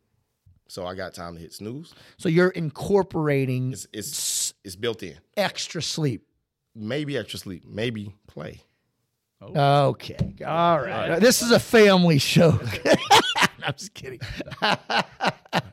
[0.66, 1.95] So I got time to hit snooze.
[2.16, 5.19] So you're incorporating It's it's it's built in.
[5.37, 6.27] extra sleep.
[6.75, 7.65] Maybe extra sleep.
[7.66, 8.62] Maybe play.
[9.43, 10.35] Okay.
[10.47, 11.19] All right.
[11.21, 12.59] This is a family show.
[13.66, 14.20] I'm just kidding.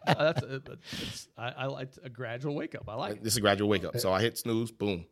[0.08, 0.62] Uh, that's a,
[1.02, 2.84] it's, I, I like a gradual wake up.
[2.88, 3.24] I like it.
[3.24, 3.98] This is a gradual wake up.
[3.98, 4.72] So I hit snooze.
[4.72, 5.06] Boom,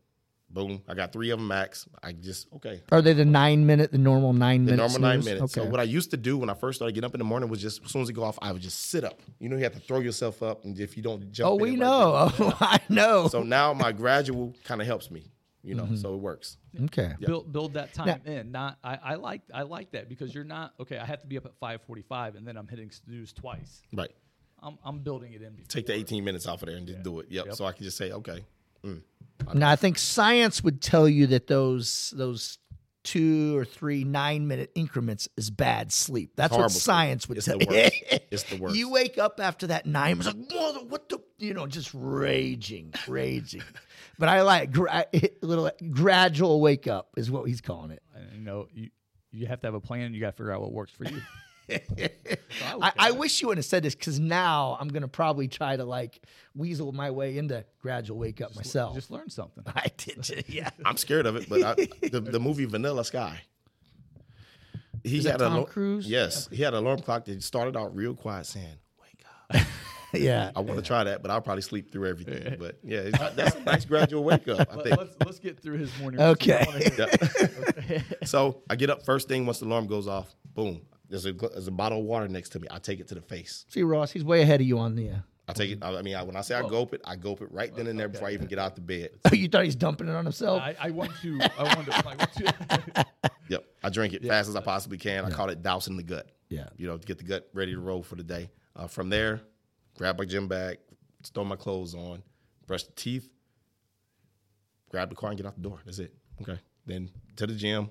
[0.49, 0.81] boom.
[0.87, 1.87] I got three of them max.
[2.03, 2.81] I just okay.
[2.91, 4.93] Are they the nine minute, the normal nine The minutes?
[4.93, 5.57] normal nine minutes.
[5.57, 5.65] Okay.
[5.65, 7.49] So what I used to do when I first started getting up in the morning
[7.49, 9.21] was just as soon as it go off, I would just sit up.
[9.39, 11.61] You know, you have to throw yourself up, and if you don't jump, oh, in
[11.61, 12.31] we right know.
[12.39, 13.27] Oh, I know.
[13.27, 15.31] So now my gradual kind of helps me.
[15.63, 15.91] You Mm-hmm.
[15.91, 16.57] know, so it works.
[16.85, 17.13] okay.
[17.19, 18.51] Build build that time in.
[18.51, 20.97] Not I, I like I like that because you're not okay.
[20.97, 23.81] I have to be up at five forty five and then I'm hitting snooze twice.
[23.93, 24.11] Right.
[24.61, 25.53] I'm, I'm building it in.
[25.53, 25.67] Before.
[25.69, 27.27] Take the 18 minutes off of there and just do it.
[27.29, 27.53] Yep.
[27.55, 28.43] So I can just say, okay,
[29.53, 32.57] Now I think science would tell you that those those
[33.03, 36.31] two or three nine minute increments is bad sleep.
[36.35, 36.81] That's what Horrible sleep.
[36.81, 37.67] science would It's tell you.
[38.31, 38.75] It's the worst.
[38.75, 40.17] You wake up after that nine.
[40.17, 43.63] It's like, "Mother, what the you know, just raging, raging.
[44.19, 45.05] But I like gra-
[45.41, 48.03] little gradual wake up is what he's calling it.
[48.13, 48.89] And, you know, you
[49.31, 50.13] you have to have a plan.
[50.13, 51.21] You got to figure out what works for you.
[52.81, 55.85] I, I wish you wouldn't have said this because now I'm gonna probably try to
[55.85, 56.21] like
[56.55, 58.95] weasel my way into gradual wake up myself.
[58.95, 59.63] Just learn something.
[59.75, 60.69] I did, ju- yeah.
[60.85, 61.73] I'm scared of it, but I,
[62.09, 63.41] the the movie Vanilla Sky.
[65.03, 66.07] He Is had a Tom lo- Cruise?
[66.09, 69.65] Yes, he had an alarm clock that started out real quiet, saying "Wake up."
[70.13, 70.51] yeah.
[70.55, 72.57] I want to try that, but I'll probably sleep through everything.
[72.59, 74.67] But yeah, it's, that's a nice gradual wake up.
[74.71, 74.97] I think.
[74.97, 76.19] let's let's get through his morning.
[76.19, 76.65] Okay.
[76.73, 77.01] routine.
[77.01, 78.03] I wanna hear it.
[78.21, 78.27] Yeah.
[78.27, 80.35] so I get up first thing once the alarm goes off.
[80.53, 80.81] Boom.
[81.09, 82.67] There's a there's a bottle of water next to me.
[82.69, 83.65] I take it to the face.
[83.69, 85.09] See, Ross, he's way ahead of you on the.
[85.09, 85.15] Uh,
[85.47, 85.79] I take it.
[85.81, 87.87] I I mean, I, when I say I gulp it, I gulp it right then
[87.87, 89.09] and there before I even get out the bed.
[89.25, 90.61] oh, you thought he's dumping it on himself?
[90.61, 91.39] I, I want to.
[91.57, 92.05] I want to.
[92.05, 93.05] Like, what to
[93.49, 93.65] Yep.
[93.83, 95.25] I drink it fast as I possibly can.
[95.25, 96.29] I call it dousing the gut.
[96.49, 96.67] Yeah.
[96.77, 98.51] You know, to get the gut ready to roll for the day.
[98.75, 99.41] Uh, from there,
[99.97, 100.77] grab my gym bag,
[101.33, 102.21] throw my clothes on,
[102.67, 103.27] brush the teeth,
[104.89, 105.79] grab the car and get out the door.
[105.83, 106.13] That's it.
[106.41, 106.59] Okay.
[106.85, 107.89] Then to the gym,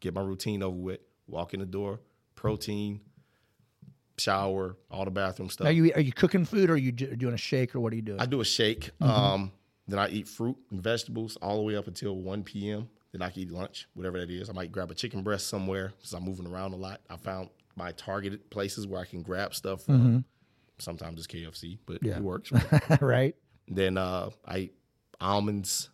[0.00, 2.00] get my routine over with, walk in the door,
[2.38, 3.00] protein,
[4.16, 5.66] shower, all the bathroom stuff.
[5.66, 7.96] Are you are you cooking food or are you doing a shake or what are
[7.96, 8.20] you doing?
[8.20, 8.90] I do a shake.
[9.00, 9.50] Um,
[9.88, 12.88] then I eat fruit and vegetables all the way up until 1 p.m.
[13.12, 14.48] Then I can eat lunch, whatever that is.
[14.50, 17.00] I might grab a chicken breast somewhere because I'm moving around a lot.
[17.10, 20.24] I found my targeted places where I can grab stuff from.
[20.78, 22.16] Sometimes it's KFC, but Yeah.
[22.18, 22.52] it works.
[23.00, 23.34] right.
[23.66, 24.74] then uh, I eat
[25.20, 25.90] almonds.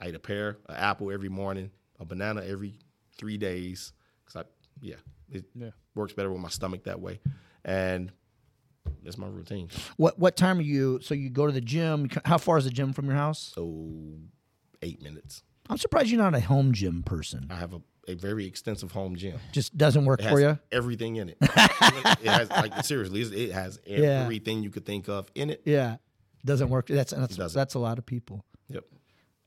[0.00, 2.78] I eat a pear, an apple every morning, a banana every
[3.16, 3.92] three days.
[4.26, 4.48] Cause I,
[4.82, 4.96] yeah,
[5.30, 5.70] it Yeah.
[5.94, 7.20] works better with my stomach that way.
[7.64, 8.12] And
[9.02, 9.68] that's my routine.
[9.96, 11.00] What what time are you?
[11.02, 12.08] So you go to the gym.
[12.24, 13.52] How far is the gym from your house?
[13.54, 14.14] So
[14.82, 15.42] eight minutes.
[15.68, 17.46] I'm surprised you're not a home gym person.
[17.50, 19.38] I have a, a very extensive home gym.
[19.52, 20.58] Just doesn't work It for you.
[20.72, 21.36] everything in it.
[21.40, 24.22] it has like seriously, it has Yeah.
[24.24, 25.62] everything you could think of in it.
[25.64, 25.96] Yeah,
[26.44, 26.86] doesn't work.
[26.88, 27.56] That's that's doesn't.
[27.58, 28.44] that's a lot of people.
[28.68, 28.84] Yep.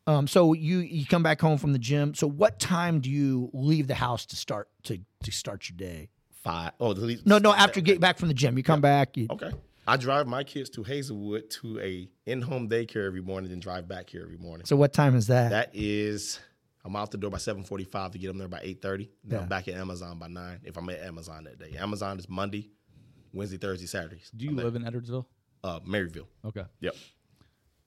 [0.07, 2.13] Um, so you you come back home from the gym.
[2.13, 6.09] So what time do you leave the house to start to to start your day?
[6.43, 6.71] Five.
[6.79, 7.53] Oh, the least, No, no.
[7.53, 9.15] After you get back from the gym, you come back.
[9.17, 9.51] You, Okay.
[9.85, 14.09] I drive my kids to Hazelwood to a in-home daycare every morning, then drive back
[14.09, 14.65] here every morning.
[14.65, 15.49] So what time is that?
[15.49, 16.39] That is,
[16.85, 19.09] I'm out the door by 7:45 to get them there by 8:30.
[19.25, 19.39] Then Yeah.
[19.43, 20.59] I'm back at Amazon by nine.
[20.63, 22.69] If I'm at Amazon that day, Amazon is Monday,
[23.33, 24.31] Wednesday, Thursday, Saturdays.
[24.35, 25.25] Do you I'm at, live in Edwardsville?
[25.65, 26.27] uh, Maryville?
[26.45, 26.63] Okay.
[26.79, 26.95] Yep.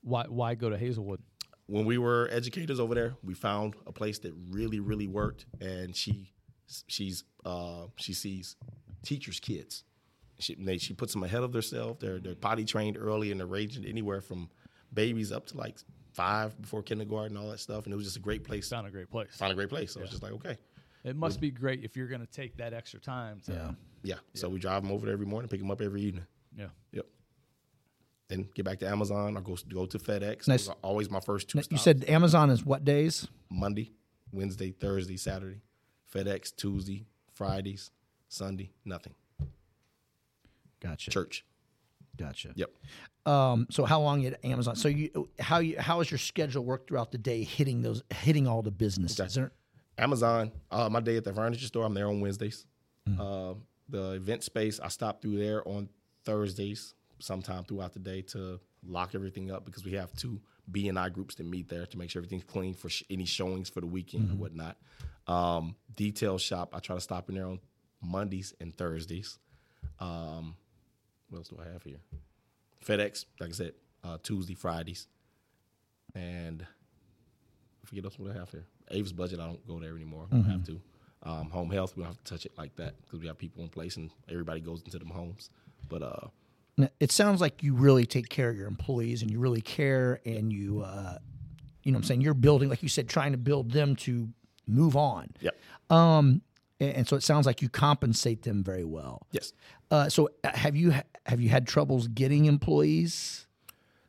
[0.02, 1.20] Why why go to Hazelwood?
[1.68, 5.96] when we were educators over there, we found a place that really, really worked, and
[5.96, 6.30] she,
[6.86, 8.56] she's, uh, she sees
[9.02, 9.84] teachers' kids.
[10.38, 11.98] She, they, she puts them ahead of themselves.
[12.00, 14.50] They're they're potty trained early, and they're ranging anywhere from
[14.92, 15.78] babies up to like
[16.12, 17.84] five before kindergarten, and all that stuff.
[17.84, 18.68] And it was just a great place.
[18.68, 19.34] Found a great place.
[19.36, 19.92] Found a great place.
[19.92, 20.58] So it's just like okay,
[21.04, 23.40] It must be great if you're going to take that extra time.
[23.46, 23.70] To, yeah.
[24.02, 24.14] yeah.
[24.34, 26.26] So we drive them over there every morning, pick them up every evening.
[26.58, 26.66] Yeah.
[26.92, 27.06] Yep.
[28.28, 29.36] Then get back to Amazon.
[29.36, 30.48] I go go to FedEx.
[30.48, 30.66] Nice.
[30.66, 31.58] Those are always my first two.
[31.58, 31.82] You stops.
[31.82, 33.28] said Amazon is what days?
[33.48, 33.92] Monday,
[34.32, 35.60] Wednesday, Thursday, Saturday.
[36.14, 37.90] FedEx Tuesday, Fridays,
[38.28, 39.14] Sunday, nothing.
[40.80, 41.10] Gotcha.
[41.10, 41.44] Church.
[42.16, 42.52] Gotcha.
[42.54, 42.70] Yep.
[43.26, 44.76] Um, so how long at Amazon?
[44.76, 48.46] So you how you how is your schedule work throughout the day hitting those hitting
[48.46, 49.20] all the businesses?
[49.20, 49.28] Okay.
[49.34, 49.52] There-
[49.98, 50.52] Amazon.
[50.70, 51.84] Uh, my day at the furniture store.
[51.84, 52.66] I'm there on Wednesdays.
[53.18, 53.54] Uh,
[53.88, 54.78] the event space.
[54.80, 55.88] I stop through there on
[56.24, 60.40] Thursdays, sometime throughout the day to lock everything up because we have two
[60.70, 63.80] BNI groups that meet there to make sure everything's clean for sh- any showings for
[63.80, 64.76] the weekend and whatnot.
[65.26, 66.70] Um, detail shop.
[66.74, 67.60] I try to stop in there on
[68.02, 69.38] Mondays and Thursdays.
[69.98, 70.56] Um,
[71.28, 72.00] what else do I have here?
[72.84, 73.72] FedEx, like I said,
[74.04, 75.08] uh, Tuesday, Fridays,
[76.14, 78.64] and I forget else what I have here.
[78.90, 80.26] Avis Budget, I don't go there anymore.
[80.30, 80.80] We don't have to.
[81.22, 83.62] Um, home health, we don't have to touch it like that because we have people
[83.64, 85.50] in place and everybody goes into them homes.
[85.88, 86.28] But uh,
[87.00, 90.52] It sounds like you really take care of your employees and you really care and
[90.52, 91.18] you, uh,
[91.82, 92.20] you know what I'm saying?
[92.20, 94.28] You're building, like you said, trying to build them to
[94.66, 95.30] move on.
[95.40, 95.56] yep,
[95.88, 96.42] Um,
[96.78, 99.26] and, and so it sounds like you compensate them very well.
[99.32, 99.52] yes.
[99.90, 100.92] Uh, so uh, have you
[101.26, 103.46] have you had troubles getting employees?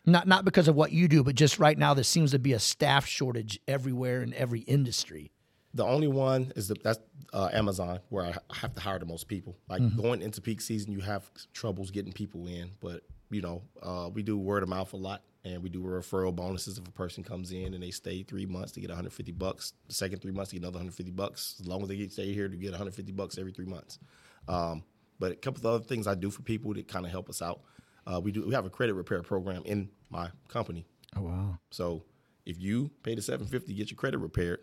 [0.05, 2.53] Not not because of what you do, but just right now there seems to be
[2.53, 5.31] a staff shortage everywhere in every industry.
[5.77, 6.99] The only one is the, that's
[7.33, 9.55] uh, Amazon, where I have to hire the most people.
[9.69, 14.09] Like going into peak season, you have troubles getting people in, but you know, uh,
[14.11, 17.23] we do word of mouth a lot, and we do referral bonuses if a person
[17.23, 19.73] comes in and they stay three months to get 150 bucks.
[19.87, 21.57] The second three months to get another 150 bucks.
[21.59, 23.99] As long as they stay here to get 150 bucks every three months.
[24.47, 24.83] Um,
[25.19, 27.41] but a couple of other things I do for people that kind of help us
[27.43, 27.61] out.
[28.07, 30.87] Uh, we do we have a credit repair program in my company.
[31.15, 31.59] Oh wow!
[31.69, 32.03] So
[32.47, 34.61] if you pay the seven fifty get your credit repaired,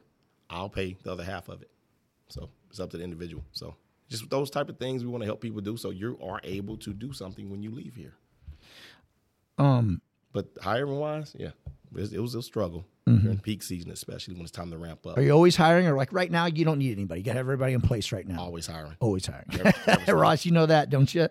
[0.51, 1.71] I'll pay the other half of it.
[2.29, 3.45] So it's up to the individual.
[3.53, 3.77] So
[4.09, 6.77] just those type of things we want to help people do so you are able
[6.79, 8.15] to do something when you leave here.
[9.59, 10.01] Um,
[10.33, 11.49] But hiring wise, yeah,
[11.95, 15.07] it was, it was a struggle during peak season, especially when it's time to ramp
[15.07, 15.13] up.
[15.13, 15.21] Mm-hmm.
[15.21, 17.21] are you always hiring, or like right now you don't need anybody?
[17.21, 18.41] You got everybody in place right now.
[18.41, 18.97] Always hiring.
[18.99, 19.45] Always hiring.
[19.53, 20.15] Never- never.
[20.17, 21.29] Ross, you know that, don't you?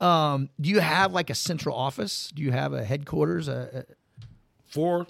[0.00, 2.32] um, do you have like a central office?
[2.34, 3.46] Do you have a headquarters?
[3.48, 3.94] A, a-
[4.66, 5.06] For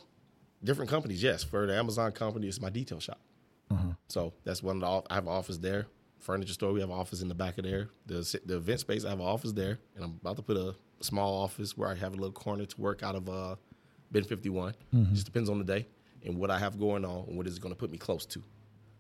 [0.62, 1.44] different companies, yes.
[1.44, 3.20] For the Amazon company, it's my detail shop.
[3.70, 3.92] Uh-huh.
[4.08, 5.12] So that's one of the.
[5.12, 5.86] I have an office there.
[6.18, 7.88] Furniture store, we have an office in the back of there.
[8.06, 10.74] The the event space, I have an office there, and I'm about to put a
[11.00, 13.28] small office where I have a little corner to work out of.
[13.28, 13.56] Uh,
[14.12, 14.74] Bin 51.
[14.94, 15.14] Mm-hmm.
[15.14, 15.86] Just depends on the day
[16.24, 18.42] and what I have going on and what is going to put me close to.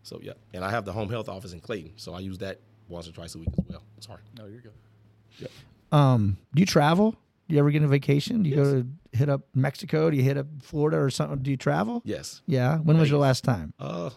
[0.02, 2.60] So yeah, and I have the home health office in Clayton, so I use that
[2.88, 3.82] once or twice a week as well.
[3.98, 4.20] Sorry.
[4.38, 5.48] No, you're good.
[5.90, 7.12] um, do you travel?
[7.48, 8.42] Do you ever get a vacation?
[8.42, 10.10] Do you go to hit up Mexico?
[10.10, 11.38] Do you hit up Florida or something?
[11.40, 12.02] Do you travel?
[12.04, 12.42] Yes.
[12.46, 12.78] Yeah.
[12.78, 13.72] When was your last time?
[13.78, 14.10] Uh,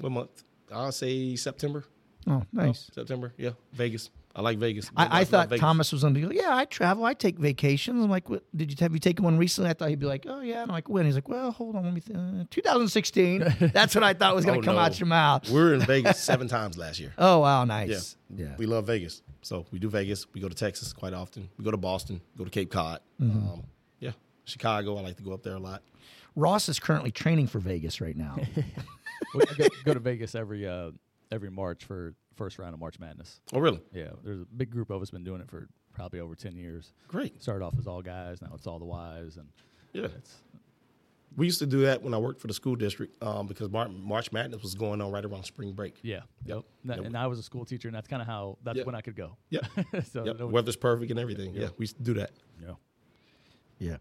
[0.00, 0.44] what month?
[0.72, 1.84] I'll say September.
[2.26, 2.90] Oh, nice.
[2.92, 3.32] September.
[3.36, 4.10] Yeah, Vegas.
[4.38, 4.88] I like Vegas.
[4.96, 5.60] I, I love thought Vegas.
[5.60, 8.04] Thomas was going to be like, yeah, I travel, I take vacations.
[8.04, 9.68] I'm like, what, did you have you taken one recently?
[9.68, 10.62] I thought he'd be like, oh yeah.
[10.62, 11.06] And I'm like, when?
[11.06, 12.00] He's like, well, hold on, let me.
[12.00, 13.70] Th- uh, 2016.
[13.74, 14.80] That's what I thought was going Oh, to come no.
[14.82, 15.48] out your mouth.
[15.48, 17.12] We were in Vegas seven times last year.
[17.18, 18.16] Oh wow, nice.
[18.32, 18.54] Yeah.
[18.58, 19.22] We love Vegas.
[19.42, 20.26] So we do Vegas.
[20.32, 21.48] We go to Texas quite often.
[21.58, 23.00] We go to Boston, go to Cape Cod.
[23.20, 23.38] Mm-hmm.
[23.38, 23.62] Um,
[23.98, 24.12] yeah.
[24.44, 24.96] Chicago.
[24.98, 25.82] I like to go up there a lot.
[26.36, 28.36] Ross is currently training for Vegas right now.
[29.34, 30.92] We go, go to Vegas every uh,
[31.32, 33.40] every March for first round of March Madness.
[33.52, 33.82] Oh, really?
[33.92, 36.92] Yeah, there's a big group of us been doing it for probably over ten years.
[37.08, 37.42] Great.
[37.42, 39.48] Started off as all guys, now it's all the wives, and
[39.92, 40.04] Yeah.
[40.16, 40.40] it's
[41.36, 43.88] We used to do that when I worked for the school district um, because Mar-
[43.90, 45.96] March Madness was going on right around spring break.
[46.02, 46.64] yeah, yep.
[46.84, 47.04] And, Yep.
[47.04, 48.86] and I was a school teacher, and that's kind of how that's Yep.
[48.86, 49.36] when I could go.
[49.50, 49.60] Yeah.
[50.12, 50.38] so Yep.
[50.38, 51.54] no- Weather's perfect and everything.
[51.54, 51.68] Yeah.
[51.76, 52.30] We used to do that.
[52.62, 52.74] yeah.
[53.78, 53.96] yeah.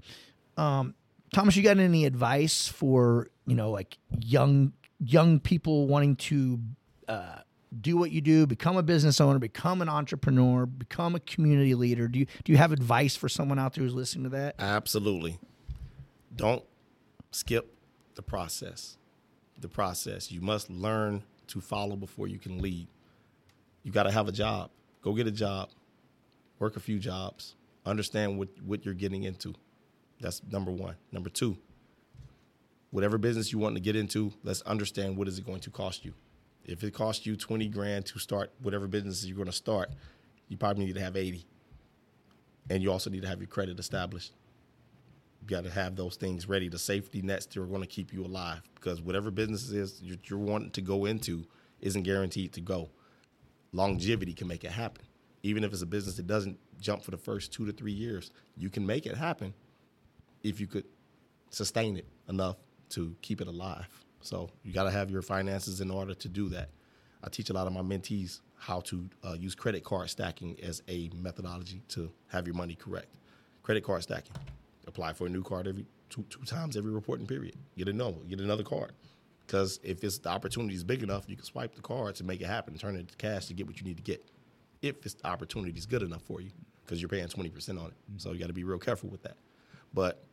[0.57, 0.95] Um,
[1.34, 6.59] Thomas, you got any advice for you know like young young people wanting to
[7.07, 7.39] uh,
[7.81, 12.07] do what you do, become a business owner, become an entrepreneur, become a community leader?
[12.07, 14.56] Do you do you have advice for someone out there who's listening to that?
[14.60, 15.39] Absolutely.
[16.35, 16.64] Don't
[17.31, 17.73] skip
[18.15, 18.98] the process.
[19.60, 20.31] The process.
[20.31, 22.88] You must learn to follow before you can lead.
[23.84, 24.69] You got to have a job.
[25.02, 25.69] Go get a job.
[26.60, 27.56] Work a few jobs.
[27.85, 29.53] Understand what, what you're getting into.
[30.19, 30.95] That's number one.
[31.11, 31.57] Number two,
[32.91, 36.03] whatever business you want to get into, let's understand what is it going to cost
[36.03, 36.14] you.
[36.68, 39.89] If it costs you 20 grand to start whatever business you're going to start,
[40.49, 41.45] you probably need to have 80.
[42.69, 44.34] And you also need to have your credit established
[45.41, 48.14] you got to have those things ready, the safety nets that are going to keep
[48.14, 48.61] you alive.
[48.76, 51.45] Because whatever business it is you're, you're wanting to go into
[51.81, 52.89] isn't guaranteed to go.
[53.72, 55.06] Longevity can make it happen.
[55.44, 58.31] Even if it's a business that doesn't jump for the first two to three years,
[58.57, 59.53] you can make it happen
[60.44, 60.85] if you could
[61.49, 62.57] sustain it enough
[62.89, 63.88] to keep it alive.
[64.22, 66.69] So you got to have your finances in order to do that.
[67.23, 70.81] I teach a lot of my mentees how to uh, use credit card stacking as
[70.88, 73.07] a methodology to have your money correct.
[73.64, 74.34] Credit card stacking.
[74.88, 77.56] Apply for a new card every two, two times every reporting period.
[77.77, 78.94] Get a no, get another card.
[79.45, 82.41] Because if it's the opportunity is big enough, you can swipe the card to make
[82.41, 84.23] it happen, turn it into cash to get what you need to get.
[84.81, 86.52] If it's the opportunity is good enough for you,
[86.85, 89.23] because you're paying twenty percent on it, so you got to be real careful with
[89.23, 89.38] that.
[89.94, 90.23] But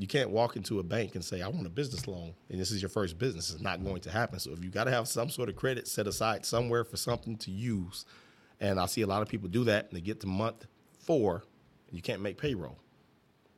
[0.00, 2.70] you can't walk into a bank and say, I want a business loan, and this
[2.70, 3.50] is your first business.
[3.50, 4.38] It's not going to happen.
[4.40, 7.36] So if you got to have some sort of credit set aside somewhere for something
[7.36, 8.06] to use,
[8.60, 10.66] and I see a lot of people do that, and they get to month
[10.98, 11.44] four,
[11.88, 12.78] and you can't make payroll.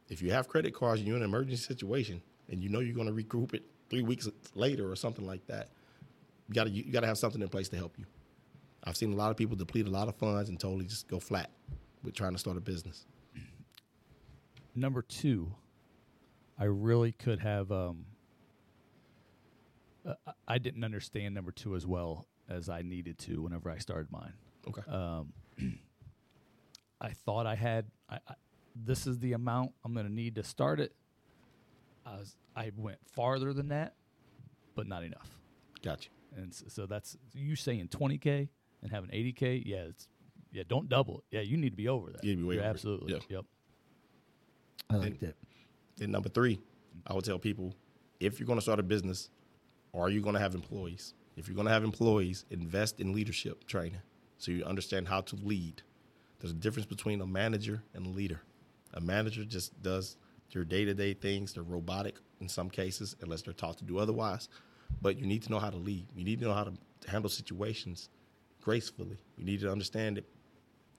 [0.08, 2.96] If you have credit cards and you're in an emergency situation, and you know you're
[2.96, 5.68] going to regroup it three weeks later or something like that,
[6.48, 8.04] you got to you got to have something in place to help you.
[8.82, 11.20] I've seen a lot of people deplete a lot of funds and totally just go
[11.20, 11.50] flat
[12.02, 13.06] with trying to start a business.
[14.74, 15.52] Number two,
[16.58, 17.70] I really could have.
[17.72, 18.06] Um,
[20.06, 23.78] uh, I- I didn't understand number two as well as I needed to whenever I
[23.78, 24.34] started mine.
[24.68, 24.82] Okay.
[24.90, 25.32] Um,
[27.00, 27.86] I thought I had.
[28.08, 28.34] I, I,
[28.74, 30.94] this is the amount I'm going to need to start it.
[32.06, 33.94] I was, I went farther than that,
[34.74, 35.28] but not enough.
[35.82, 36.08] Gotcha.
[36.36, 38.48] And so, so that's you saying 20k
[38.82, 39.62] and having 80k.
[39.64, 40.08] Yeah, it's
[40.52, 40.62] yeah.
[40.66, 41.36] Don't double it.
[41.36, 42.24] Yeah, you need to be over that.
[42.24, 42.74] You need to be way You're over it.
[42.74, 43.12] absolutely.
[43.12, 43.18] Yeah.
[43.28, 43.44] Yep.
[44.90, 45.36] I liked it.
[45.96, 46.58] Then number three,
[47.06, 47.74] I would tell people
[48.20, 49.30] if you're going to start a business,
[49.94, 51.14] are you going to have employees?
[51.36, 54.02] If you're going to have employees, invest in leadership training
[54.38, 55.82] so you understand how to lead.
[56.40, 58.42] There's a difference between a manager and a leader.
[58.94, 60.16] A manager just does
[60.50, 61.54] your day to day things.
[61.54, 64.48] They're robotic in some cases, unless they're taught to do otherwise.
[65.00, 66.06] But you need to know how to lead.
[66.14, 66.72] You need to know how to
[67.08, 68.08] handle situations
[68.60, 69.18] gracefully.
[69.36, 70.22] You need to understand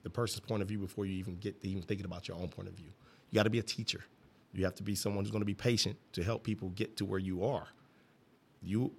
[0.02, 2.48] the person's point of view before you even get to even thinking about your own
[2.48, 2.90] point of view.
[3.30, 4.04] You got to be a teacher.
[4.54, 7.04] You have to be someone who's going to be patient to help people get to
[7.04, 7.68] where you are.
[8.62, 8.92] You,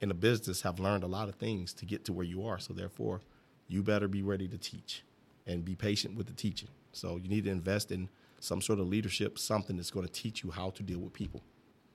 [0.00, 2.58] in a business, have learned a lot of things to get to where you are.
[2.60, 3.22] So therefore,
[3.68, 5.02] you better be ready to teach.
[5.46, 6.68] and be patient with the teaching.
[6.92, 8.08] So you need to invest in
[8.40, 11.42] some sort of leadership, something that's going to teach you how to deal with people.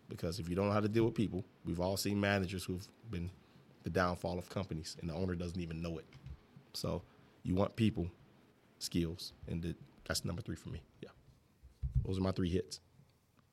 [0.09, 2.87] Because if you don't know how to deal with people, we've all seen managers who've
[3.11, 3.29] been
[3.83, 6.05] the downfall of companies, and the owner doesn't even know it.
[6.73, 7.03] So
[7.43, 8.09] you want people
[8.79, 9.75] skills, and
[10.07, 10.81] that's number three for me.
[11.01, 11.09] Yeah,
[12.07, 12.79] those are my three hits.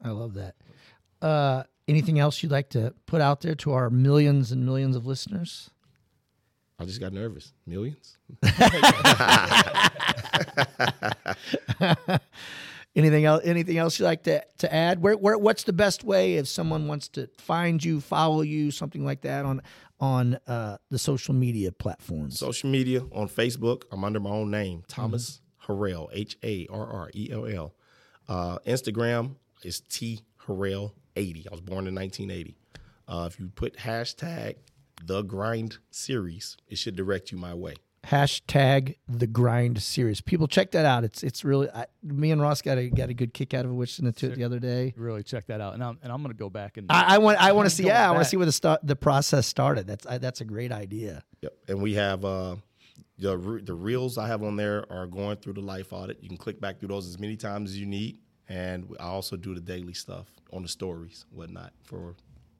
[0.02, 0.54] I love that.
[1.20, 5.06] Uh, anything else you'd like to put out there to our millions and millions of
[5.06, 5.70] listeners?
[6.78, 7.52] I just got nervous.
[7.66, 8.18] Millions?
[12.96, 13.42] anything else?
[13.44, 15.00] Anything else you'd like to, to add?
[15.00, 19.04] Where, where, what's the best way if someone wants to find you, follow you, something
[19.04, 19.62] like that on
[20.00, 22.38] on uh, the social media platforms?
[22.38, 27.10] Social media on Facebook, I'm under my own name, Thomas Harrell, H A R R
[27.14, 27.74] E L L.
[28.28, 31.46] Uh, Instagram is T Harrell 80.
[31.48, 32.56] I was born in 1980.
[33.06, 34.56] Uh, if you put hashtag
[35.04, 37.74] the grind series, it should direct you my way.
[38.06, 40.20] Hashtag the grind series.
[40.20, 41.04] People check that out.
[41.04, 43.70] It's it's really I, me and Ross got a got a good kick out of
[43.70, 44.92] it, listening to it the other day.
[44.94, 47.38] Really check that out, and I'm and I'm gonna go back and I, I want
[47.38, 49.46] I want to see Going yeah I want to see where the start the process
[49.46, 49.86] started.
[49.86, 51.24] That's I, that's a great idea.
[51.40, 51.54] Yep.
[51.68, 52.56] And we have uh,
[53.18, 56.18] the re- the reels I have on there are going through the life audit.
[56.22, 58.18] You can click back through those as many times as you need.
[58.48, 62.14] And I also do the daily stuff on the stories, whatnot, for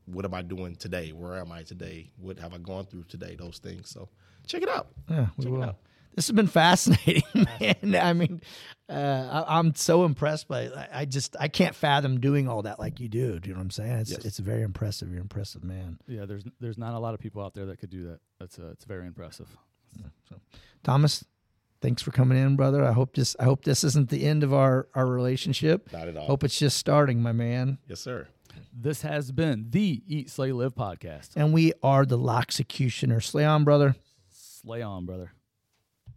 [0.07, 1.11] what am I doing today?
[1.11, 2.11] Where am I today?
[2.17, 3.37] What have I gone through today?
[3.39, 3.91] Those things.
[3.91, 4.09] So
[4.47, 4.89] check it out.
[5.11, 5.63] Yeah, we Check it will.
[5.65, 5.77] out.
[6.15, 7.25] This has been fascinating,
[7.61, 7.97] man.
[7.97, 8.41] I mean,
[8.89, 10.69] uh, I, I'm so impressed by.
[10.69, 13.41] I, I just I can't fathom doing all that like you do.
[13.41, 13.93] Do you know what I'm saying?
[13.99, 14.25] It's Yes.
[14.25, 15.09] it's very impressive.
[15.09, 15.99] You're an impressive man.
[16.07, 18.21] yeah, there's there's not a lot of people out there that could do that.
[18.39, 19.49] That's uh, it's very impressive.
[20.83, 21.25] Thomas,
[21.81, 22.85] thanks for coming in, brother.
[22.85, 25.91] I hope this I hope this isn't the end of our our relationship.
[25.93, 26.27] Not at all.
[26.27, 27.79] Hope it's just starting, my man.
[27.89, 28.29] Yes, sir.
[28.77, 31.31] This has been the Eat Slay Live podcast.
[31.37, 33.23] And we are the Loxecutioner.
[33.23, 33.95] Slay on, brother.
[34.31, 35.33] Slay on, brother.